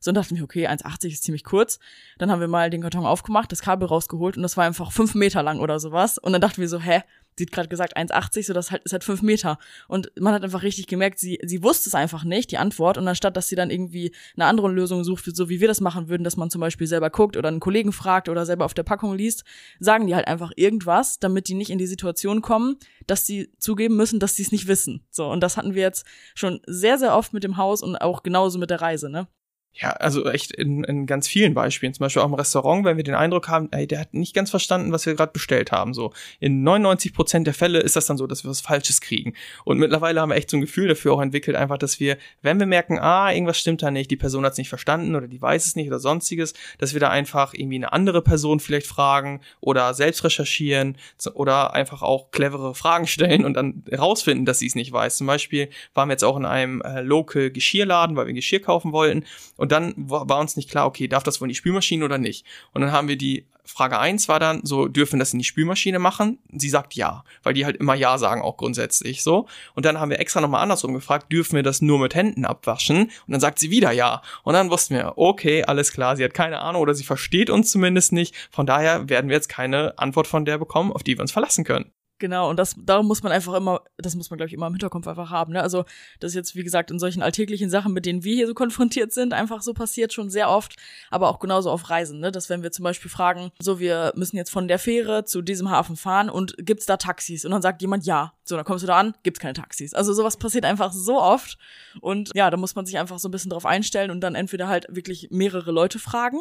So 0.02 0.10
und 0.10 0.16
dachten 0.16 0.36
wir, 0.36 0.44
okay, 0.44 0.68
1,80 0.68 1.08
ist 1.08 1.24
ziemlich 1.24 1.44
kurz. 1.44 1.80
Dann 2.18 2.32
haben 2.32 2.42
wir 2.42 2.48
mal 2.48 2.70
den 2.70 2.82
Karton 2.82 3.06
aufgemacht, 3.06 3.52
das 3.52 3.62
Kabel 3.62 3.88
rausgeholt 3.88 4.36
und 4.36 4.44
das 4.44 4.58
war 4.58 4.66
einfach 4.66 4.92
fünf 4.92 5.14
Meter 5.16 5.44
lang 5.44 5.60
oder 5.60 5.80
sowas. 5.80 6.18
Und 6.18 6.34
dann 6.34 6.42
dachten 6.42 6.60
wir 6.60 6.68
so, 6.68 6.80
hä, 6.80 7.04
sie 7.38 7.46
hat 7.46 7.52
gerade 7.52 7.70
gesagt 7.70 7.96
1,80, 7.96 8.48
so 8.48 8.54
das 8.54 8.72
halt, 8.72 8.84
ist 8.84 8.94
halt 8.94 9.04
fünf 9.04 9.22
Meter. 9.22 9.58
Und 9.88 10.12
man 10.20 10.34
hat 10.34 10.44
einfach 10.44 10.64
richtig 10.64 10.88
gemerkt, 10.88 11.20
sie, 11.20 11.40
sie 11.44 11.64
wusste 11.64 11.88
es 11.88 11.96
einfach 11.96 12.24
nicht, 12.24 12.52
die 12.52 12.58
Antwort. 12.58 12.98
Und 12.98 13.08
anstatt, 13.08 13.38
dass 13.38 13.48
sie 13.48 13.56
dann 13.56 13.70
irgendwie 13.70 14.14
eine 14.36 14.46
andere 14.46 14.70
Lösung 14.70 15.04
sucht, 15.04 15.36
so 15.36 15.50
wie 15.50 15.62
wir 15.62 15.68
das 15.68 15.82
machen 15.82 16.10
würden, 16.10 16.24
dass 16.24 16.36
man 16.36 16.50
zum 16.50 16.62
Beispiel 16.62 16.88
selber 16.88 17.10
guckt 17.10 17.38
oder 17.38 17.50
einen 17.50 17.60
Kollegen 17.60 17.94
fragt 17.94 18.28
oder 18.28 18.46
selber 18.46 18.66
auf 18.66 18.74
der 18.74 18.84
Packung 18.84 19.16
liest, 19.16 19.44
sagen 19.80 20.08
die 20.08 20.16
halt 20.16 20.28
einfach 20.28 20.52
irgendwas, 20.56 21.20
damit 21.20 21.48
die 21.48 21.54
nicht 21.54 21.70
in 21.70 21.78
die 21.78 21.88
Situation 21.88 22.42
kommen, 22.42 22.78
dass 23.08 23.26
sie 23.26 23.52
zugeben 23.58 23.96
müssen, 23.96 24.20
dass 24.20 24.36
sie 24.36 24.44
es 24.44 24.52
nicht 24.52 24.68
wissen. 24.68 25.06
So, 25.10 25.30
und 25.30 25.42
das 25.42 25.58
hatten 25.58 25.76
wir 25.76 25.82
jetzt 25.82 26.06
schon 26.36 26.60
sehr, 26.66 26.98
sehr 26.98 27.16
oft 27.16 27.34
mit 27.34 27.44
dem 27.44 27.58
Haus 27.58 27.82
und 27.82 27.96
auch 27.98 28.24
genauso 28.24 28.60
mit 28.60 28.70
der 28.70 28.82
Reise, 28.82 29.10
ne? 29.10 29.28
Ja, 29.74 29.92
also 29.92 30.30
echt 30.30 30.52
in, 30.52 30.84
in 30.84 31.06
ganz 31.06 31.30
vielen 31.30 31.54
Beispielen. 31.54 31.94
Zum 31.94 32.04
Beispiel 32.04 32.22
auch 32.22 32.28
im 32.28 32.34
Restaurant, 32.34 32.84
wenn 32.84 32.98
wir 32.98 33.06
den 33.06 33.16
Eindruck 33.16 33.48
haben, 33.48 33.70
ey, 33.72 33.88
der 33.88 34.02
hat 34.02 34.14
nicht 34.14 34.36
ganz 34.36 34.50
verstanden, 34.50 34.92
was 34.92 35.06
wir 35.06 35.16
gerade 35.16 35.32
bestellt 35.32 35.72
haben. 35.72 35.94
So 35.94 36.12
in 36.42 36.64
99 36.64 37.14
Prozent 37.14 37.48
der 37.48 37.54
Fälle 37.54 37.80
ist 37.80 37.96
das 37.96 38.06
dann 38.06 38.18
so, 38.18 38.28
dass 38.28 38.44
wir 38.44 38.52
was 38.52 38.60
Falsches 38.60 39.00
kriegen. 39.00 39.34
Und 39.64 39.78
mittlerweile 39.78 40.20
haben 40.20 40.30
wir 40.30 40.36
echt 40.36 40.50
so 40.50 40.58
ein 40.58 40.62
Gefühl 40.62 40.90
dafür 40.90 41.14
auch 41.14 41.22
entwickelt, 41.22 41.56
einfach, 41.56 41.78
dass 41.78 42.02
wir, 42.02 42.18
wenn 42.42 42.60
wir 42.60 42.66
merken, 42.66 43.00
ah, 43.00 43.32
irgendwas 43.32 43.60
stimmt 43.60 43.82
da 43.82 43.92
nicht, 43.92 44.12
die 44.12 44.18
Person 44.18 44.44
hat 44.44 44.52
es 44.52 44.58
nicht 44.58 44.68
verstanden 44.68 45.16
oder 45.16 45.30
die 45.30 45.42
weiß 45.42 45.66
es 45.66 45.76
nicht 45.78 45.88
oder 45.88 46.00
sonstiges, 46.00 46.54
dass 46.78 46.92
wir 46.92 47.00
da 47.00 47.10
einfach 47.10 47.54
irgendwie 47.54 47.78
eine 47.78 47.94
andere 47.94 48.22
Person 48.22 48.60
vielleicht 48.60 48.88
fragen 48.88 49.40
oder 49.62 49.94
selbst 49.94 50.26
recherchieren 50.26 50.98
oder 51.34 51.74
einfach 51.74 52.02
auch 52.02 52.32
clevere 52.32 52.76
Fragen 52.76 53.08
stellen 53.08 53.46
und 53.46 53.54
dann 53.54 53.86
herausfinden, 53.90 54.46
dass 54.46 54.60
sie 54.60 54.68
es 54.68 54.76
nicht 54.76 54.92
weiß. 54.92 55.16
Zum 55.16 55.28
Beispiel 55.28 55.70
waren 55.94 56.10
wir 56.10 56.14
jetzt 56.14 56.26
auch 56.26 56.36
in 56.36 56.46
einem 56.46 56.82
äh, 56.82 57.00
Local 57.02 57.52
Geschirrladen, 57.52 58.18
weil 58.18 58.28
wir 58.28 58.34
Geschirr 58.34 58.60
kaufen 58.60 58.92
wollten 58.92 59.24
und 59.62 59.72
dann 59.72 59.94
war 59.96 60.40
uns 60.40 60.56
nicht 60.56 60.72
klar, 60.72 60.88
okay, 60.88 61.08
darf 61.08 61.22
das 61.22 61.40
wohl 61.40 61.46
in 61.46 61.50
die 61.50 61.56
Spülmaschine 61.56 62.04
oder 62.04 62.18
nicht? 62.18 62.48
Und 62.74 62.82
dann 62.82 62.92
haben 62.92 63.08
wir 63.08 63.16
die 63.16 63.46
Frage 63.64 64.00
eins 64.00 64.28
war 64.28 64.40
dann 64.40 64.62
so, 64.66 64.88
dürfen 64.88 65.20
das 65.20 65.34
in 65.34 65.38
die 65.38 65.46
Spülmaschine 65.46 66.00
machen? 66.00 66.40
Sie 66.52 66.68
sagt 66.68 66.96
ja, 66.96 67.24
weil 67.44 67.54
die 67.54 67.64
halt 67.64 67.78
immer 67.78 67.94
ja 67.94 68.18
sagen, 68.18 68.42
auch 68.42 68.58
grundsätzlich 68.58 69.22
so. 69.22 69.48
Und 69.76 69.86
dann 69.86 70.00
haben 70.00 70.10
wir 70.10 70.20
extra 70.20 70.42
nochmal 70.42 70.64
andersrum 70.64 70.96
gefragt, 70.96 71.32
dürfen 71.32 71.58
wir 71.58 71.62
das 71.62 71.80
nur 71.80 72.00
mit 72.00 72.16
Händen 72.16 72.44
abwaschen? 72.44 73.02
Und 73.02 73.12
dann 73.28 73.40
sagt 73.40 73.60
sie 73.60 73.70
wieder 73.70 73.92
ja. 73.92 74.24
Und 74.42 74.56
dann 74.56 74.72
wussten 74.72 74.96
wir, 74.96 75.14
okay, 75.20 75.64
alles 75.64 75.94
klar, 75.94 76.18
sie 76.18 76.24
hat 76.24 76.34
keine 76.34 76.62
Ahnung 76.62 76.82
oder 76.82 76.96
sie 76.96 77.04
versteht 77.04 77.52
uns 77.52 77.70
zumindest 77.70 78.14
nicht. 78.14 78.34
Von 78.50 78.66
daher 78.66 79.10
werden 79.10 79.30
wir 79.30 79.36
jetzt 79.36 79.48
keine 79.48 79.94
Antwort 80.00 80.26
von 80.26 80.44
der 80.44 80.58
bekommen, 80.58 80.92
auf 80.92 81.04
die 81.04 81.20
wir 81.20 81.22
uns 81.22 81.32
verlassen 81.32 81.66
können. 81.66 81.92
Genau, 82.22 82.52
und 82.52 82.58
das, 82.58 82.76
darum 82.78 83.08
muss 83.08 83.24
man 83.24 83.32
einfach 83.32 83.56
immer, 83.56 83.82
das 83.98 84.14
muss 84.14 84.30
man, 84.30 84.38
glaube 84.38 84.48
ich, 84.48 84.54
immer 84.54 84.68
im 84.68 84.74
Hinterkopf 84.74 85.08
einfach 85.08 85.32
haben. 85.32 85.54
Ne? 85.54 85.64
Also, 85.64 85.86
das 86.20 86.30
ist 86.30 86.36
jetzt, 86.36 86.56
wie 86.56 86.64
gesagt, 86.64 86.92
in 86.92 87.00
solchen 87.00 87.24
alltäglichen 87.24 87.72
Sachen, 87.72 87.94
mit 87.94 88.06
denen 88.06 88.24
wir 88.24 88.36
hier 88.36 88.46
so 88.46 88.54
konfrontiert 88.62 89.12
sind, 89.12 89.34
einfach 89.34 89.64
so 89.64 89.74
passiert 89.74 90.14
schon 90.14 90.30
sehr 90.30 90.48
oft, 90.52 90.76
aber 91.10 91.30
auch 91.30 91.40
genauso 91.40 91.72
auf 91.72 91.90
Reisen, 91.90 92.20
ne? 92.20 92.32
Dass 92.32 92.48
wenn 92.48 92.62
wir 92.62 92.72
zum 92.72 92.84
Beispiel 92.84 93.10
fragen, 93.10 93.52
so, 93.58 93.80
wir 93.80 94.14
müssen 94.16 94.38
jetzt 94.38 94.52
von 94.52 94.68
der 94.68 94.78
Fähre 94.78 95.26
zu 95.26 95.42
diesem 95.42 95.72
Hafen 95.72 95.96
fahren 95.96 96.30
und 96.30 96.54
gibt's 96.60 96.86
da 96.86 96.98
Taxis? 96.98 97.44
Und 97.44 97.50
dann 97.50 97.64
sagt 97.64 97.82
jemand 97.82 98.06
ja. 98.06 98.34
So, 98.44 98.56
dann 98.56 98.66
kommst 98.66 98.84
du 98.84 98.88
da 98.88 99.00
an, 99.00 99.16
gibt's 99.24 99.40
keine 99.40 99.54
Taxis. 99.54 99.96
Also 99.96 100.14
sowas 100.14 100.38
passiert 100.38 100.66
einfach 100.66 100.94
so 100.94 101.20
oft. 101.20 101.58
Und 102.02 102.30
ja, 102.36 102.52
da 102.52 102.58
muss 102.58 102.76
man 102.76 102.86
sich 102.86 103.00
einfach 103.00 103.18
so 103.18 103.30
ein 103.30 103.32
bisschen 103.32 103.50
drauf 103.50 103.66
einstellen 103.66 104.12
und 104.12 104.22
dann 104.22 104.36
entweder 104.36 104.68
halt 104.68 104.86
wirklich 104.90 105.30
mehrere 105.32 105.72
Leute 105.72 105.98
fragen 105.98 106.38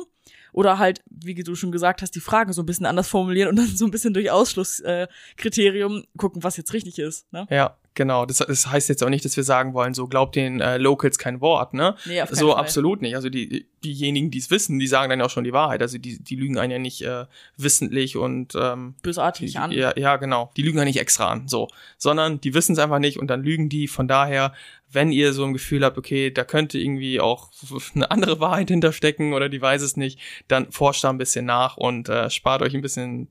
oder 0.53 0.79
halt, 0.79 1.03
wie 1.07 1.35
du 1.35 1.55
schon 1.55 1.73
gesagt 1.73 2.03
hast, 2.03 2.15
die 2.15 2.21
Fragen 2.21 2.53
so 2.53 2.63
ein 2.63 2.67
bisschen 2.67 2.87
anders 2.87 3.09
formulieren 3.09 3.49
und 3.49 3.57
dann 3.57 3.67
so 3.67 3.85
ein 3.85 3.91
bisschen 3.91 4.15
durch 4.15 4.31
Ausschlusskriterium 4.31 5.99
äh, 5.99 6.07
gucken, 6.17 6.43
was 6.43 6.57
jetzt 6.57 6.73
richtig 6.73 6.99
ist. 6.99 7.31
Ne? 7.33 7.47
Ja, 7.51 7.77
Genau, 7.95 8.25
das, 8.25 8.39
das 8.39 8.69
heißt 8.69 8.89
jetzt 8.89 9.03
auch 9.03 9.09
nicht, 9.09 9.25
dass 9.25 9.37
wir 9.37 9.43
sagen 9.43 9.75
wollen, 9.75 9.95
so 9.95 10.07
glaubt 10.07 10.37
den 10.37 10.61
äh, 10.61 10.79
Locals 10.79 11.19
kein 11.19 11.41
Wort, 11.41 11.75
ne? 11.75 11.97
Nee, 12.07 12.23
auf 12.23 12.31
so 12.31 12.53
Fall. 12.53 12.61
absolut 12.61 13.03
nicht. 13.03 13.17
Also 13.17 13.29
die 13.29 13.67
diejenigen, 13.83 14.31
die 14.31 14.39
es 14.39 14.51
wissen, 14.51 14.79
die 14.79 14.87
sagen 14.87 15.11
dann 15.11 15.21
auch 15.23 15.31
schon 15.31 15.43
die 15.43 15.53
Wahrheit. 15.53 15.83
Also 15.83 15.99
die, 15.99 16.23
die 16.23 16.37
lügen 16.37 16.57
einen 16.59 16.71
ja 16.71 16.79
nicht 16.79 17.03
äh, 17.03 17.27
wissentlich 17.57 18.17
und 18.17 18.55
ähm, 18.55 18.95
bösartig 19.03 19.59
an. 19.59 19.73
Ja, 19.73 19.93
ja, 19.97 20.17
genau. 20.17 20.51
Die 20.57 20.63
lügen 20.63 20.79
ja 20.79 20.85
nicht 20.85 21.01
extra 21.01 21.29
an, 21.29 21.49
so, 21.49 21.69
sondern 21.99 22.41
die 22.41 22.55
wissen 22.55 22.73
es 22.73 22.79
einfach 22.79 23.01
nicht 23.01 23.19
und 23.19 23.29
dann 23.29 23.43
lügen 23.43 23.69
die. 23.69 23.89
Von 23.89 24.07
daher, 24.07 24.53
wenn 24.93 25.11
ihr 25.11 25.33
so 25.33 25.45
ein 25.45 25.53
Gefühl 25.53 25.85
habt, 25.85 25.99
okay, 25.99 26.31
da 26.31 26.45
könnte 26.45 26.79
irgendwie 26.79 27.21
auch 27.21 27.51
eine 27.95 28.11
andere 28.11 28.39
Wahrheit 28.39 28.69
hinterstecken 28.69 29.33
oder 29.33 29.49
die 29.49 29.61
weiß 29.61 29.83
es 29.83 29.97
nicht, 29.97 30.21
dann 30.47 30.71
forscht 30.71 31.03
da 31.03 31.11
ein 31.11 31.19
bisschen 31.19 31.45
nach 31.45 31.77
und 31.77 32.09
äh, 32.09 32.31
spart 32.31 32.63
euch 32.63 32.75
ein 32.75 32.83
bisschen 32.83 33.29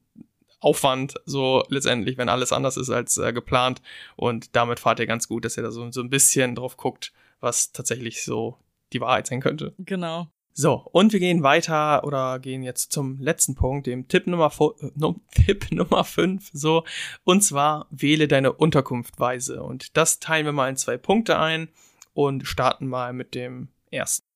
Aufwand, 0.60 1.15
so 1.26 1.63
letztendlich, 1.69 2.17
wenn 2.17 2.30
alles 2.30 2.52
anders 2.52 2.78
ist 2.78 2.89
als 2.89 3.17
äh, 3.17 3.34
geplant. 3.34 3.82
Und 4.15 4.56
damit 4.56 4.80
fahrt 4.80 5.00
ihr 5.00 5.08
ganz 5.08 5.28
gut, 5.28 5.45
dass 5.45 5.58
ihr 5.58 5.63
da 5.63 5.72
so, 5.72 5.89
so 5.91 6.02
ein 6.02 6.10
bisschen 6.10 6.56
drauf 6.56 6.78
guckt, 6.78 7.13
was 7.39 7.72
tatsächlich 7.72 8.24
so 8.24 8.58
die 8.93 9.02
Wahrheit 9.02 9.28
sein 9.28 9.41
könnte. 9.41 9.74
Genau. 9.78 10.28
So, 10.54 10.86
und 10.91 11.13
wir 11.13 11.22
gehen 11.22 11.41
weiter 11.41 12.04
oder 12.04 12.38
gehen 12.39 12.63
jetzt 12.63 12.91
zum 12.91 13.17
letzten 13.22 13.56
Punkt, 13.56 13.88
dem 13.88 14.10
Tipp 14.10 14.28
Nummer, 14.28 14.52
äh, 14.82 14.91
no, 14.95 15.22
Tipp 15.32 15.72
Nummer 15.72 16.04
5, 16.04 16.50
so, 16.52 16.84
und 17.24 17.41
zwar 17.41 17.88
wähle 17.91 18.28
deine 18.28 18.52
Unterkunftweise. 18.52 19.63
Und 19.63 19.95
das 19.95 20.19
teilen 20.19 20.45
wir 20.45 20.52
mal 20.52 20.69
in 20.69 20.76
zwei 20.76 20.98
Punkte 20.98 21.39
ein 21.39 21.69
und 22.13 22.45
starten 22.45 22.88
mal 22.88 23.13
mit 23.13 23.36
dem 23.36 23.69
ersten. 23.89 24.29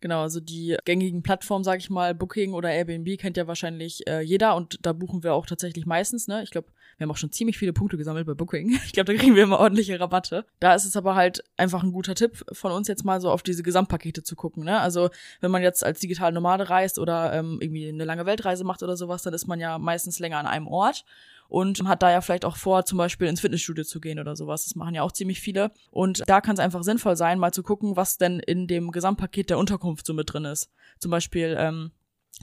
Genau, 0.00 0.22
also 0.22 0.40
die 0.40 0.76
gängigen 0.84 1.22
Plattformen, 1.22 1.64
sag 1.64 1.78
ich 1.78 1.88
mal, 1.88 2.14
Booking 2.14 2.52
oder 2.52 2.70
Airbnb 2.70 3.18
kennt 3.18 3.38
ja 3.38 3.46
wahrscheinlich 3.46 4.06
äh, 4.06 4.20
jeder 4.20 4.54
und 4.54 4.78
da 4.82 4.92
buchen 4.92 5.22
wir 5.22 5.32
auch 5.32 5.46
tatsächlich 5.46 5.86
meistens, 5.86 6.28
ne? 6.28 6.42
Ich 6.42 6.50
glaube, 6.50 6.68
wir 6.98 7.04
haben 7.04 7.10
auch 7.10 7.16
schon 7.16 7.32
ziemlich 7.32 7.56
viele 7.56 7.72
Punkte 7.72 7.96
gesammelt 7.96 8.26
bei 8.26 8.34
Booking. 8.34 8.78
Ich 8.86 8.92
glaube, 8.92 9.12
da 9.12 9.18
kriegen 9.18 9.34
wir 9.34 9.42
immer 9.42 9.58
ordentliche 9.58 9.98
Rabatte. 9.98 10.44
Da 10.60 10.74
ist 10.74 10.84
es 10.84 10.96
aber 10.96 11.14
halt 11.14 11.42
einfach 11.56 11.82
ein 11.82 11.92
guter 11.92 12.14
Tipp 12.14 12.44
von 12.52 12.72
uns 12.72 12.88
jetzt 12.88 13.04
mal 13.04 13.20
so 13.20 13.30
auf 13.30 13.42
diese 13.42 13.62
Gesamtpakete 13.62 14.22
zu 14.22 14.36
gucken, 14.36 14.64
ne? 14.64 14.80
Also, 14.80 15.08
wenn 15.40 15.50
man 15.50 15.62
jetzt 15.62 15.82
als 15.82 16.00
digital 16.00 16.30
Nomade 16.32 16.68
reist 16.68 16.98
oder 16.98 17.32
ähm, 17.32 17.58
irgendwie 17.60 17.88
eine 17.88 18.04
lange 18.04 18.26
Weltreise 18.26 18.64
macht 18.64 18.82
oder 18.82 18.96
sowas, 18.96 19.22
dann 19.22 19.32
ist 19.32 19.46
man 19.46 19.60
ja 19.60 19.78
meistens 19.78 20.18
länger 20.18 20.38
an 20.38 20.46
einem 20.46 20.66
Ort 20.66 21.04
und 21.48 21.86
hat 21.86 22.02
da 22.02 22.10
ja 22.10 22.20
vielleicht 22.20 22.44
auch 22.44 22.56
vor, 22.56 22.84
zum 22.84 22.98
Beispiel 22.98 23.28
ins 23.28 23.40
Fitnessstudio 23.40 23.84
zu 23.84 24.00
gehen 24.00 24.18
oder 24.18 24.36
sowas. 24.36 24.64
Das 24.64 24.74
machen 24.74 24.94
ja 24.94 25.02
auch 25.02 25.12
ziemlich 25.12 25.40
viele. 25.40 25.72
Und 25.90 26.22
da 26.26 26.40
kann 26.40 26.54
es 26.54 26.60
einfach 26.60 26.82
sinnvoll 26.82 27.16
sein, 27.16 27.38
mal 27.38 27.52
zu 27.52 27.62
gucken, 27.62 27.96
was 27.96 28.18
denn 28.18 28.40
in 28.40 28.66
dem 28.66 28.90
Gesamtpaket 28.90 29.50
der 29.50 29.58
Unterkunft 29.58 30.06
so 30.06 30.14
mit 30.14 30.32
drin 30.32 30.44
ist. 30.44 30.70
Zum 30.98 31.10
Beispiel, 31.10 31.56
ähm, 31.58 31.92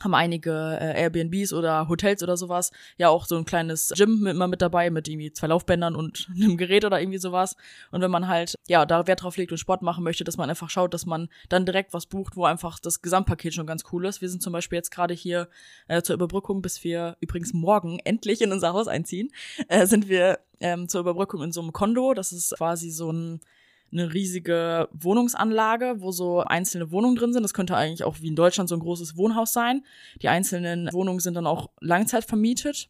haben 0.02 0.16
einige 0.16 0.78
äh, 0.82 1.02
Airbnbs 1.02 1.54
oder 1.54 1.88
Hotels 1.88 2.24
oder 2.24 2.36
sowas 2.36 2.72
ja 2.98 3.10
auch 3.10 3.26
so 3.26 3.38
ein 3.38 3.46
kleines 3.46 3.94
Gym 3.96 4.22
mit, 4.22 4.34
immer 4.34 4.48
mit 4.48 4.62
dabei 4.62 4.90
mit 4.90 5.08
irgendwie 5.08 5.32
zwei 5.32 5.48
Laufbändern 5.48 5.96
und 5.96 6.30
einem 6.36 6.58
Gerät 6.58 6.84
oder 6.86 7.00
irgendwie 7.00 7.20
sowas 7.20 7.56
und 7.92 8.02
wenn 8.02 8.12
man 8.12 8.28
halt 8.28 8.56
ja 8.68 8.86
da 8.86 9.06
Wert 9.08 9.24
drauf 9.24 9.38
legt 9.38 9.52
und 9.52 9.58
Sport 9.58 9.82
machen 9.82 10.04
möchte, 10.04 10.24
dass 10.24 10.38
man 10.38 10.50
einfach 10.50 10.70
schaut, 10.70 10.94
dass 10.94 11.06
man 11.06 11.30
dann 11.50 11.66
direkt 11.66 11.94
was 11.94 12.08
bucht, 12.08 12.36
wo 12.36 12.46
einfach 12.46 12.80
das 12.80 13.02
Gesamtpaket 13.02 13.54
schon 13.54 13.68
ganz 13.68 13.84
cool 13.92 14.06
ist. 14.06 14.22
Wir 14.22 14.30
sind 14.30 14.42
zum 14.42 14.54
Beispiel 14.54 14.78
jetzt 14.78 14.92
gerade 14.92 15.14
hier 15.14 15.48
äh, 15.88 16.02
zur 16.02 16.16
Überbrückung, 16.16 16.62
bis 16.62 16.84
wir 16.84 17.18
übrigens 17.20 17.54
morgen 17.54 18.00
endlich 18.04 18.42
in 18.42 18.52
unser 18.52 18.74
Haus 18.74 18.88
einziehen, 18.88 19.32
äh, 19.68 19.86
sind 19.86 20.10
wir 20.10 20.40
ähm, 20.60 20.88
zur 20.88 21.02
Überbrückung 21.02 21.44
in 21.44 21.52
so 21.52 21.62
einem 21.62 21.74
Kondo. 21.74 22.14
Das 22.14 22.32
ist 22.32 22.56
quasi 22.58 22.90
so 22.90 23.12
ein 23.12 23.42
eine 23.94 24.14
riesige 24.14 24.90
Wohnungsanlage, 24.92 25.96
wo 26.00 26.12
so 26.12 26.42
einzelne 26.42 26.92
Wohnungen 26.92 27.16
drin 27.16 27.32
sind. 27.32 27.44
Das 27.44 27.54
könnte 27.54 27.76
eigentlich 27.76 28.04
auch 28.04 28.20
wie 28.20 28.28
in 28.28 28.36
Deutschland 28.36 28.68
so 28.70 28.76
ein 28.76 28.82
großes 28.82 29.16
Wohnhaus 29.16 29.54
sein. 29.54 29.86
Die 30.22 30.30
einzelnen 30.30 30.92
Wohnungen 30.92 31.20
sind 31.20 31.36
dann 31.36 31.48
auch 31.48 31.70
Langzeit 31.80 32.26
vermietet. 32.26 32.90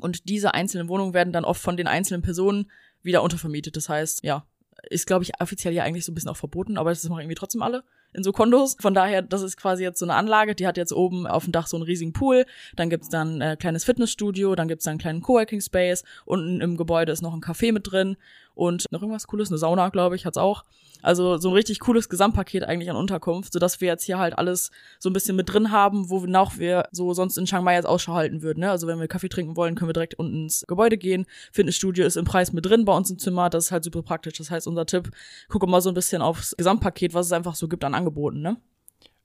Und 0.00 0.28
diese 0.28 0.54
einzelnen 0.54 0.88
Wohnungen 0.88 1.14
werden 1.14 1.32
dann 1.32 1.44
oft 1.44 1.60
von 1.60 1.76
den 1.76 1.86
einzelnen 1.86 2.22
Personen 2.22 2.70
wieder 3.02 3.22
untervermietet. 3.22 3.76
Das 3.76 3.88
heißt, 3.88 4.24
ja, 4.24 4.46
ist, 4.88 5.06
glaube 5.06 5.24
ich, 5.24 5.40
offiziell 5.40 5.74
ja 5.74 5.84
eigentlich 5.84 6.04
so 6.04 6.12
ein 6.12 6.14
bisschen 6.14 6.30
auch 6.30 6.36
verboten, 6.36 6.78
aber 6.78 6.90
das 6.90 7.08
machen 7.08 7.20
irgendwie 7.20 7.34
trotzdem 7.34 7.62
alle 7.62 7.84
in 8.14 8.22
so 8.22 8.32
Kondos. 8.32 8.76
Von 8.80 8.94
daher, 8.94 9.22
das 9.22 9.42
ist 9.42 9.56
quasi 9.56 9.82
jetzt 9.82 9.98
so 9.98 10.04
eine 10.04 10.14
Anlage, 10.14 10.54
die 10.54 10.66
hat 10.66 10.76
jetzt 10.76 10.92
oben 10.92 11.26
auf 11.26 11.44
dem 11.44 11.52
Dach 11.52 11.66
so 11.66 11.76
einen 11.76 11.84
riesigen 11.84 12.12
Pool, 12.12 12.44
dann 12.76 12.90
gibt's 12.90 13.08
dann 13.08 13.40
ein 13.40 13.52
äh, 13.52 13.56
kleines 13.56 13.84
Fitnessstudio, 13.84 14.54
dann 14.54 14.68
gibt's 14.68 14.84
dann 14.84 14.92
einen 14.92 15.00
kleinen 15.00 15.22
Coworking 15.22 15.60
Space, 15.60 16.04
unten 16.24 16.60
im 16.60 16.76
Gebäude 16.76 17.12
ist 17.12 17.22
noch 17.22 17.34
ein 17.34 17.40
Café 17.40 17.72
mit 17.72 17.90
drin 17.90 18.16
und 18.54 18.86
noch 18.90 19.02
irgendwas 19.02 19.26
Cooles, 19.26 19.50
eine 19.50 19.58
Sauna, 19.58 19.88
glaube 19.88 20.16
ich, 20.16 20.26
hat's 20.26 20.38
auch. 20.38 20.64
Also 21.02 21.36
so 21.38 21.48
ein 21.48 21.54
richtig 21.54 21.80
cooles 21.80 22.08
Gesamtpaket 22.08 22.62
eigentlich 22.64 22.88
an 22.88 22.96
Unterkunft, 22.96 23.52
sodass 23.52 23.80
wir 23.80 23.88
jetzt 23.88 24.04
hier 24.04 24.18
halt 24.18 24.38
alles 24.38 24.70
so 25.00 25.10
ein 25.10 25.12
bisschen 25.12 25.34
mit 25.34 25.52
drin 25.52 25.72
haben, 25.72 26.08
wo 26.08 26.24
auch 26.36 26.58
wir 26.58 26.88
so 26.92 27.12
sonst 27.12 27.36
in 27.36 27.44
Chiang 27.44 27.64
Mai 27.64 27.74
jetzt 27.74 27.86
Ausschau 27.86 28.14
halten 28.14 28.42
würden. 28.42 28.60
Ne? 28.60 28.70
Also 28.70 28.86
wenn 28.86 29.00
wir 29.00 29.08
Kaffee 29.08 29.28
trinken 29.28 29.56
wollen, 29.56 29.74
können 29.74 29.88
wir 29.88 29.94
direkt 29.94 30.14
unten 30.14 30.44
ins 30.44 30.64
Gebäude 30.68 30.96
gehen. 30.96 31.26
Fitnessstudio 31.50 32.06
ist 32.06 32.16
im 32.16 32.24
Preis 32.24 32.52
mit 32.52 32.64
drin 32.64 32.84
bei 32.84 32.96
uns 32.96 33.10
im 33.10 33.18
Zimmer, 33.18 33.50
das 33.50 33.66
ist 33.66 33.72
halt 33.72 33.82
super 33.82 34.02
praktisch. 34.02 34.38
Das 34.38 34.50
heißt, 34.50 34.68
unser 34.68 34.86
Tipp, 34.86 35.10
gucke 35.48 35.66
mal 35.66 35.80
so 35.80 35.90
ein 35.90 35.94
bisschen 35.94 36.22
aufs 36.22 36.54
Gesamtpaket, 36.56 37.14
was 37.14 37.26
es 37.26 37.32
einfach 37.32 37.56
so 37.56 37.66
gibt 37.66 37.82
an 37.84 37.94
Angeboten, 37.94 38.40
ne? 38.40 38.56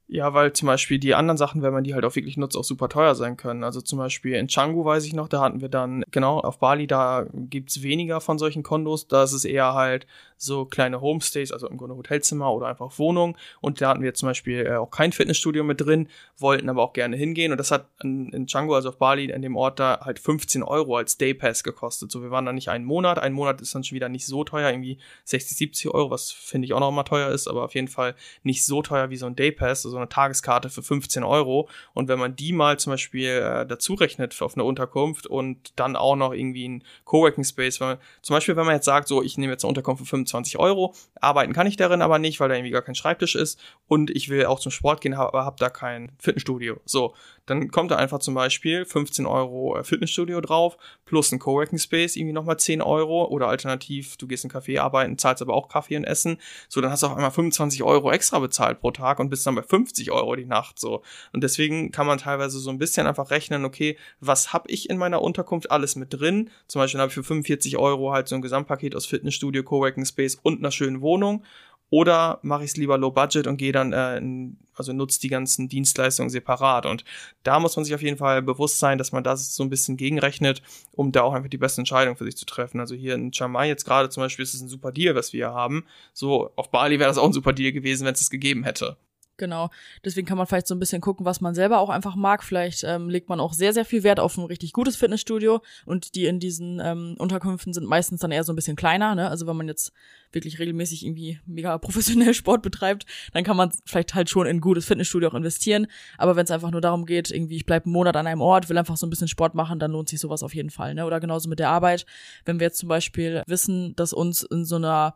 Ja, 0.09 0.33
weil 0.33 0.53
zum 0.53 0.67
Beispiel 0.67 0.99
die 0.99 1.15
anderen 1.15 1.37
Sachen, 1.37 1.61
wenn 1.61 1.73
man 1.73 1.83
die 1.83 1.93
halt 1.93 2.05
auch 2.05 2.15
wirklich 2.15 2.37
nutzt, 2.37 2.55
auch 2.55 2.63
super 2.63 2.87
teuer 2.87 3.13
sein 3.13 3.35
können. 3.35 3.65
Also 3.65 3.81
zum 3.81 3.99
Beispiel 3.99 4.35
in 4.35 4.47
Canggu 4.47 4.85
weiß 4.85 5.03
ich 5.03 5.11
noch, 5.11 5.27
da 5.27 5.41
hatten 5.41 5.59
wir 5.59 5.67
dann, 5.67 6.05
genau, 6.11 6.39
auf 6.39 6.59
Bali, 6.59 6.87
da 6.87 7.25
gibt's 7.33 7.81
weniger 7.83 8.21
von 8.21 8.39
solchen 8.39 8.63
Kondos. 8.63 9.09
Da 9.09 9.23
ist 9.23 9.33
es 9.33 9.43
eher 9.43 9.73
halt 9.73 10.07
so 10.37 10.65
kleine 10.65 11.01
Homestays, 11.01 11.51
also 11.51 11.67
im 11.67 11.77
Grunde 11.77 11.95
Hotelzimmer 11.95 12.53
oder 12.53 12.67
einfach 12.67 12.97
Wohnung. 12.99 13.37
Und 13.59 13.81
da 13.81 13.89
hatten 13.89 14.01
wir 14.01 14.13
zum 14.13 14.29
Beispiel 14.29 14.65
äh, 14.65 14.75
auch 14.75 14.91
kein 14.91 15.11
Fitnessstudio 15.11 15.65
mit 15.65 15.81
drin, 15.81 16.07
wollten 16.37 16.69
aber 16.69 16.83
auch 16.83 16.93
gerne 16.93 17.17
hingehen. 17.17 17.51
Und 17.51 17.57
das 17.57 17.71
hat 17.71 17.87
in, 18.01 18.29
in 18.29 18.45
Canggu, 18.45 18.75
also 18.75 18.89
auf 18.89 18.97
Bali, 18.97 19.25
in 19.25 19.41
dem 19.41 19.57
Ort 19.57 19.79
da 19.79 19.99
halt 20.03 20.19
15 20.19 20.63
Euro 20.63 20.95
als 20.95 21.17
Daypass 21.17 21.63
gekostet. 21.63 22.11
So, 22.11 22.21
wir 22.21 22.31
waren 22.31 22.45
da 22.45 22.53
nicht 22.53 22.69
einen 22.69 22.85
Monat. 22.85 23.19
Ein 23.19 23.33
Monat 23.33 23.59
ist 23.59 23.75
dann 23.75 23.83
schon 23.83 23.95
wieder 23.95 24.07
nicht 24.07 24.25
so 24.25 24.45
teuer, 24.45 24.69
irgendwie 24.69 24.99
60, 25.25 25.57
70 25.57 25.93
Euro, 25.93 26.11
was 26.11 26.31
finde 26.31 26.65
ich 26.65 26.73
auch 26.73 26.79
noch 26.79 26.91
mal 26.91 27.03
teuer 27.03 27.29
ist, 27.29 27.47
aber 27.47 27.63
auf 27.63 27.75
jeden 27.75 27.87
Fall 27.87 28.15
nicht 28.43 28.65
so 28.65 28.81
teuer 28.81 29.09
wie 29.09 29.17
so 29.17 29.25
ein 29.25 29.35
Daypass, 29.35 29.85
also 29.85 29.96
eine 29.97 30.09
Tageskarte 30.09 30.69
für 30.69 30.83
15 30.83 31.23
Euro. 31.23 31.69
Und 31.93 32.07
wenn 32.07 32.19
man 32.19 32.35
die 32.35 32.53
mal 32.53 32.77
zum 32.79 32.91
Beispiel 32.91 33.29
äh, 33.29 33.65
dazu 33.65 33.93
rechnet 33.93 34.41
auf 34.41 34.55
eine 34.55 34.63
Unterkunft 34.63 35.27
und 35.27 35.73
dann 35.75 35.95
auch 35.95 36.15
noch 36.15 36.33
irgendwie 36.33 36.67
ein 36.67 36.83
Coworking 37.05 37.43
Space, 37.43 37.79
weil, 37.81 37.99
zum 38.21 38.35
Beispiel, 38.35 38.55
wenn 38.55 38.65
man 38.65 38.75
jetzt 38.75 38.85
sagt, 38.85 39.07
so, 39.07 39.23
ich 39.23 39.37
nehme 39.37 39.53
jetzt 39.53 39.63
eine 39.63 39.69
Unterkunft 39.69 40.01
für 40.01 40.09
25 40.09 40.57
Euro. 40.59 40.93
Arbeiten 41.19 41.53
kann 41.53 41.67
ich 41.67 41.77
darin 41.77 42.01
aber 42.01 42.19
nicht, 42.19 42.39
weil 42.39 42.49
da 42.49 42.55
irgendwie 42.55 42.71
gar 42.71 42.81
kein 42.81 42.95
Schreibtisch 42.95 43.35
ist 43.35 43.59
und 43.87 44.09
ich 44.09 44.29
will 44.29 44.45
auch 44.45 44.59
zum 44.59 44.71
Sport 44.71 45.01
gehen, 45.01 45.13
aber 45.13 45.45
habe 45.45 45.57
da 45.59 45.69
kein 45.69 46.11
Fitnessstudio. 46.19 46.79
So, 46.85 47.13
dann 47.45 47.71
kommt 47.71 47.91
da 47.91 47.95
einfach 47.95 48.19
zum 48.19 48.33
Beispiel 48.33 48.85
15 48.85 49.25
Euro 49.25 49.77
äh, 49.77 49.83
Fitnessstudio 49.83 50.41
drauf, 50.41 50.77
plus 51.05 51.31
ein 51.31 51.39
Coworking 51.39 51.79
Space, 51.79 52.15
irgendwie 52.15 52.33
nochmal 52.33 52.57
10 52.57 52.81
Euro 52.81 53.25
oder 53.25 53.47
alternativ, 53.47 54.17
du 54.17 54.27
gehst 54.27 54.43
in 54.43 54.51
Café 54.51 54.79
arbeiten, 54.79 55.17
zahlst 55.17 55.41
aber 55.41 55.53
auch 55.53 55.69
Kaffee 55.69 55.97
und 55.97 56.03
Essen. 56.03 56.37
So, 56.67 56.81
dann 56.81 56.91
hast 56.91 57.03
du 57.03 57.07
auf 57.07 57.15
einmal 57.15 57.31
25 57.31 57.83
Euro 57.83 58.11
extra 58.11 58.39
bezahlt 58.39 58.81
pro 58.81 58.91
Tag 58.91 59.19
und 59.19 59.29
bist 59.29 59.47
dann 59.47 59.55
bei 59.55 59.63
50 59.63 59.86
Euro 60.11 60.35
die 60.35 60.45
Nacht. 60.45 60.79
So, 60.79 61.03
und 61.33 61.43
deswegen 61.43 61.91
kann 61.91 62.07
man 62.07 62.17
teilweise 62.17 62.59
so 62.59 62.69
ein 62.69 62.77
bisschen 62.77 63.07
einfach 63.07 63.31
rechnen, 63.31 63.65
okay, 63.65 63.97
was 64.19 64.53
habe 64.53 64.69
ich 64.69 64.89
in 64.89 64.97
meiner 64.97 65.21
Unterkunft 65.21 65.71
alles 65.71 65.95
mit 65.95 66.13
drin? 66.13 66.49
Zum 66.67 66.79
Beispiel 66.79 66.99
habe 66.99 67.09
ich 67.09 67.15
für 67.15 67.23
45 67.23 67.77
Euro 67.77 68.11
halt 68.11 68.27
so 68.27 68.35
ein 68.35 68.41
Gesamtpaket 68.41 68.95
aus 68.95 69.05
Fitnessstudio, 69.05 69.63
Coworking 69.63 70.05
Space 70.05 70.35
und 70.41 70.59
einer 70.59 70.71
schönen 70.71 71.01
Wohnung. 71.01 71.43
Oder 71.89 72.39
mache 72.41 72.65
ich 72.65 72.71
es 72.71 72.77
lieber 72.77 72.97
low 72.97 73.11
budget 73.11 73.47
und 73.47 73.57
gehe 73.57 73.71
dann, 73.71 73.93
äh, 73.93 74.17
in, 74.17 74.57
also 74.75 74.91
nutze 74.91 75.21
die 75.21 75.29
ganzen 75.29 75.69
Dienstleistungen 75.69 76.29
separat. 76.29 76.85
Und 76.85 77.05
da 77.43 77.59
muss 77.59 77.77
man 77.77 77.85
sich 77.85 77.95
auf 77.95 78.01
jeden 78.01 78.17
Fall 78.17 78.41
bewusst 78.41 78.79
sein, 78.79 78.97
dass 78.97 79.13
man 79.13 79.23
das 79.23 79.55
so 79.55 79.63
ein 79.63 79.69
bisschen 79.69 79.95
gegenrechnet, 79.95 80.61
um 80.91 81.13
da 81.13 81.21
auch 81.21 81.33
einfach 81.33 81.49
die 81.49 81.57
beste 81.57 81.79
Entscheidung 81.81 82.17
für 82.17 82.25
sich 82.25 82.35
zu 82.35 82.45
treffen. 82.45 82.81
Also 82.81 82.93
hier 82.93 83.15
in 83.15 83.31
Chiang 83.31 83.53
Mai 83.53 83.69
jetzt 83.69 83.85
gerade 83.85 84.09
zum 84.09 84.21
Beispiel 84.21 84.43
ist 84.43 84.53
es 84.53 84.61
ein 84.61 84.67
super 84.67 84.91
Deal, 84.91 85.15
was 85.15 85.31
wir 85.31 85.47
hier 85.47 85.55
haben. 85.55 85.85
So 86.13 86.51
auf 86.57 86.71
Bali 86.71 86.99
wäre 86.99 87.09
das 87.09 87.17
auch 87.17 87.25
ein 87.25 87.33
super 87.33 87.53
Deal 87.53 87.71
gewesen, 87.71 88.05
wenn 88.05 88.13
es 88.13 88.21
es 88.21 88.29
gegeben 88.29 88.65
hätte. 88.65 88.97
Genau. 89.37 89.69
Deswegen 90.03 90.27
kann 90.27 90.37
man 90.37 90.47
vielleicht 90.47 90.67
so 90.67 90.75
ein 90.75 90.79
bisschen 90.79 91.01
gucken, 91.01 91.25
was 91.25 91.41
man 91.41 91.53
selber 91.53 91.79
auch 91.79 91.89
einfach 91.89 92.15
mag. 92.15 92.43
Vielleicht 92.43 92.83
ähm, 92.83 93.09
legt 93.09 93.29
man 93.29 93.39
auch 93.39 93.53
sehr, 93.53 93.71
sehr 93.71 93.85
viel 93.85 94.03
Wert 94.03 94.19
auf 94.19 94.35
ein 94.37 94.45
richtig 94.45 94.73
gutes 94.73 94.95
Fitnessstudio 94.95 95.61
und 95.85 96.15
die 96.15 96.25
in 96.25 96.39
diesen 96.39 96.81
ähm, 96.83 97.15
Unterkünften 97.19 97.73
sind 97.73 97.87
meistens 97.87 98.19
dann 98.19 98.31
eher 98.31 98.43
so 98.43 98.51
ein 98.51 98.55
bisschen 98.55 98.75
kleiner. 98.75 99.13
Ne? 99.15 99.29
Also 99.29 99.45
wenn 99.47 99.55
man 99.55 99.67
jetzt 99.67 99.93
wirklich 100.31 100.59
regelmäßig 100.59 101.05
irgendwie 101.05 101.39
mega 101.45 101.77
professionell 101.77 102.33
Sport 102.33 102.63
betreibt, 102.63 103.05
dann 103.33 103.43
kann 103.43 103.57
man 103.57 103.71
vielleicht 103.85 104.15
halt 104.15 104.29
schon 104.29 104.47
in 104.47 104.57
ein 104.57 104.61
gutes 104.61 104.85
Fitnessstudio 104.85 105.29
auch 105.29 105.35
investieren. 105.35 105.87
Aber 106.17 106.35
wenn 106.35 106.45
es 106.45 106.51
einfach 106.51 106.71
nur 106.71 106.81
darum 106.81 107.05
geht, 107.05 107.29
irgendwie 107.31 107.57
ich 107.57 107.65
bleibe 107.65 107.85
einen 107.85 107.93
Monat 107.93 108.15
an 108.15 108.27
einem 108.27 108.41
Ort, 108.41 108.69
will 108.69 108.77
einfach 108.77 108.97
so 108.97 109.05
ein 109.05 109.11
bisschen 109.11 109.27
Sport 109.27 109.53
machen, 109.53 109.79
dann 109.79 109.91
lohnt 109.91 110.09
sich 110.09 110.19
sowas 110.19 110.41
auf 110.41 110.55
jeden 110.55 110.71
Fall. 110.71 110.95
Ne? 110.95 111.05
Oder 111.05 111.19
genauso 111.19 111.47
mit 111.47 111.59
der 111.59 111.69
Arbeit. 111.69 112.05
Wenn 112.45 112.59
wir 112.59 112.67
jetzt 112.67 112.79
zum 112.79 112.89
Beispiel 112.89 113.43
wissen, 113.45 113.95
dass 113.95 114.13
uns 114.13 114.41
in 114.41 114.65
so 114.65 114.77
einer 114.77 115.15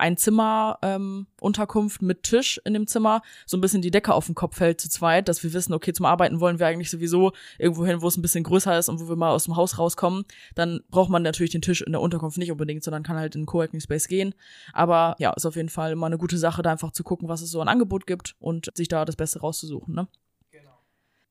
ein 0.00 0.16
Zimmer 0.16 0.78
ähm, 0.82 1.26
Unterkunft 1.40 2.02
mit 2.02 2.24
Tisch 2.24 2.60
in 2.64 2.74
dem 2.74 2.86
Zimmer 2.86 3.22
so 3.46 3.56
ein 3.56 3.60
bisschen 3.60 3.82
die 3.82 3.90
Decke 3.90 4.14
auf 4.14 4.26
den 4.26 4.34
Kopf 4.34 4.56
fällt 4.56 4.80
zu 4.80 4.88
zweit, 4.88 5.28
dass 5.28 5.42
wir 5.42 5.52
wissen, 5.52 5.72
okay, 5.72 5.92
zum 5.92 6.06
Arbeiten 6.06 6.40
wollen 6.40 6.58
wir 6.58 6.66
eigentlich 6.66 6.90
sowieso 6.90 7.32
irgendwo 7.58 7.86
hin, 7.86 8.02
wo 8.02 8.08
es 8.08 8.16
ein 8.16 8.22
bisschen 8.22 8.44
größer 8.44 8.78
ist 8.78 8.88
und 8.88 9.00
wo 9.00 9.08
wir 9.08 9.16
mal 9.16 9.30
aus 9.30 9.44
dem 9.44 9.56
Haus 9.56 9.78
rauskommen, 9.78 10.24
dann 10.54 10.80
braucht 10.90 11.10
man 11.10 11.22
natürlich 11.22 11.52
den 11.52 11.62
Tisch 11.62 11.82
in 11.82 11.92
der 11.92 12.00
Unterkunft 12.00 12.38
nicht 12.38 12.50
unbedingt, 12.50 12.82
sondern 12.82 13.02
kann 13.02 13.16
halt 13.16 13.34
in 13.34 13.42
den 13.42 13.46
Coworking 13.46 13.80
Space 13.80 14.08
gehen. 14.08 14.34
Aber 14.72 15.14
ja, 15.18 15.32
ist 15.32 15.46
auf 15.46 15.56
jeden 15.56 15.68
Fall 15.68 15.92
immer 15.92 16.06
eine 16.06 16.18
gute 16.18 16.38
Sache, 16.38 16.62
da 16.62 16.72
einfach 16.72 16.92
zu 16.92 17.04
gucken, 17.04 17.28
was 17.28 17.42
es 17.42 17.50
so 17.50 17.60
an 17.60 17.68
Angebot 17.68 18.06
gibt 18.06 18.34
und 18.40 18.70
sich 18.74 18.88
da 18.88 19.04
das 19.04 19.16
Beste 19.16 19.40
rauszusuchen, 19.40 19.94
ne? 19.94 20.08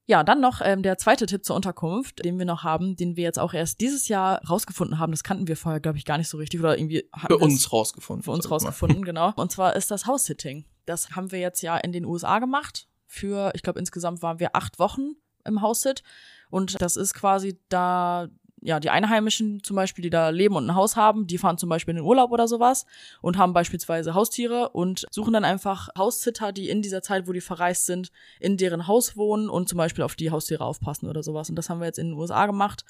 Ja, 0.10 0.24
dann 0.24 0.41
noch 0.41 0.62
ähm, 0.63 0.82
der 0.82 0.98
zweite 0.98 1.28
Tipp 1.28 1.45
zur 1.45 1.56
Unterkunft, 1.56 2.26
den 2.26 2.39
wir 2.39 2.45
noch 2.48 2.63
haben, 2.63 2.95
den 2.95 3.15
wir 3.15 3.24
jetzt 3.24 3.38
auch 3.38 3.54
erst 3.54 3.80
dieses 3.80 4.08
Jahr 4.08 4.43
rausgefunden 4.43 4.98
haben. 4.98 5.12
Das 5.12 5.24
kannten 5.24 5.48
wir 5.48 5.56
vorher, 5.56 5.80
glaube 5.80 6.00
ich, 6.00 6.06
gar 6.06 6.17
nicht 6.17 6.30
so 6.30 6.38
richtig 6.38 6.60
oder 6.60 6.80
irgendwie 6.80 7.08
für 7.28 7.38
uns 7.38 7.72
rausgefunden. 7.72 8.24
Für 8.24 8.32
uns 8.32 8.50
rausgefunden, 8.50 9.04
genau. 9.06 9.34
Und 9.36 9.52
zwar 9.52 9.76
ist 9.76 9.91
das 9.91 10.08
House-Sitting. 10.08 10.65
Das 10.88 11.12
haben 11.12 11.32
wir 11.32 11.38
jetzt 11.38 11.62
ja 11.62 11.78
in 11.78 11.91
den 11.91 12.06
USA 12.06 12.39
gemacht. 12.39 12.88
Für, 13.06 13.52
ich 13.54 13.62
glaube, 13.62 13.78
insgesamt 13.78 14.24
waren 14.24 14.39
wir 14.39 14.56
acht 14.56 14.80
Wochen 14.80 15.12
im 15.45 15.62
House-Sit. 15.62 16.02
Und 16.50 16.82
das 16.82 16.95
ist 16.95 17.13
quasi 17.13 17.60
da 17.69 18.30
ja, 18.62 18.80
die 18.80 18.89
Einheimischen 18.89 19.63
zum 19.63 19.76
Beispiel, 19.76 20.04
die 20.04 20.10
da 20.10 20.30
leben 20.30 20.56
und 20.56 20.67
ein 20.69 20.76
Haus 20.76 20.95
haben, 20.95 21.28
die 21.28 21.38
fahren 21.38 21.58
zum 21.58 21.69
Beispiel 21.69 21.93
in 21.93 21.98
den 21.98 22.06
Urlaub 22.06 22.32
oder 22.32 22.48
sowas 22.48 22.86
und 23.22 23.38
haben 23.38 23.54
beispielsweise 23.54 24.13
Haustiere 24.13 24.69
und 24.69 25.06
suchen 25.12 25.34
dann 25.34 25.45
einfach 25.45 25.89
Haussitter, 25.98 26.52
die 26.52 26.69
in 26.69 26.82
dieser 26.82 27.02
Zeit, 27.02 27.28
wo 27.28 27.32
die 27.32 27.41
verreist 27.41 27.86
sind, 27.86 28.12
in 28.39 28.58
deren 28.58 28.88
Haus 28.88 29.15
wohnen 29.15 29.50
und 29.50 29.69
zum 29.69 29.78
Beispiel 29.78 30.04
auf 30.04 30.15
die 30.15 30.32
Haustiere 30.32 30.65
aufpassen 30.65 31.08
oder 31.08 31.24
sowas. 31.24 31.50
Und 31.50 31.56
das 31.56 31.69
haben 31.69 31.80
wir 31.80 31.86
jetzt 31.86 32.00
in 32.00 32.08
den 32.08 32.17
USA 32.17 32.45
gemacht. 32.45 32.84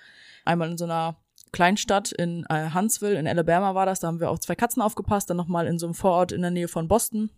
Einmal 0.45 0.71
in 0.71 0.77
so 0.77 0.85
einer 0.85 1.17
Kleinstadt 1.51 2.11
in 2.11 2.45
äh, 2.49 2.71
Huntsville, 2.73 3.17
in 3.17 3.27
Alabama 3.27 3.75
war 3.75 3.85
das, 3.85 3.99
da 3.99 4.07
haben 4.07 4.19
wir 4.19 4.29
auf 4.29 4.39
zwei 4.39 4.55
Katzen 4.55 4.81
aufgepasst, 4.81 5.29
dann 5.29 5.37
nochmal 5.37 5.67
in 5.67 5.79
so 5.79 5.87
einem 5.87 5.95
Vorort 5.95 6.31
in 6.31 6.41
der 6.41 6.51
Nähe 6.51 6.67
von 6.67 6.87
Boston. 6.87 7.29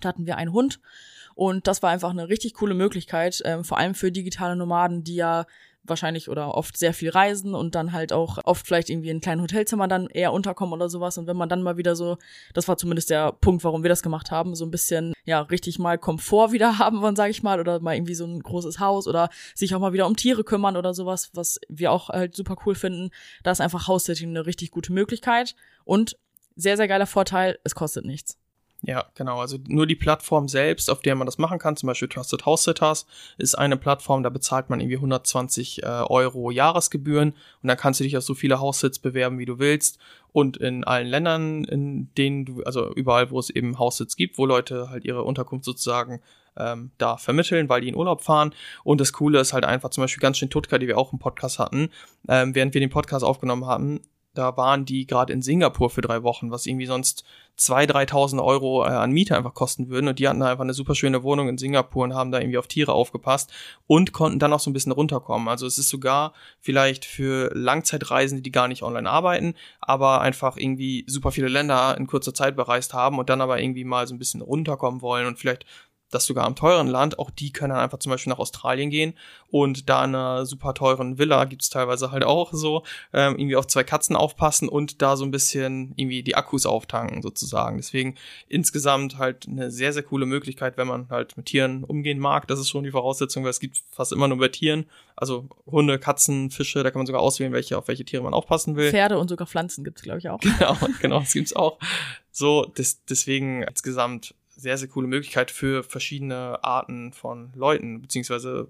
Da 0.00 0.10
hatten 0.10 0.26
wir 0.26 0.36
einen 0.36 0.52
Hund 0.52 0.80
und 1.34 1.66
das 1.66 1.82
war 1.82 1.90
einfach 1.90 2.10
eine 2.10 2.28
richtig 2.28 2.54
coole 2.54 2.74
Möglichkeit, 2.74 3.42
ähm, 3.44 3.64
vor 3.64 3.78
allem 3.78 3.94
für 3.94 4.12
digitale 4.12 4.54
Nomaden, 4.54 5.02
die 5.02 5.16
ja 5.16 5.46
wahrscheinlich 5.88 6.28
oder 6.28 6.54
oft 6.54 6.76
sehr 6.76 6.94
viel 6.94 7.10
reisen 7.10 7.54
und 7.54 7.74
dann 7.74 7.92
halt 7.92 8.12
auch 8.12 8.38
oft 8.44 8.66
vielleicht 8.66 8.90
irgendwie 8.90 9.10
in 9.10 9.20
kleinen 9.20 9.42
Hotelzimmer 9.42 9.88
dann 9.88 10.08
eher 10.08 10.32
unterkommen 10.32 10.72
oder 10.72 10.88
sowas. 10.88 11.18
Und 11.18 11.26
wenn 11.26 11.36
man 11.36 11.48
dann 11.48 11.62
mal 11.62 11.76
wieder 11.76 11.96
so, 11.96 12.18
das 12.54 12.68
war 12.68 12.76
zumindest 12.76 13.10
der 13.10 13.32
Punkt, 13.32 13.64
warum 13.64 13.82
wir 13.82 13.88
das 13.88 14.02
gemacht 14.02 14.30
haben, 14.30 14.54
so 14.54 14.64
ein 14.64 14.70
bisschen, 14.70 15.14
ja, 15.24 15.40
richtig 15.42 15.78
mal 15.78 15.98
Komfort 15.98 16.52
wieder 16.52 16.78
haben 16.78 17.02
wollen, 17.02 17.16
sage 17.16 17.30
ich 17.30 17.42
mal, 17.42 17.60
oder 17.60 17.80
mal 17.80 17.94
irgendwie 17.94 18.14
so 18.14 18.26
ein 18.26 18.40
großes 18.40 18.80
Haus 18.80 19.06
oder 19.06 19.28
sich 19.54 19.74
auch 19.74 19.80
mal 19.80 19.92
wieder 19.92 20.06
um 20.06 20.16
Tiere 20.16 20.44
kümmern 20.44 20.76
oder 20.76 20.94
sowas, 20.94 21.30
was 21.34 21.60
wir 21.68 21.92
auch 21.92 22.08
halt 22.08 22.34
super 22.34 22.56
cool 22.64 22.74
finden. 22.74 23.10
Da 23.42 23.50
ist 23.50 23.60
einfach 23.60 23.88
House-Sitting 23.88 24.30
eine 24.30 24.46
richtig 24.46 24.70
gute 24.70 24.92
Möglichkeit 24.92 25.54
und 25.84 26.16
sehr, 26.56 26.76
sehr 26.76 26.88
geiler 26.88 27.06
Vorteil, 27.06 27.58
es 27.64 27.74
kostet 27.74 28.04
nichts. 28.04 28.37
Ja, 28.82 29.06
genau. 29.16 29.40
Also 29.40 29.58
nur 29.66 29.88
die 29.88 29.96
Plattform 29.96 30.46
selbst, 30.46 30.88
auf 30.88 31.00
der 31.00 31.16
man 31.16 31.26
das 31.26 31.38
machen 31.38 31.58
kann, 31.58 31.76
zum 31.76 31.88
Beispiel 31.88 32.08
Trusted 32.08 32.46
House 32.46 32.62
Sitters, 32.62 33.06
ist 33.36 33.56
eine 33.56 33.76
Plattform, 33.76 34.22
da 34.22 34.30
bezahlt 34.30 34.70
man 34.70 34.78
irgendwie 34.78 34.96
120 34.96 35.82
äh, 35.82 35.86
Euro 35.86 36.52
Jahresgebühren 36.52 37.30
und 37.62 37.68
dann 37.68 37.76
kannst 37.76 37.98
du 37.98 38.04
dich 38.04 38.16
auf 38.16 38.22
so 38.22 38.34
viele 38.34 38.60
Haussits 38.60 39.00
bewerben, 39.00 39.38
wie 39.38 39.46
du 39.46 39.58
willst. 39.58 39.98
Und 40.30 40.58
in 40.58 40.84
allen 40.84 41.08
Ländern, 41.08 41.64
in 41.64 42.14
denen 42.14 42.44
du, 42.44 42.62
also 42.62 42.94
überall, 42.94 43.30
wo 43.30 43.40
es 43.40 43.50
eben 43.50 43.78
Haussits 43.80 44.14
gibt, 44.14 44.38
wo 44.38 44.46
Leute 44.46 44.90
halt 44.90 45.04
ihre 45.04 45.24
Unterkunft 45.24 45.64
sozusagen 45.64 46.20
ähm, 46.56 46.92
da 46.98 47.16
vermitteln, 47.16 47.68
weil 47.68 47.80
die 47.80 47.88
in 47.88 47.96
Urlaub 47.96 48.22
fahren. 48.22 48.54
Und 48.84 49.00
das 49.00 49.12
Coole 49.12 49.40
ist 49.40 49.52
halt 49.52 49.64
einfach 49.64 49.90
zum 49.90 50.04
Beispiel 50.04 50.20
ganz 50.20 50.38
schön 50.38 50.50
Tutka, 50.50 50.78
die 50.78 50.86
wir 50.86 50.98
auch 50.98 51.12
im 51.12 51.18
Podcast 51.18 51.58
hatten, 51.58 51.88
ähm, 52.28 52.54
während 52.54 52.74
wir 52.74 52.80
den 52.80 52.90
Podcast 52.90 53.24
aufgenommen 53.24 53.66
haben, 53.66 54.00
da 54.34 54.56
waren 54.56 54.84
die 54.84 55.06
gerade 55.06 55.32
in 55.32 55.42
Singapur 55.42 55.90
für 55.90 56.00
drei 56.00 56.22
Wochen, 56.22 56.50
was 56.50 56.66
irgendwie 56.66 56.86
sonst 56.86 57.24
2.000, 57.58 58.08
3.000 58.08 58.44
Euro 58.44 58.84
äh, 58.84 58.90
an 58.90 59.10
Miete 59.10 59.36
einfach 59.36 59.54
kosten 59.54 59.88
würden. 59.88 60.06
Und 60.06 60.20
die 60.20 60.28
hatten 60.28 60.42
einfach 60.42 60.62
eine 60.62 60.74
super 60.74 60.94
schöne 60.94 61.24
Wohnung 61.24 61.48
in 61.48 61.58
Singapur 61.58 62.04
und 62.04 62.14
haben 62.14 62.30
da 62.30 62.38
irgendwie 62.38 62.58
auf 62.58 62.68
Tiere 62.68 62.92
aufgepasst 62.92 63.52
und 63.86 64.12
konnten 64.12 64.38
dann 64.38 64.52
auch 64.52 64.60
so 64.60 64.70
ein 64.70 64.74
bisschen 64.74 64.92
runterkommen. 64.92 65.48
Also 65.48 65.66
es 65.66 65.76
ist 65.76 65.88
sogar 65.88 66.34
vielleicht 66.60 67.04
für 67.04 67.50
Langzeitreisende, 67.52 68.42
die 68.42 68.52
gar 68.52 68.68
nicht 68.68 68.82
online 68.84 69.10
arbeiten, 69.10 69.54
aber 69.80 70.20
einfach 70.20 70.56
irgendwie 70.56 71.04
super 71.08 71.32
viele 71.32 71.48
Länder 71.48 71.96
in 71.98 72.06
kurzer 72.06 72.32
Zeit 72.32 72.54
bereist 72.54 72.94
haben 72.94 73.18
und 73.18 73.28
dann 73.28 73.40
aber 73.40 73.60
irgendwie 73.60 73.84
mal 73.84 74.06
so 74.06 74.14
ein 74.14 74.18
bisschen 74.18 74.40
runterkommen 74.40 75.02
wollen 75.02 75.26
und 75.26 75.38
vielleicht 75.38 75.66
das 76.10 76.26
sogar 76.26 76.46
am 76.46 76.56
teuren 76.56 76.86
Land, 76.86 77.18
auch 77.18 77.30
die 77.30 77.52
können 77.52 77.70
dann 77.70 77.80
einfach 77.80 77.98
zum 77.98 78.10
Beispiel 78.10 78.30
nach 78.30 78.38
Australien 78.38 78.90
gehen 78.90 79.14
und 79.50 79.88
da 79.88 80.04
in 80.04 80.14
einer 80.14 80.46
super 80.46 80.74
teuren 80.74 81.18
Villa 81.18 81.44
gibt's 81.44 81.70
teilweise 81.70 82.10
halt 82.10 82.24
auch 82.24 82.52
so, 82.52 82.84
ähm, 83.12 83.34
irgendwie 83.36 83.56
auf 83.56 83.66
zwei 83.66 83.84
Katzen 83.84 84.16
aufpassen 84.16 84.68
und 84.68 85.02
da 85.02 85.16
so 85.16 85.24
ein 85.24 85.30
bisschen 85.30 85.92
irgendwie 85.96 86.22
die 86.22 86.34
Akkus 86.34 86.66
auftanken 86.66 87.22
sozusagen. 87.22 87.76
Deswegen 87.76 88.16
insgesamt 88.48 89.18
halt 89.18 89.46
eine 89.48 89.70
sehr, 89.70 89.92
sehr 89.92 90.02
coole 90.02 90.26
Möglichkeit, 90.26 90.76
wenn 90.76 90.86
man 90.86 91.08
halt 91.10 91.36
mit 91.36 91.46
Tieren 91.46 91.84
umgehen 91.84 92.18
mag. 92.18 92.46
Das 92.48 92.58
ist 92.58 92.68
schon 92.68 92.84
die 92.84 92.90
Voraussetzung, 92.90 93.44
weil 93.44 93.50
es 93.50 93.60
gibt 93.60 93.82
fast 93.90 94.12
immer 94.12 94.28
nur 94.28 94.38
bei 94.38 94.48
Tieren. 94.48 94.86
Also 95.16 95.48
Hunde, 95.66 95.98
Katzen, 95.98 96.50
Fische, 96.50 96.82
da 96.82 96.90
kann 96.90 97.00
man 97.00 97.06
sogar 97.06 97.22
auswählen, 97.22 97.52
welche, 97.52 97.76
auf 97.76 97.88
welche 97.88 98.04
Tiere 98.04 98.22
man 98.22 98.34
aufpassen 98.34 98.76
will. 98.76 98.90
Pferde 98.90 99.18
und 99.18 99.28
sogar 99.28 99.46
Pflanzen 99.46 99.84
gibt's 99.84 100.02
glaube 100.02 100.18
ich, 100.18 100.28
auch. 100.28 100.40
Genau, 100.58 100.76
genau, 101.00 101.20
das 101.20 101.32
gibt's 101.32 101.54
auch. 101.54 101.78
So, 102.30 102.64
des, 102.64 103.04
deswegen 103.04 103.62
insgesamt 103.62 104.34
sehr, 104.58 104.76
sehr 104.76 104.88
coole 104.88 105.06
Möglichkeit 105.06 105.50
für 105.50 105.82
verschiedene 105.84 106.62
Arten 106.64 107.12
von 107.12 107.52
Leuten 107.54 108.02
beziehungsweise 108.02 108.68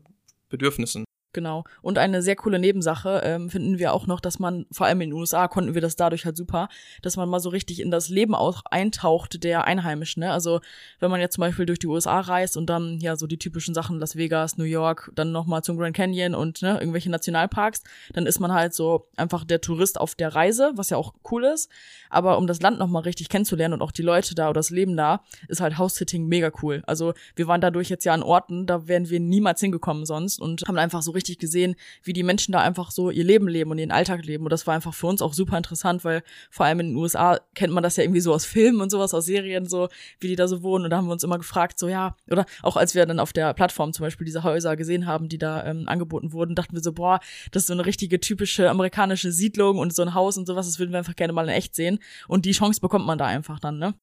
Bedürfnissen. 0.50 1.04
Genau. 1.38 1.62
Und 1.82 1.98
eine 1.98 2.20
sehr 2.20 2.34
coole 2.34 2.58
Nebensache 2.58 3.20
ähm, 3.22 3.48
finden 3.48 3.78
wir 3.78 3.92
auch 3.92 4.08
noch, 4.08 4.18
dass 4.18 4.40
man, 4.40 4.66
vor 4.72 4.88
allem 4.88 5.02
in 5.02 5.10
den 5.10 5.16
USA 5.20 5.46
konnten 5.46 5.74
wir 5.74 5.80
das 5.80 5.94
dadurch 5.94 6.24
halt 6.24 6.36
super, 6.36 6.68
dass 7.00 7.16
man 7.16 7.28
mal 7.28 7.38
so 7.38 7.48
richtig 7.48 7.78
in 7.78 7.92
das 7.92 8.08
Leben 8.08 8.34
auch 8.34 8.64
eintaucht 8.72 9.44
der 9.44 9.62
Einheimischen. 9.62 10.24
Ne? 10.24 10.32
Also 10.32 10.60
wenn 10.98 11.12
man 11.12 11.20
jetzt 11.20 11.34
zum 11.34 11.42
Beispiel 11.42 11.64
durch 11.64 11.78
die 11.78 11.86
USA 11.86 12.18
reist 12.18 12.56
und 12.56 12.66
dann 12.66 12.98
ja 12.98 13.14
so 13.14 13.28
die 13.28 13.38
typischen 13.38 13.72
Sachen 13.72 14.00
Las 14.00 14.16
Vegas, 14.16 14.58
New 14.58 14.64
York, 14.64 15.12
dann 15.14 15.30
nochmal 15.30 15.62
zum 15.62 15.78
Grand 15.78 15.94
Canyon 15.94 16.34
und 16.34 16.60
ne, 16.60 16.80
irgendwelche 16.80 17.08
Nationalparks, 17.08 17.84
dann 18.14 18.26
ist 18.26 18.40
man 18.40 18.50
halt 18.50 18.74
so 18.74 19.06
einfach 19.16 19.44
der 19.44 19.60
Tourist 19.60 20.00
auf 20.00 20.16
der 20.16 20.34
Reise, 20.34 20.72
was 20.74 20.90
ja 20.90 20.96
auch 20.96 21.14
cool 21.30 21.44
ist. 21.44 21.70
Aber 22.10 22.36
um 22.36 22.48
das 22.48 22.60
Land 22.60 22.80
nochmal 22.80 23.02
richtig 23.02 23.28
kennenzulernen 23.28 23.74
und 23.74 23.82
auch 23.82 23.92
die 23.92 24.02
Leute 24.02 24.34
da 24.34 24.48
oder 24.48 24.58
das 24.58 24.70
Leben 24.70 24.96
da, 24.96 25.22
ist 25.46 25.60
halt 25.60 25.78
House-Sitting 25.78 26.26
mega 26.26 26.50
cool. 26.64 26.82
Also 26.84 27.14
wir 27.36 27.46
waren 27.46 27.60
dadurch 27.60 27.90
jetzt 27.90 28.04
ja 28.04 28.12
an 28.12 28.24
Orten, 28.24 28.66
da 28.66 28.88
wären 28.88 29.08
wir 29.08 29.20
niemals 29.20 29.60
hingekommen 29.60 30.04
sonst 30.04 30.40
und 30.40 30.64
haben 30.66 30.78
einfach 30.78 31.02
so 31.02 31.12
richtig 31.12 31.27
gesehen, 31.36 31.76
wie 32.02 32.12
die 32.12 32.22
Menschen 32.22 32.52
da 32.52 32.60
einfach 32.60 32.90
so 32.90 33.10
ihr 33.10 33.24
Leben 33.24 33.48
leben 33.48 33.70
und 33.70 33.78
ihren 33.78 33.90
Alltag 33.90 34.24
leben. 34.24 34.44
Und 34.44 34.50
das 34.50 34.66
war 34.66 34.74
einfach 34.74 34.94
für 34.94 35.06
uns 35.06 35.20
auch 35.20 35.34
super 35.34 35.56
interessant, 35.56 36.04
weil 36.04 36.22
vor 36.50 36.66
allem 36.66 36.80
in 36.80 36.88
den 36.88 36.96
USA 36.96 37.40
kennt 37.54 37.72
man 37.72 37.82
das 37.82 37.96
ja 37.96 38.04
irgendwie 38.04 38.20
so 38.20 38.32
aus 38.32 38.44
Filmen 38.44 38.80
und 38.80 38.90
sowas, 38.90 39.12
aus 39.14 39.26
Serien, 39.26 39.66
so 39.66 39.88
wie 40.20 40.28
die 40.28 40.36
da 40.36 40.48
so 40.48 40.62
wohnen. 40.62 40.84
Und 40.84 40.90
da 40.90 40.96
haben 40.96 41.06
wir 41.06 41.12
uns 41.12 41.24
immer 41.24 41.38
gefragt, 41.38 41.78
so 41.78 41.88
ja, 41.88 42.16
oder 42.30 42.46
auch 42.62 42.76
als 42.76 42.94
wir 42.94 43.04
dann 43.04 43.20
auf 43.20 43.32
der 43.32 43.52
Plattform 43.54 43.92
zum 43.92 44.04
Beispiel 44.04 44.24
diese 44.24 44.44
Häuser 44.44 44.76
gesehen 44.76 45.06
haben, 45.06 45.28
die 45.28 45.38
da 45.38 45.64
ähm, 45.64 45.88
angeboten 45.88 46.32
wurden, 46.32 46.54
dachten 46.54 46.74
wir 46.74 46.82
so, 46.82 46.92
boah, 46.92 47.20
das 47.50 47.64
ist 47.64 47.66
so 47.66 47.74
eine 47.74 47.84
richtige 47.84 48.20
typische 48.20 48.70
amerikanische 48.70 49.32
Siedlung 49.32 49.78
und 49.78 49.94
so 49.94 50.02
ein 50.02 50.14
Haus 50.14 50.38
und 50.38 50.46
sowas, 50.46 50.66
das 50.66 50.78
würden 50.78 50.92
wir 50.92 50.98
einfach 50.98 51.16
gerne 51.16 51.32
mal 51.32 51.44
in 51.44 51.54
echt 51.54 51.74
sehen. 51.74 51.98
Und 52.28 52.44
die 52.44 52.52
Chance 52.52 52.80
bekommt 52.80 53.06
man 53.06 53.18
da 53.18 53.26
einfach 53.26 53.60
dann, 53.60 53.78
ne? 53.78 53.94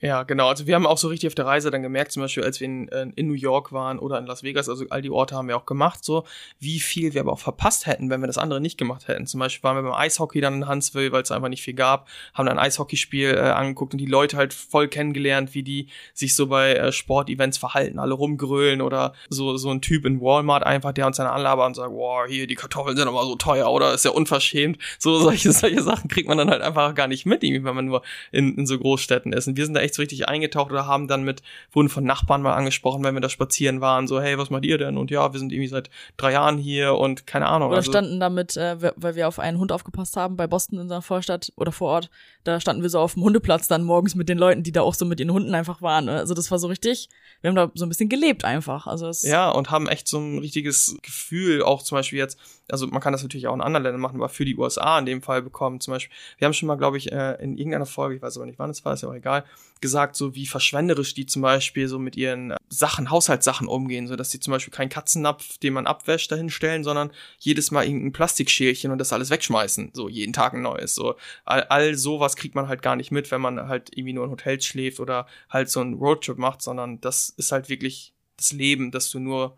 Ja, 0.00 0.24
genau. 0.24 0.48
Also 0.48 0.66
wir 0.66 0.74
haben 0.74 0.86
auch 0.86 0.98
so 0.98 1.08
richtig 1.08 1.26
auf 1.28 1.34
der 1.34 1.46
Reise 1.46 1.70
dann 1.70 1.82
gemerkt, 1.82 2.12
zum 2.12 2.22
Beispiel, 2.22 2.44
als 2.44 2.60
wir 2.60 2.66
in, 2.66 2.88
äh, 2.88 3.06
in 3.16 3.28
New 3.28 3.34
York 3.34 3.72
waren 3.72 3.98
oder 3.98 4.18
in 4.18 4.26
Las 4.26 4.42
Vegas, 4.42 4.68
also 4.68 4.84
all 4.90 5.00
die 5.00 5.10
Orte 5.10 5.34
haben 5.34 5.48
wir 5.48 5.56
auch 5.56 5.64
gemacht, 5.64 6.04
so 6.04 6.24
wie 6.60 6.80
viel 6.80 7.14
wir 7.14 7.22
aber 7.22 7.32
auch 7.32 7.38
verpasst 7.38 7.86
hätten, 7.86 8.10
wenn 8.10 8.20
wir 8.20 8.26
das 8.26 8.36
andere 8.36 8.60
nicht 8.60 8.76
gemacht 8.76 9.08
hätten. 9.08 9.26
Zum 9.26 9.40
Beispiel 9.40 9.62
waren 9.62 9.76
wir 9.76 9.82
beim 9.82 9.98
Eishockey 9.98 10.42
dann 10.42 10.54
in 10.54 10.68
Huntsville, 10.68 11.12
weil 11.12 11.22
es 11.22 11.30
einfach 11.30 11.48
nicht 11.48 11.62
viel 11.62 11.74
gab, 11.74 12.08
haben 12.34 12.46
dann 12.46 12.58
ein 12.58 12.66
Eishockeyspiel 12.66 13.30
äh, 13.30 13.38
angeguckt 13.38 13.94
und 13.94 13.98
die 13.98 14.06
Leute 14.06 14.36
halt 14.36 14.52
voll 14.52 14.88
kennengelernt, 14.88 15.54
wie 15.54 15.62
die 15.62 15.88
sich 16.12 16.34
so 16.34 16.46
bei 16.48 16.74
äh, 16.74 16.92
Sportevents 16.92 17.56
verhalten, 17.56 17.98
alle 17.98 18.14
rumgrölen 18.14 18.82
oder 18.82 19.14
so 19.30 19.56
so 19.56 19.70
ein 19.70 19.80
Typ 19.80 20.04
in 20.04 20.20
Walmart 20.20 20.62
einfach, 20.64 20.92
der 20.92 21.06
uns 21.06 21.16
dann 21.16 21.26
anlabert 21.26 21.68
und 21.68 21.74
sagt, 21.74 21.92
wow, 21.92 22.26
hier 22.28 22.46
die 22.46 22.54
Kartoffeln 22.54 22.96
sind 22.96 23.08
aber 23.08 23.24
so 23.24 23.36
teuer 23.36 23.70
oder 23.70 23.94
ist 23.94 24.04
ja 24.04 24.10
unverschämt. 24.10 24.78
So 24.98 25.18
solche 25.18 25.52
solche 25.52 25.82
Sachen 25.82 26.08
kriegt 26.08 26.28
man 26.28 26.36
dann 26.36 26.50
halt 26.50 26.60
einfach 26.60 26.94
gar 26.94 27.08
nicht 27.08 27.24
mit, 27.24 27.42
irgendwie, 27.42 27.64
wenn 27.64 27.74
man 27.74 27.86
nur 27.86 28.02
in, 28.30 28.56
in 28.58 28.66
so 28.66 28.78
Großstädten 28.78 29.32
ist. 29.32 29.48
Und 29.48 29.56
wir 29.56 29.64
sind 29.64 29.74
da 29.74 29.85
echt 29.86 29.94
so 29.94 30.02
richtig 30.02 30.28
eingetaucht 30.28 30.70
oder 30.70 30.86
haben 30.86 31.08
dann 31.08 31.22
mit, 31.22 31.42
wurden 31.72 31.88
von 31.88 32.04
Nachbarn 32.04 32.42
mal 32.42 32.54
angesprochen, 32.54 33.02
wenn 33.04 33.14
wir 33.14 33.20
da 33.20 33.28
spazieren 33.28 33.80
waren, 33.80 34.06
so, 34.06 34.20
hey, 34.20 34.38
was 34.38 34.50
macht 34.50 34.64
ihr 34.64 34.78
denn? 34.78 34.98
Und 34.98 35.10
ja, 35.10 35.32
wir 35.32 35.38
sind 35.38 35.52
irgendwie 35.52 35.68
seit 35.68 35.90
drei 36.16 36.32
Jahren 36.32 36.58
hier 36.58 36.94
und 36.94 37.26
keine 37.26 37.46
Ahnung. 37.46 37.68
Oder 37.68 37.78
also, 37.78 37.90
standen 37.90 38.20
damit, 38.20 38.56
äh, 38.56 38.76
weil 38.96 39.16
wir 39.16 39.28
auf 39.28 39.38
einen 39.38 39.58
Hund 39.58 39.72
aufgepasst 39.72 40.16
haben 40.16 40.36
bei 40.36 40.46
Boston 40.46 40.76
in 40.76 40.82
unserer 40.82 41.02
Vorstadt 41.02 41.52
oder 41.56 41.72
vor 41.72 41.88
Ort, 41.88 42.10
da 42.44 42.60
standen 42.60 42.82
wir 42.82 42.90
so 42.90 43.00
auf 43.00 43.14
dem 43.14 43.24
Hundeplatz 43.24 43.68
dann 43.68 43.84
morgens 43.84 44.14
mit 44.14 44.28
den 44.28 44.38
Leuten, 44.38 44.62
die 44.62 44.72
da 44.72 44.82
auch 44.82 44.94
so 44.94 45.04
mit 45.04 45.20
ihren 45.20 45.32
Hunden 45.32 45.54
einfach 45.54 45.82
waren. 45.82 46.08
Also 46.08 46.34
das 46.34 46.50
war 46.50 46.58
so 46.58 46.68
richtig, 46.68 47.08
wir 47.40 47.48
haben 47.48 47.56
da 47.56 47.70
so 47.74 47.84
ein 47.84 47.88
bisschen 47.88 48.08
gelebt 48.08 48.44
einfach. 48.44 48.86
Also 48.86 49.10
ja, 49.26 49.50
und 49.50 49.70
haben 49.70 49.88
echt 49.88 50.08
so 50.08 50.18
ein 50.18 50.38
richtiges 50.38 50.96
Gefühl, 51.02 51.62
auch 51.62 51.82
zum 51.82 51.96
Beispiel 51.96 52.18
jetzt, 52.18 52.38
also 52.70 52.86
man 52.86 53.00
kann 53.00 53.12
das 53.12 53.22
natürlich 53.22 53.46
auch 53.46 53.54
in 53.54 53.60
anderen 53.60 53.84
Ländern 53.84 54.00
machen, 54.00 54.16
aber 54.16 54.28
für 54.28 54.44
die 54.44 54.56
USA 54.56 54.98
in 54.98 55.06
dem 55.06 55.22
Fall 55.22 55.42
bekommen. 55.42 55.80
Zum 55.80 55.94
Beispiel, 55.94 56.14
wir 56.38 56.46
haben 56.46 56.52
schon 56.52 56.66
mal, 56.66 56.76
glaube 56.76 56.98
ich, 56.98 57.12
äh, 57.12 57.34
in 57.42 57.56
irgendeiner 57.56 57.86
Folge, 57.86 58.16
ich 58.16 58.22
weiß 58.22 58.36
aber 58.36 58.46
nicht 58.46 58.58
wann 58.58 58.70
es 58.70 58.84
war, 58.84 58.94
ist 58.94 59.02
ja 59.02 59.08
auch 59.08 59.14
egal, 59.14 59.44
gesagt, 59.80 60.16
so 60.16 60.34
wie 60.34 60.46
verschwenderisch 60.46 61.14
die 61.14 61.26
zum 61.26 61.42
Beispiel 61.42 61.88
so 61.88 61.98
mit 61.98 62.16
ihren 62.16 62.54
Sachen, 62.68 63.10
Haushaltssachen 63.10 63.68
umgehen, 63.68 64.06
so 64.06 64.16
dass 64.16 64.30
sie 64.30 64.40
zum 64.40 64.52
Beispiel 64.52 64.72
keinen 64.72 64.88
Katzennapf, 64.88 65.58
den 65.58 65.74
man 65.74 65.86
abwäscht, 65.86 66.32
dahin 66.32 66.50
stellen, 66.50 66.84
sondern 66.84 67.10
jedes 67.38 67.70
Mal 67.70 67.84
irgendein 67.84 68.12
Plastikschälchen 68.12 68.90
und 68.90 68.98
das 68.98 69.12
alles 69.12 69.30
wegschmeißen, 69.30 69.90
so 69.92 70.08
jeden 70.08 70.32
Tag 70.32 70.54
ein 70.54 70.62
neues. 70.62 70.94
So 70.94 71.16
all, 71.44 71.64
all 71.64 71.94
sowas 71.94 72.36
kriegt 72.36 72.54
man 72.54 72.68
halt 72.68 72.82
gar 72.82 72.96
nicht 72.96 73.10
mit, 73.10 73.30
wenn 73.30 73.40
man 73.40 73.68
halt 73.68 73.90
irgendwie 73.92 74.14
nur 74.14 74.24
in 74.24 74.30
Hotels 74.30 74.64
schläft 74.64 75.00
oder 75.00 75.26
halt 75.50 75.70
so 75.70 75.80
einen 75.80 75.94
Roadtrip 75.94 76.38
macht, 76.38 76.62
sondern 76.62 77.00
das 77.00 77.28
ist 77.28 77.52
halt 77.52 77.68
wirklich 77.68 78.14
das 78.36 78.52
Leben, 78.52 78.90
das 78.90 79.10
du 79.10 79.18
nur 79.18 79.56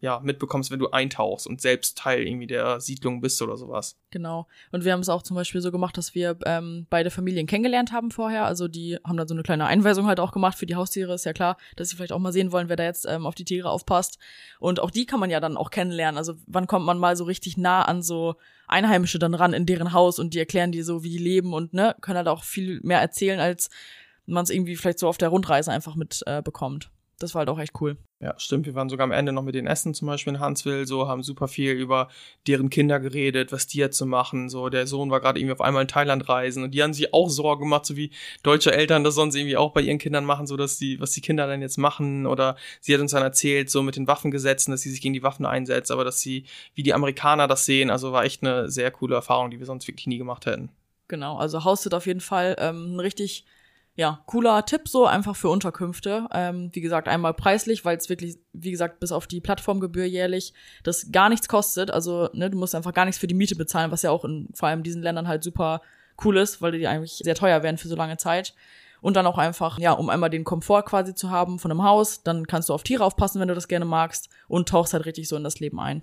ja, 0.00 0.20
mitbekommst, 0.20 0.70
wenn 0.70 0.78
du 0.78 0.90
eintauchst 0.90 1.46
und 1.46 1.60
selbst 1.60 1.98
Teil 1.98 2.26
irgendwie 2.26 2.46
der 2.46 2.80
Siedlung 2.80 3.20
bist 3.20 3.42
oder 3.42 3.56
sowas. 3.56 3.98
Genau. 4.10 4.46
Und 4.70 4.84
wir 4.84 4.92
haben 4.92 5.00
es 5.00 5.08
auch 5.08 5.22
zum 5.22 5.34
Beispiel 5.34 5.60
so 5.60 5.72
gemacht, 5.72 5.96
dass 5.96 6.14
wir 6.14 6.38
ähm, 6.46 6.86
beide 6.88 7.10
Familien 7.10 7.46
kennengelernt 7.46 7.90
haben 7.90 8.12
vorher. 8.12 8.44
Also 8.44 8.68
die 8.68 8.96
haben 9.04 9.16
dann 9.16 9.26
so 9.26 9.34
eine 9.34 9.42
kleine 9.42 9.66
Einweisung 9.66 10.06
halt 10.06 10.20
auch 10.20 10.30
gemacht 10.30 10.56
für 10.56 10.66
die 10.66 10.76
Haustiere. 10.76 11.14
Ist 11.14 11.24
ja 11.24 11.32
klar, 11.32 11.56
dass 11.76 11.88
sie 11.88 11.96
vielleicht 11.96 12.12
auch 12.12 12.20
mal 12.20 12.32
sehen 12.32 12.52
wollen, 12.52 12.68
wer 12.68 12.76
da 12.76 12.84
jetzt 12.84 13.06
ähm, 13.06 13.26
auf 13.26 13.34
die 13.34 13.44
Tiere 13.44 13.70
aufpasst. 13.70 14.18
Und 14.60 14.78
auch 14.78 14.92
die 14.92 15.04
kann 15.04 15.18
man 15.18 15.30
ja 15.30 15.40
dann 15.40 15.56
auch 15.56 15.70
kennenlernen. 15.70 16.16
Also 16.16 16.34
wann 16.46 16.68
kommt 16.68 16.86
man 16.86 16.98
mal 16.98 17.16
so 17.16 17.24
richtig 17.24 17.56
nah 17.56 17.82
an 17.82 18.02
so 18.02 18.36
Einheimische 18.68 19.18
dann 19.18 19.34
ran 19.34 19.52
in 19.52 19.66
deren 19.66 19.92
Haus 19.92 20.18
und 20.18 20.32
die 20.32 20.38
erklären 20.38 20.72
dir 20.72 20.84
so, 20.84 21.02
wie 21.02 21.10
die 21.10 21.18
leben 21.18 21.54
und 21.54 21.72
ne, 21.72 21.96
können 22.00 22.18
halt 22.18 22.28
auch 22.28 22.44
viel 22.44 22.80
mehr 22.82 23.00
erzählen, 23.00 23.40
als 23.40 23.70
man 24.26 24.44
es 24.44 24.50
irgendwie 24.50 24.76
vielleicht 24.76 24.98
so 24.98 25.08
auf 25.08 25.18
der 25.18 25.30
Rundreise 25.30 25.72
einfach 25.72 25.96
mit 25.96 26.22
äh, 26.26 26.42
bekommt 26.42 26.90
das 27.18 27.34
war 27.34 27.40
halt 27.40 27.48
auch 27.48 27.58
echt 27.58 27.80
cool. 27.80 27.96
Ja, 28.20 28.34
stimmt. 28.36 28.66
Wir 28.66 28.74
waren 28.74 28.88
sogar 28.88 29.04
am 29.04 29.12
Ende 29.12 29.32
noch 29.32 29.44
mit 29.44 29.54
den 29.54 29.68
Essen 29.68 29.94
zum 29.94 30.08
Beispiel 30.08 30.34
in 30.34 30.40
Huntsville, 30.40 30.86
so 30.86 31.06
haben 31.06 31.22
super 31.22 31.46
viel 31.46 31.70
über 31.74 32.08
deren 32.48 32.68
Kinder 32.68 32.98
geredet, 32.98 33.52
was 33.52 33.68
die 33.68 33.78
jetzt 33.78 33.96
so 33.96 34.06
machen. 34.06 34.48
So, 34.48 34.70
der 34.70 34.88
Sohn 34.88 35.08
war 35.12 35.20
gerade 35.20 35.38
irgendwie 35.38 35.52
auf 35.52 35.60
einmal 35.60 35.82
in 35.82 35.88
Thailand 35.88 36.28
reisen 36.28 36.64
und 36.64 36.72
die 36.72 36.82
haben 36.82 36.92
sich 36.92 37.14
auch 37.14 37.30
Sorgen 37.30 37.62
gemacht, 37.62 37.86
so 37.86 37.96
wie 37.96 38.10
deutsche 38.42 38.72
Eltern 38.72 39.04
das 39.04 39.14
sonst 39.14 39.36
irgendwie 39.36 39.56
auch 39.56 39.72
bei 39.72 39.82
ihren 39.82 39.98
Kindern 39.98 40.24
machen, 40.24 40.48
so 40.48 40.56
dass 40.56 40.78
die, 40.78 40.98
was 40.98 41.12
die 41.12 41.20
Kinder 41.20 41.46
dann 41.46 41.62
jetzt 41.62 41.78
machen. 41.78 42.26
Oder 42.26 42.56
sie 42.80 42.92
hat 42.92 43.00
uns 43.00 43.12
dann 43.12 43.22
erzählt, 43.22 43.70
so 43.70 43.84
mit 43.84 43.94
den 43.94 44.08
Waffengesetzen, 44.08 44.72
dass 44.72 44.80
sie 44.80 44.90
sich 44.90 45.00
gegen 45.00 45.14
die 45.14 45.22
Waffen 45.22 45.46
einsetzt, 45.46 45.92
aber 45.92 46.02
dass 46.02 46.20
sie, 46.20 46.44
wie 46.74 46.82
die 46.82 46.94
Amerikaner 46.94 47.46
das 47.46 47.66
sehen. 47.66 47.88
Also 47.88 48.10
war 48.10 48.24
echt 48.24 48.42
eine 48.42 48.68
sehr 48.68 48.90
coole 48.90 49.14
Erfahrung, 49.14 49.52
die 49.52 49.60
wir 49.60 49.66
sonst 49.66 49.86
wirklich 49.86 50.08
nie 50.08 50.18
gemacht 50.18 50.44
hätten. 50.44 50.70
Genau, 51.06 51.36
also 51.36 51.62
Haussit 51.62 51.94
auf 51.94 52.06
jeden 52.06 52.20
Fall 52.20 52.56
ähm, 52.58 52.98
richtig 52.98 53.46
ja, 53.98 54.22
cooler 54.26 54.64
Tipp 54.64 54.86
so 54.86 55.06
einfach 55.06 55.34
für 55.34 55.48
Unterkünfte. 55.48 56.28
Ähm, 56.32 56.70
wie 56.72 56.80
gesagt, 56.80 57.08
einmal 57.08 57.34
preislich, 57.34 57.84
weil 57.84 57.96
es 57.96 58.08
wirklich, 58.08 58.38
wie 58.52 58.70
gesagt, 58.70 59.00
bis 59.00 59.10
auf 59.10 59.26
die 59.26 59.40
Plattformgebühr 59.40 60.04
jährlich 60.04 60.54
das 60.84 61.10
gar 61.10 61.28
nichts 61.28 61.48
kostet. 61.48 61.90
Also, 61.90 62.28
ne, 62.32 62.48
du 62.48 62.56
musst 62.56 62.76
einfach 62.76 62.94
gar 62.94 63.06
nichts 63.06 63.18
für 63.18 63.26
die 63.26 63.34
Miete 63.34 63.56
bezahlen, 63.56 63.90
was 63.90 64.02
ja 64.02 64.12
auch 64.12 64.24
in 64.24 64.50
vor 64.54 64.68
allem 64.68 64.84
diesen 64.84 65.02
Ländern 65.02 65.26
halt 65.26 65.42
super 65.42 65.82
cool 66.24 66.36
ist, 66.36 66.62
weil 66.62 66.70
die 66.70 66.86
eigentlich 66.86 67.16
sehr 67.24 67.34
teuer 67.34 67.64
werden 67.64 67.76
für 67.76 67.88
so 67.88 67.96
lange 67.96 68.16
Zeit. 68.18 68.54
Und 69.00 69.16
dann 69.16 69.26
auch 69.26 69.36
einfach, 69.36 69.80
ja, 69.80 69.90
um 69.90 70.10
einmal 70.10 70.30
den 70.30 70.44
Komfort 70.44 70.84
quasi 70.84 71.16
zu 71.16 71.30
haben 71.30 71.58
von 71.58 71.72
einem 71.72 71.82
Haus, 71.82 72.22
dann 72.22 72.46
kannst 72.46 72.68
du 72.68 72.74
auf 72.74 72.84
Tiere 72.84 73.04
aufpassen, 73.04 73.40
wenn 73.40 73.48
du 73.48 73.54
das 73.56 73.66
gerne 73.66 73.84
magst 73.84 74.28
und 74.46 74.68
tauchst 74.68 74.92
halt 74.92 75.06
richtig 75.06 75.26
so 75.26 75.34
in 75.34 75.42
das 75.42 75.58
Leben 75.58 75.80
ein. 75.80 76.02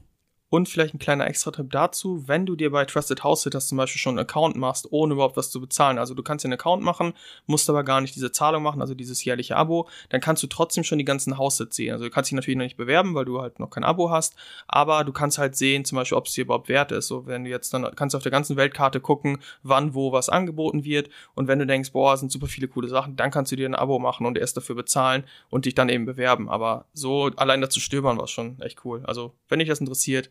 Und 0.49 0.69
vielleicht 0.69 0.93
ein 0.93 0.99
kleiner 0.99 1.27
Extra-Tipp 1.27 1.71
dazu, 1.71 2.27
wenn 2.27 2.45
du 2.45 2.55
dir 2.55 2.71
bei 2.71 2.85
Trusted 2.85 3.23
House 3.23 3.41
Sitters 3.41 3.67
zum 3.67 3.77
Beispiel 3.77 3.99
schon 3.99 4.11
einen 4.11 4.27
Account 4.27 4.55
machst, 4.55 4.87
ohne 4.91 5.13
überhaupt 5.13 5.37
was 5.37 5.49
zu 5.49 5.59
bezahlen. 5.59 5.97
Also 5.97 6.13
du 6.13 6.21
kannst 6.21 6.45
dir 6.45 6.47
einen 6.47 6.53
Account 6.53 6.83
machen, 6.83 7.13
musst 7.47 7.69
aber 7.69 7.83
gar 7.83 7.99
nicht 7.99 8.15
diese 8.15 8.31
Zahlung 8.31 8.61
machen, 8.61 8.79
also 8.79 8.93
dieses 8.93 9.25
jährliche 9.25 9.57
Abo, 9.57 9.89
dann 10.09 10.21
kannst 10.21 10.43
du 10.43 10.47
trotzdem 10.47 10.83
schon 10.83 10.99
die 10.99 11.05
ganzen 11.05 11.37
House-Sits 11.37 11.75
sehen. 11.75 11.93
Also 11.93 12.05
du 12.05 12.11
kannst 12.11 12.29
dich 12.29 12.35
natürlich 12.35 12.57
noch 12.57 12.63
nicht 12.63 12.77
bewerben, 12.77 13.15
weil 13.15 13.25
du 13.25 13.41
halt 13.41 13.59
noch 13.59 13.71
kein 13.71 13.83
Abo 13.83 14.11
hast, 14.11 14.35
aber 14.67 15.03
du 15.03 15.11
kannst 15.11 15.39
halt 15.39 15.55
sehen, 15.55 15.83
zum 15.83 15.95
Beispiel, 15.95 16.17
ob 16.17 16.27
es 16.27 16.33
dir 16.33 16.43
überhaupt 16.43 16.69
wert 16.69 16.91
ist. 16.91 17.07
So, 17.07 17.25
wenn 17.25 17.43
du 17.43 17.49
jetzt 17.49 17.73
dann 17.73 17.95
kannst 17.95 18.13
du 18.13 18.17
auf 18.17 18.23
der 18.23 18.31
ganzen 18.31 18.55
Weltkarte 18.55 18.99
gucken, 18.99 19.39
wann, 19.63 19.95
wo 19.95 20.11
was 20.11 20.29
angeboten 20.29 20.83
wird. 20.83 21.09
Und 21.33 21.47
wenn 21.47 21.57
du 21.57 21.65
denkst, 21.65 21.91
boah, 21.91 22.15
sind 22.17 22.31
super 22.31 22.47
viele 22.47 22.67
coole 22.67 22.87
Sachen, 22.87 23.15
dann 23.15 23.31
kannst 23.31 23.51
du 23.51 23.55
dir 23.55 23.67
ein 23.67 23.75
Abo 23.75 23.97
machen 23.97 24.27
und 24.27 24.37
erst 24.37 24.55
dafür 24.55 24.75
bezahlen 24.75 25.23
und 25.49 25.65
dich 25.65 25.73
dann 25.73 25.89
eben 25.89 26.05
bewerben. 26.05 26.49
Aber 26.49 26.85
so 26.93 27.31
allein 27.35 27.61
dazu 27.61 27.79
stöbern 27.79 28.17
war 28.17 28.27
schon 28.27 28.61
echt 28.61 28.85
cool. 28.85 29.03
Also, 29.05 29.33
wenn 29.49 29.59
dich 29.59 29.67
das 29.67 29.79
interessiert, 29.79 30.29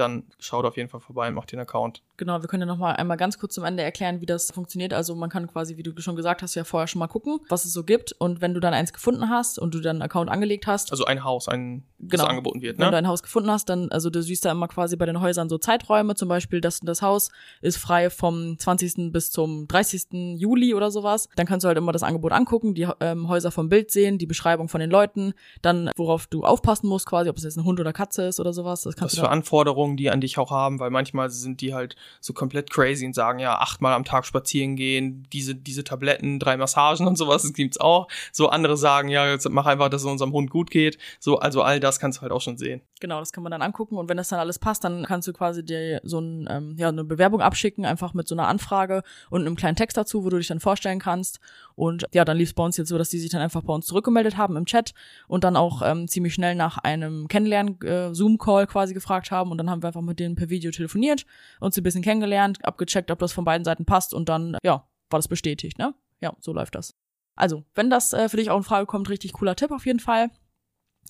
dann 0.00 0.24
schaut 0.38 0.64
auf 0.64 0.76
jeden 0.76 0.88
Fall 0.88 1.00
vorbei 1.00 1.28
und 1.28 1.34
macht 1.34 1.52
den 1.52 1.60
Account. 1.60 2.02
Genau, 2.16 2.40
wir 2.42 2.48
können 2.48 2.62
ja 2.62 2.66
nochmal 2.66 2.96
einmal 2.96 3.16
ganz 3.16 3.38
kurz 3.38 3.54
zum 3.54 3.64
Ende 3.64 3.82
erklären, 3.82 4.20
wie 4.20 4.26
das 4.26 4.50
funktioniert. 4.50 4.92
Also 4.92 5.14
man 5.14 5.30
kann 5.30 5.46
quasi, 5.46 5.76
wie 5.76 5.82
du 5.82 5.92
schon 6.00 6.16
gesagt 6.16 6.42
hast, 6.42 6.54
ja 6.54 6.64
vorher 6.64 6.86
schon 6.86 6.98
mal 6.98 7.06
gucken, 7.06 7.40
was 7.48 7.64
es 7.64 7.72
so 7.72 7.84
gibt. 7.84 8.12
Und 8.18 8.40
wenn 8.40 8.54
du 8.54 8.60
dann 8.60 8.74
eins 8.74 8.92
gefunden 8.92 9.28
hast 9.28 9.58
und 9.58 9.74
du 9.74 9.80
dann 9.80 9.96
einen 9.96 10.02
Account 10.02 10.30
angelegt 10.30 10.66
hast. 10.66 10.90
Also 10.90 11.04
ein 11.04 11.24
Haus, 11.24 11.48
ein, 11.48 11.84
genau, 11.98 12.22
das 12.24 12.30
angeboten 12.30 12.60
wird, 12.60 12.78
ne? 12.78 12.84
Wenn 12.84 12.92
du 12.92 12.98
ein 12.98 13.08
Haus 13.08 13.22
gefunden 13.22 13.50
hast, 13.50 13.68
dann, 13.68 13.90
also 13.90 14.10
du 14.10 14.22
siehst 14.22 14.44
da 14.44 14.50
immer 14.50 14.68
quasi 14.68 14.96
bei 14.96 15.06
den 15.06 15.20
Häusern 15.20 15.48
so 15.48 15.58
Zeiträume, 15.58 16.14
zum 16.14 16.28
Beispiel, 16.28 16.60
dass 16.60 16.80
das 16.80 17.02
Haus 17.02 17.30
ist 17.62 17.78
frei 17.78 18.10
vom 18.10 18.58
20. 18.58 19.12
bis 19.12 19.30
zum 19.30 19.68
30. 19.68 20.36
Juli 20.38 20.74
oder 20.74 20.90
sowas. 20.90 21.28
Dann 21.36 21.46
kannst 21.46 21.64
du 21.64 21.68
halt 21.68 21.78
immer 21.78 21.92
das 21.92 22.02
Angebot 22.02 22.32
angucken, 22.32 22.74
die 22.74 22.88
ähm, 23.00 23.28
Häuser 23.28 23.50
vom 23.50 23.68
Bild 23.68 23.90
sehen, 23.90 24.18
die 24.18 24.26
Beschreibung 24.26 24.68
von 24.68 24.80
den 24.80 24.90
Leuten, 24.90 25.32
dann 25.62 25.90
worauf 25.96 26.26
du 26.26 26.44
aufpassen 26.44 26.88
musst, 26.88 27.06
quasi, 27.06 27.30
ob 27.30 27.36
es 27.36 27.44
jetzt 27.44 27.56
ein 27.56 27.64
Hund 27.64 27.80
oder 27.80 27.92
Katze 27.92 28.24
ist 28.24 28.40
oder 28.40 28.52
sowas. 28.52 28.82
Das 28.82 28.96
kannst 28.96 29.16
Was 29.16 29.20
für 29.20 29.30
Anforderungen 29.30 29.87
die 29.96 30.10
an 30.10 30.20
dich 30.20 30.38
auch 30.38 30.50
haben, 30.50 30.80
weil 30.80 30.90
manchmal 30.90 31.30
sind 31.30 31.60
die 31.60 31.74
halt 31.74 31.96
so 32.20 32.32
komplett 32.32 32.70
crazy 32.70 33.06
und 33.06 33.14
sagen, 33.14 33.38
ja, 33.38 33.58
achtmal 33.58 33.94
am 33.94 34.04
Tag 34.04 34.26
spazieren 34.26 34.76
gehen, 34.76 35.26
diese, 35.32 35.54
diese 35.54 35.84
Tabletten, 35.84 36.38
drei 36.38 36.56
Massagen 36.56 37.06
und 37.06 37.16
sowas, 37.16 37.42
das 37.42 37.52
gibt's 37.52 37.78
auch. 37.78 38.08
So 38.32 38.48
andere 38.48 38.76
sagen, 38.76 39.08
ja, 39.08 39.28
jetzt 39.28 39.48
mach 39.48 39.66
einfach, 39.66 39.88
dass 39.88 40.02
es 40.02 40.06
unserem 40.06 40.32
Hund 40.32 40.50
gut 40.50 40.70
geht. 40.70 40.98
So, 41.20 41.38
also 41.38 41.62
all 41.62 41.80
das 41.80 42.00
kannst 42.00 42.18
du 42.18 42.22
halt 42.22 42.32
auch 42.32 42.40
schon 42.40 42.58
sehen. 42.58 42.82
Genau, 43.00 43.20
das 43.20 43.32
kann 43.32 43.42
man 43.42 43.52
dann 43.52 43.62
angucken 43.62 43.96
und 43.96 44.08
wenn 44.08 44.16
das 44.16 44.28
dann 44.28 44.40
alles 44.40 44.58
passt, 44.58 44.84
dann 44.84 45.04
kannst 45.04 45.28
du 45.28 45.32
quasi 45.32 45.64
dir 45.64 46.00
so 46.04 46.20
ein, 46.20 46.48
ähm, 46.50 46.74
ja, 46.76 46.88
eine 46.88 47.04
Bewerbung 47.04 47.40
abschicken, 47.40 47.84
einfach 47.84 48.14
mit 48.14 48.28
so 48.28 48.34
einer 48.34 48.48
Anfrage 48.48 49.02
und 49.30 49.42
einem 49.42 49.56
kleinen 49.56 49.76
Text 49.76 49.96
dazu, 49.96 50.24
wo 50.24 50.30
du 50.30 50.38
dich 50.38 50.48
dann 50.48 50.60
vorstellen 50.60 50.98
kannst. 50.98 51.40
Und 51.74 52.06
ja, 52.12 52.24
dann 52.24 52.36
lief 52.36 52.50
es 52.50 52.54
bei 52.54 52.64
uns 52.64 52.76
jetzt 52.76 52.88
so, 52.88 52.98
dass 52.98 53.10
die 53.10 53.18
sich 53.18 53.30
dann 53.30 53.40
einfach 53.40 53.62
bei 53.62 53.72
uns 53.72 53.86
zurückgemeldet 53.86 54.36
haben 54.36 54.56
im 54.56 54.66
Chat 54.66 54.94
und 55.28 55.44
dann 55.44 55.56
auch 55.56 55.82
ähm, 55.84 56.08
ziemlich 56.08 56.34
schnell 56.34 56.54
nach 56.54 56.78
einem 56.78 57.28
Kennenlernen-Zoom-Call 57.28 58.64
äh, 58.64 58.66
quasi 58.66 58.94
gefragt 58.94 59.30
haben 59.30 59.50
und 59.50 59.58
dann 59.58 59.67
haben 59.68 59.82
wir 59.82 59.88
einfach 59.88 60.02
mit 60.02 60.20
denen 60.20 60.36
per 60.36 60.50
Video 60.50 60.70
telefoniert, 60.70 61.26
uns 61.60 61.76
ein 61.76 61.82
bisschen 61.82 62.02
kennengelernt, 62.02 62.64
abgecheckt, 62.64 63.10
ob 63.10 63.18
das 63.18 63.32
von 63.32 63.44
beiden 63.44 63.64
Seiten 63.64 63.84
passt 63.84 64.14
und 64.14 64.28
dann, 64.28 64.56
ja, 64.62 64.88
war 65.10 65.18
das 65.18 65.28
bestätigt, 65.28 65.78
ne? 65.78 65.94
Ja, 66.20 66.34
so 66.40 66.52
läuft 66.52 66.74
das. 66.74 66.94
Also, 67.36 67.64
wenn 67.74 67.90
das 67.90 68.12
äh, 68.12 68.28
für 68.28 68.36
dich 68.36 68.50
auch 68.50 68.56
in 68.56 68.64
Frage 68.64 68.86
kommt, 68.86 69.08
richtig 69.08 69.32
cooler 69.32 69.54
Tipp 69.54 69.70
auf 69.70 69.86
jeden 69.86 70.00
Fall. 70.00 70.30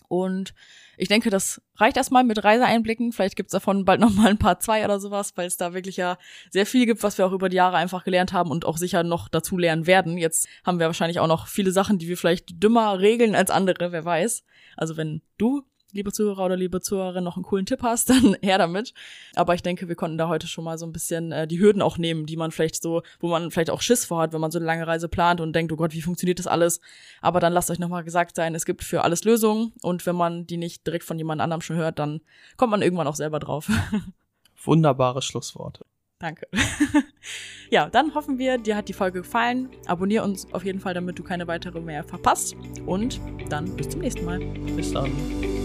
Und 0.07 0.55
ich 0.97 1.09
denke, 1.09 1.31
das 1.31 1.61
reicht 1.77 1.97
erstmal 1.97 2.23
mit 2.23 2.45
Reiseeinblicken. 2.45 3.13
Vielleicht 3.13 3.35
gibt's 3.35 3.53
davon 3.53 3.85
bald 3.85 4.01
nochmal 4.01 4.29
ein 4.29 4.39
paar 4.39 4.61
zwei 4.61 4.85
oder 4.85 5.01
sowas, 5.01 5.33
weil 5.37 5.47
es 5.47 5.57
da 5.57 5.75
wirklich 5.75 5.97
ja 5.97 6.19
sehr 6.51 6.67
viel 6.67 6.87
gibt, 6.87 7.03
was 7.03 7.19
wir 7.19 7.27
auch 7.27 7.33
über 7.33 7.49
die 7.49 7.57
Jahre 7.57 7.77
einfach 7.77 8.05
gelernt 8.05 8.33
haben 8.33 8.51
und 8.51 8.65
auch 8.65 8.77
sicher 8.77 9.03
noch 9.03 9.29
dazu 9.29 9.59
lernen 9.59 9.87
werden. 9.87 10.19
Jetzt 10.19 10.47
haben 10.65 10.79
wir 10.79 10.87
wahrscheinlich 10.87 11.21
auch 11.21 11.27
noch 11.27 11.47
viele 11.47 11.73
Sachen, 11.73 11.99
die 11.99 12.09
wir 12.09 12.17
vielleicht 12.17 12.63
dümmer 12.63 13.01
regeln 13.01 13.35
als 13.35 13.51
andere, 13.51 13.93
wer 13.93 14.05
weiß. 14.05 14.45
Also 14.77 14.97
wenn 14.97 15.23
du 15.39 15.65
liebe 15.93 16.13
Zuhörer 16.13 16.45
oder 16.45 16.57
liebe 16.57 16.81
Zuhörerin, 16.81 17.25
noch 17.25 17.37
einen 17.37 17.45
coolen 17.45 17.67
Tipp 17.67 17.83
hast, 17.83 18.11
dann 18.11 18.37
her 18.43 18.59
damit. 18.59 18.93
Aber 19.35 19.55
ich 19.55 19.63
denke, 19.63 19.89
wir 19.89 19.95
konnten 19.95 20.19
da 20.19 20.29
heute 20.29 20.47
schon 20.47 20.65
mal 20.65 20.79
so 20.79 20.87
ein 20.87 20.93
bisschen 20.93 21.33
äh, 21.33 21.47
die 21.47 21.59
Hürden 21.59 21.83
auch 21.83 21.99
nehmen, 21.99 22.27
die 22.27 22.37
man 22.37 22.51
vielleicht 22.51 22.83
so, 22.83 23.03
wo 23.21 23.29
man 23.29 23.51
vielleicht 23.51 23.71
auch 23.71 23.81
Schiss 23.81 24.05
vorhat, 24.05 24.33
wenn 24.33 24.41
man 24.41 24.51
so 24.51 24.59
eine 24.59 24.67
lange 24.67 24.87
Reise 24.87 25.09
plant 25.09 25.41
und 25.41 25.53
denkt, 25.55 25.73
oh 25.73 25.77
Gott, 25.77 25.93
wie 25.93 26.03
funktioniert 26.03 26.39
das 26.39 26.47
alles? 26.47 26.81
Aber 27.21 27.41
dann 27.41 27.53
lasst 27.53 27.71
euch 27.71 27.79
nochmal 27.79 28.05
gesagt 28.05 28.37
sein, 28.37 28.55
es 28.55 28.65
gibt 28.65 28.85
für 28.85 29.03
alles 29.03 29.25
Lösungen 29.25 29.73
und 29.83 30.05
wenn 30.07 30.17
man 30.17 30.47
die 30.47 30.57
nicht 30.57 30.87
direkt 30.87 31.05
von 31.05 31.19
jemand 31.19 31.41
anderem 31.41 31.61
schon 31.61 31.77
hört, 31.77 31.99
dann 31.99 32.21
kommt 32.57 32.71
man 32.71 32.83
irgendwann 32.83 33.07
auch 33.07 33.17
selber 33.17 33.39
drauf. 33.39 33.69
Wunderbare 34.65 35.23
Schlussworte. 35.23 35.85
Danke. 36.19 36.49
ja, 37.71 37.89
dann 37.89 38.15
hoffen 38.15 38.39
wir, 38.39 38.59
dir 38.59 38.77
hat 38.77 38.89
die 38.89 38.93
Folge 38.93 39.21
gefallen. 39.23 39.69
Abonnier 39.87 40.25
uns 40.25 40.53
auf 40.53 40.65
jeden 40.65 40.81
Fall, 40.81 40.95
damit 40.95 41.19
du 41.19 41.23
keine 41.23 41.47
weitere 41.47 41.81
mehr 41.81 42.03
verpasst. 42.03 42.57
Und 42.87 43.21
dann 43.49 43.77
bis 43.77 43.89
zum 43.91 44.01
nächsten 44.01 44.25
Mal. 44.25 44.41
Bis 44.75 44.93
dann. 44.93 45.13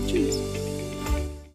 Tschüss. 0.07 0.62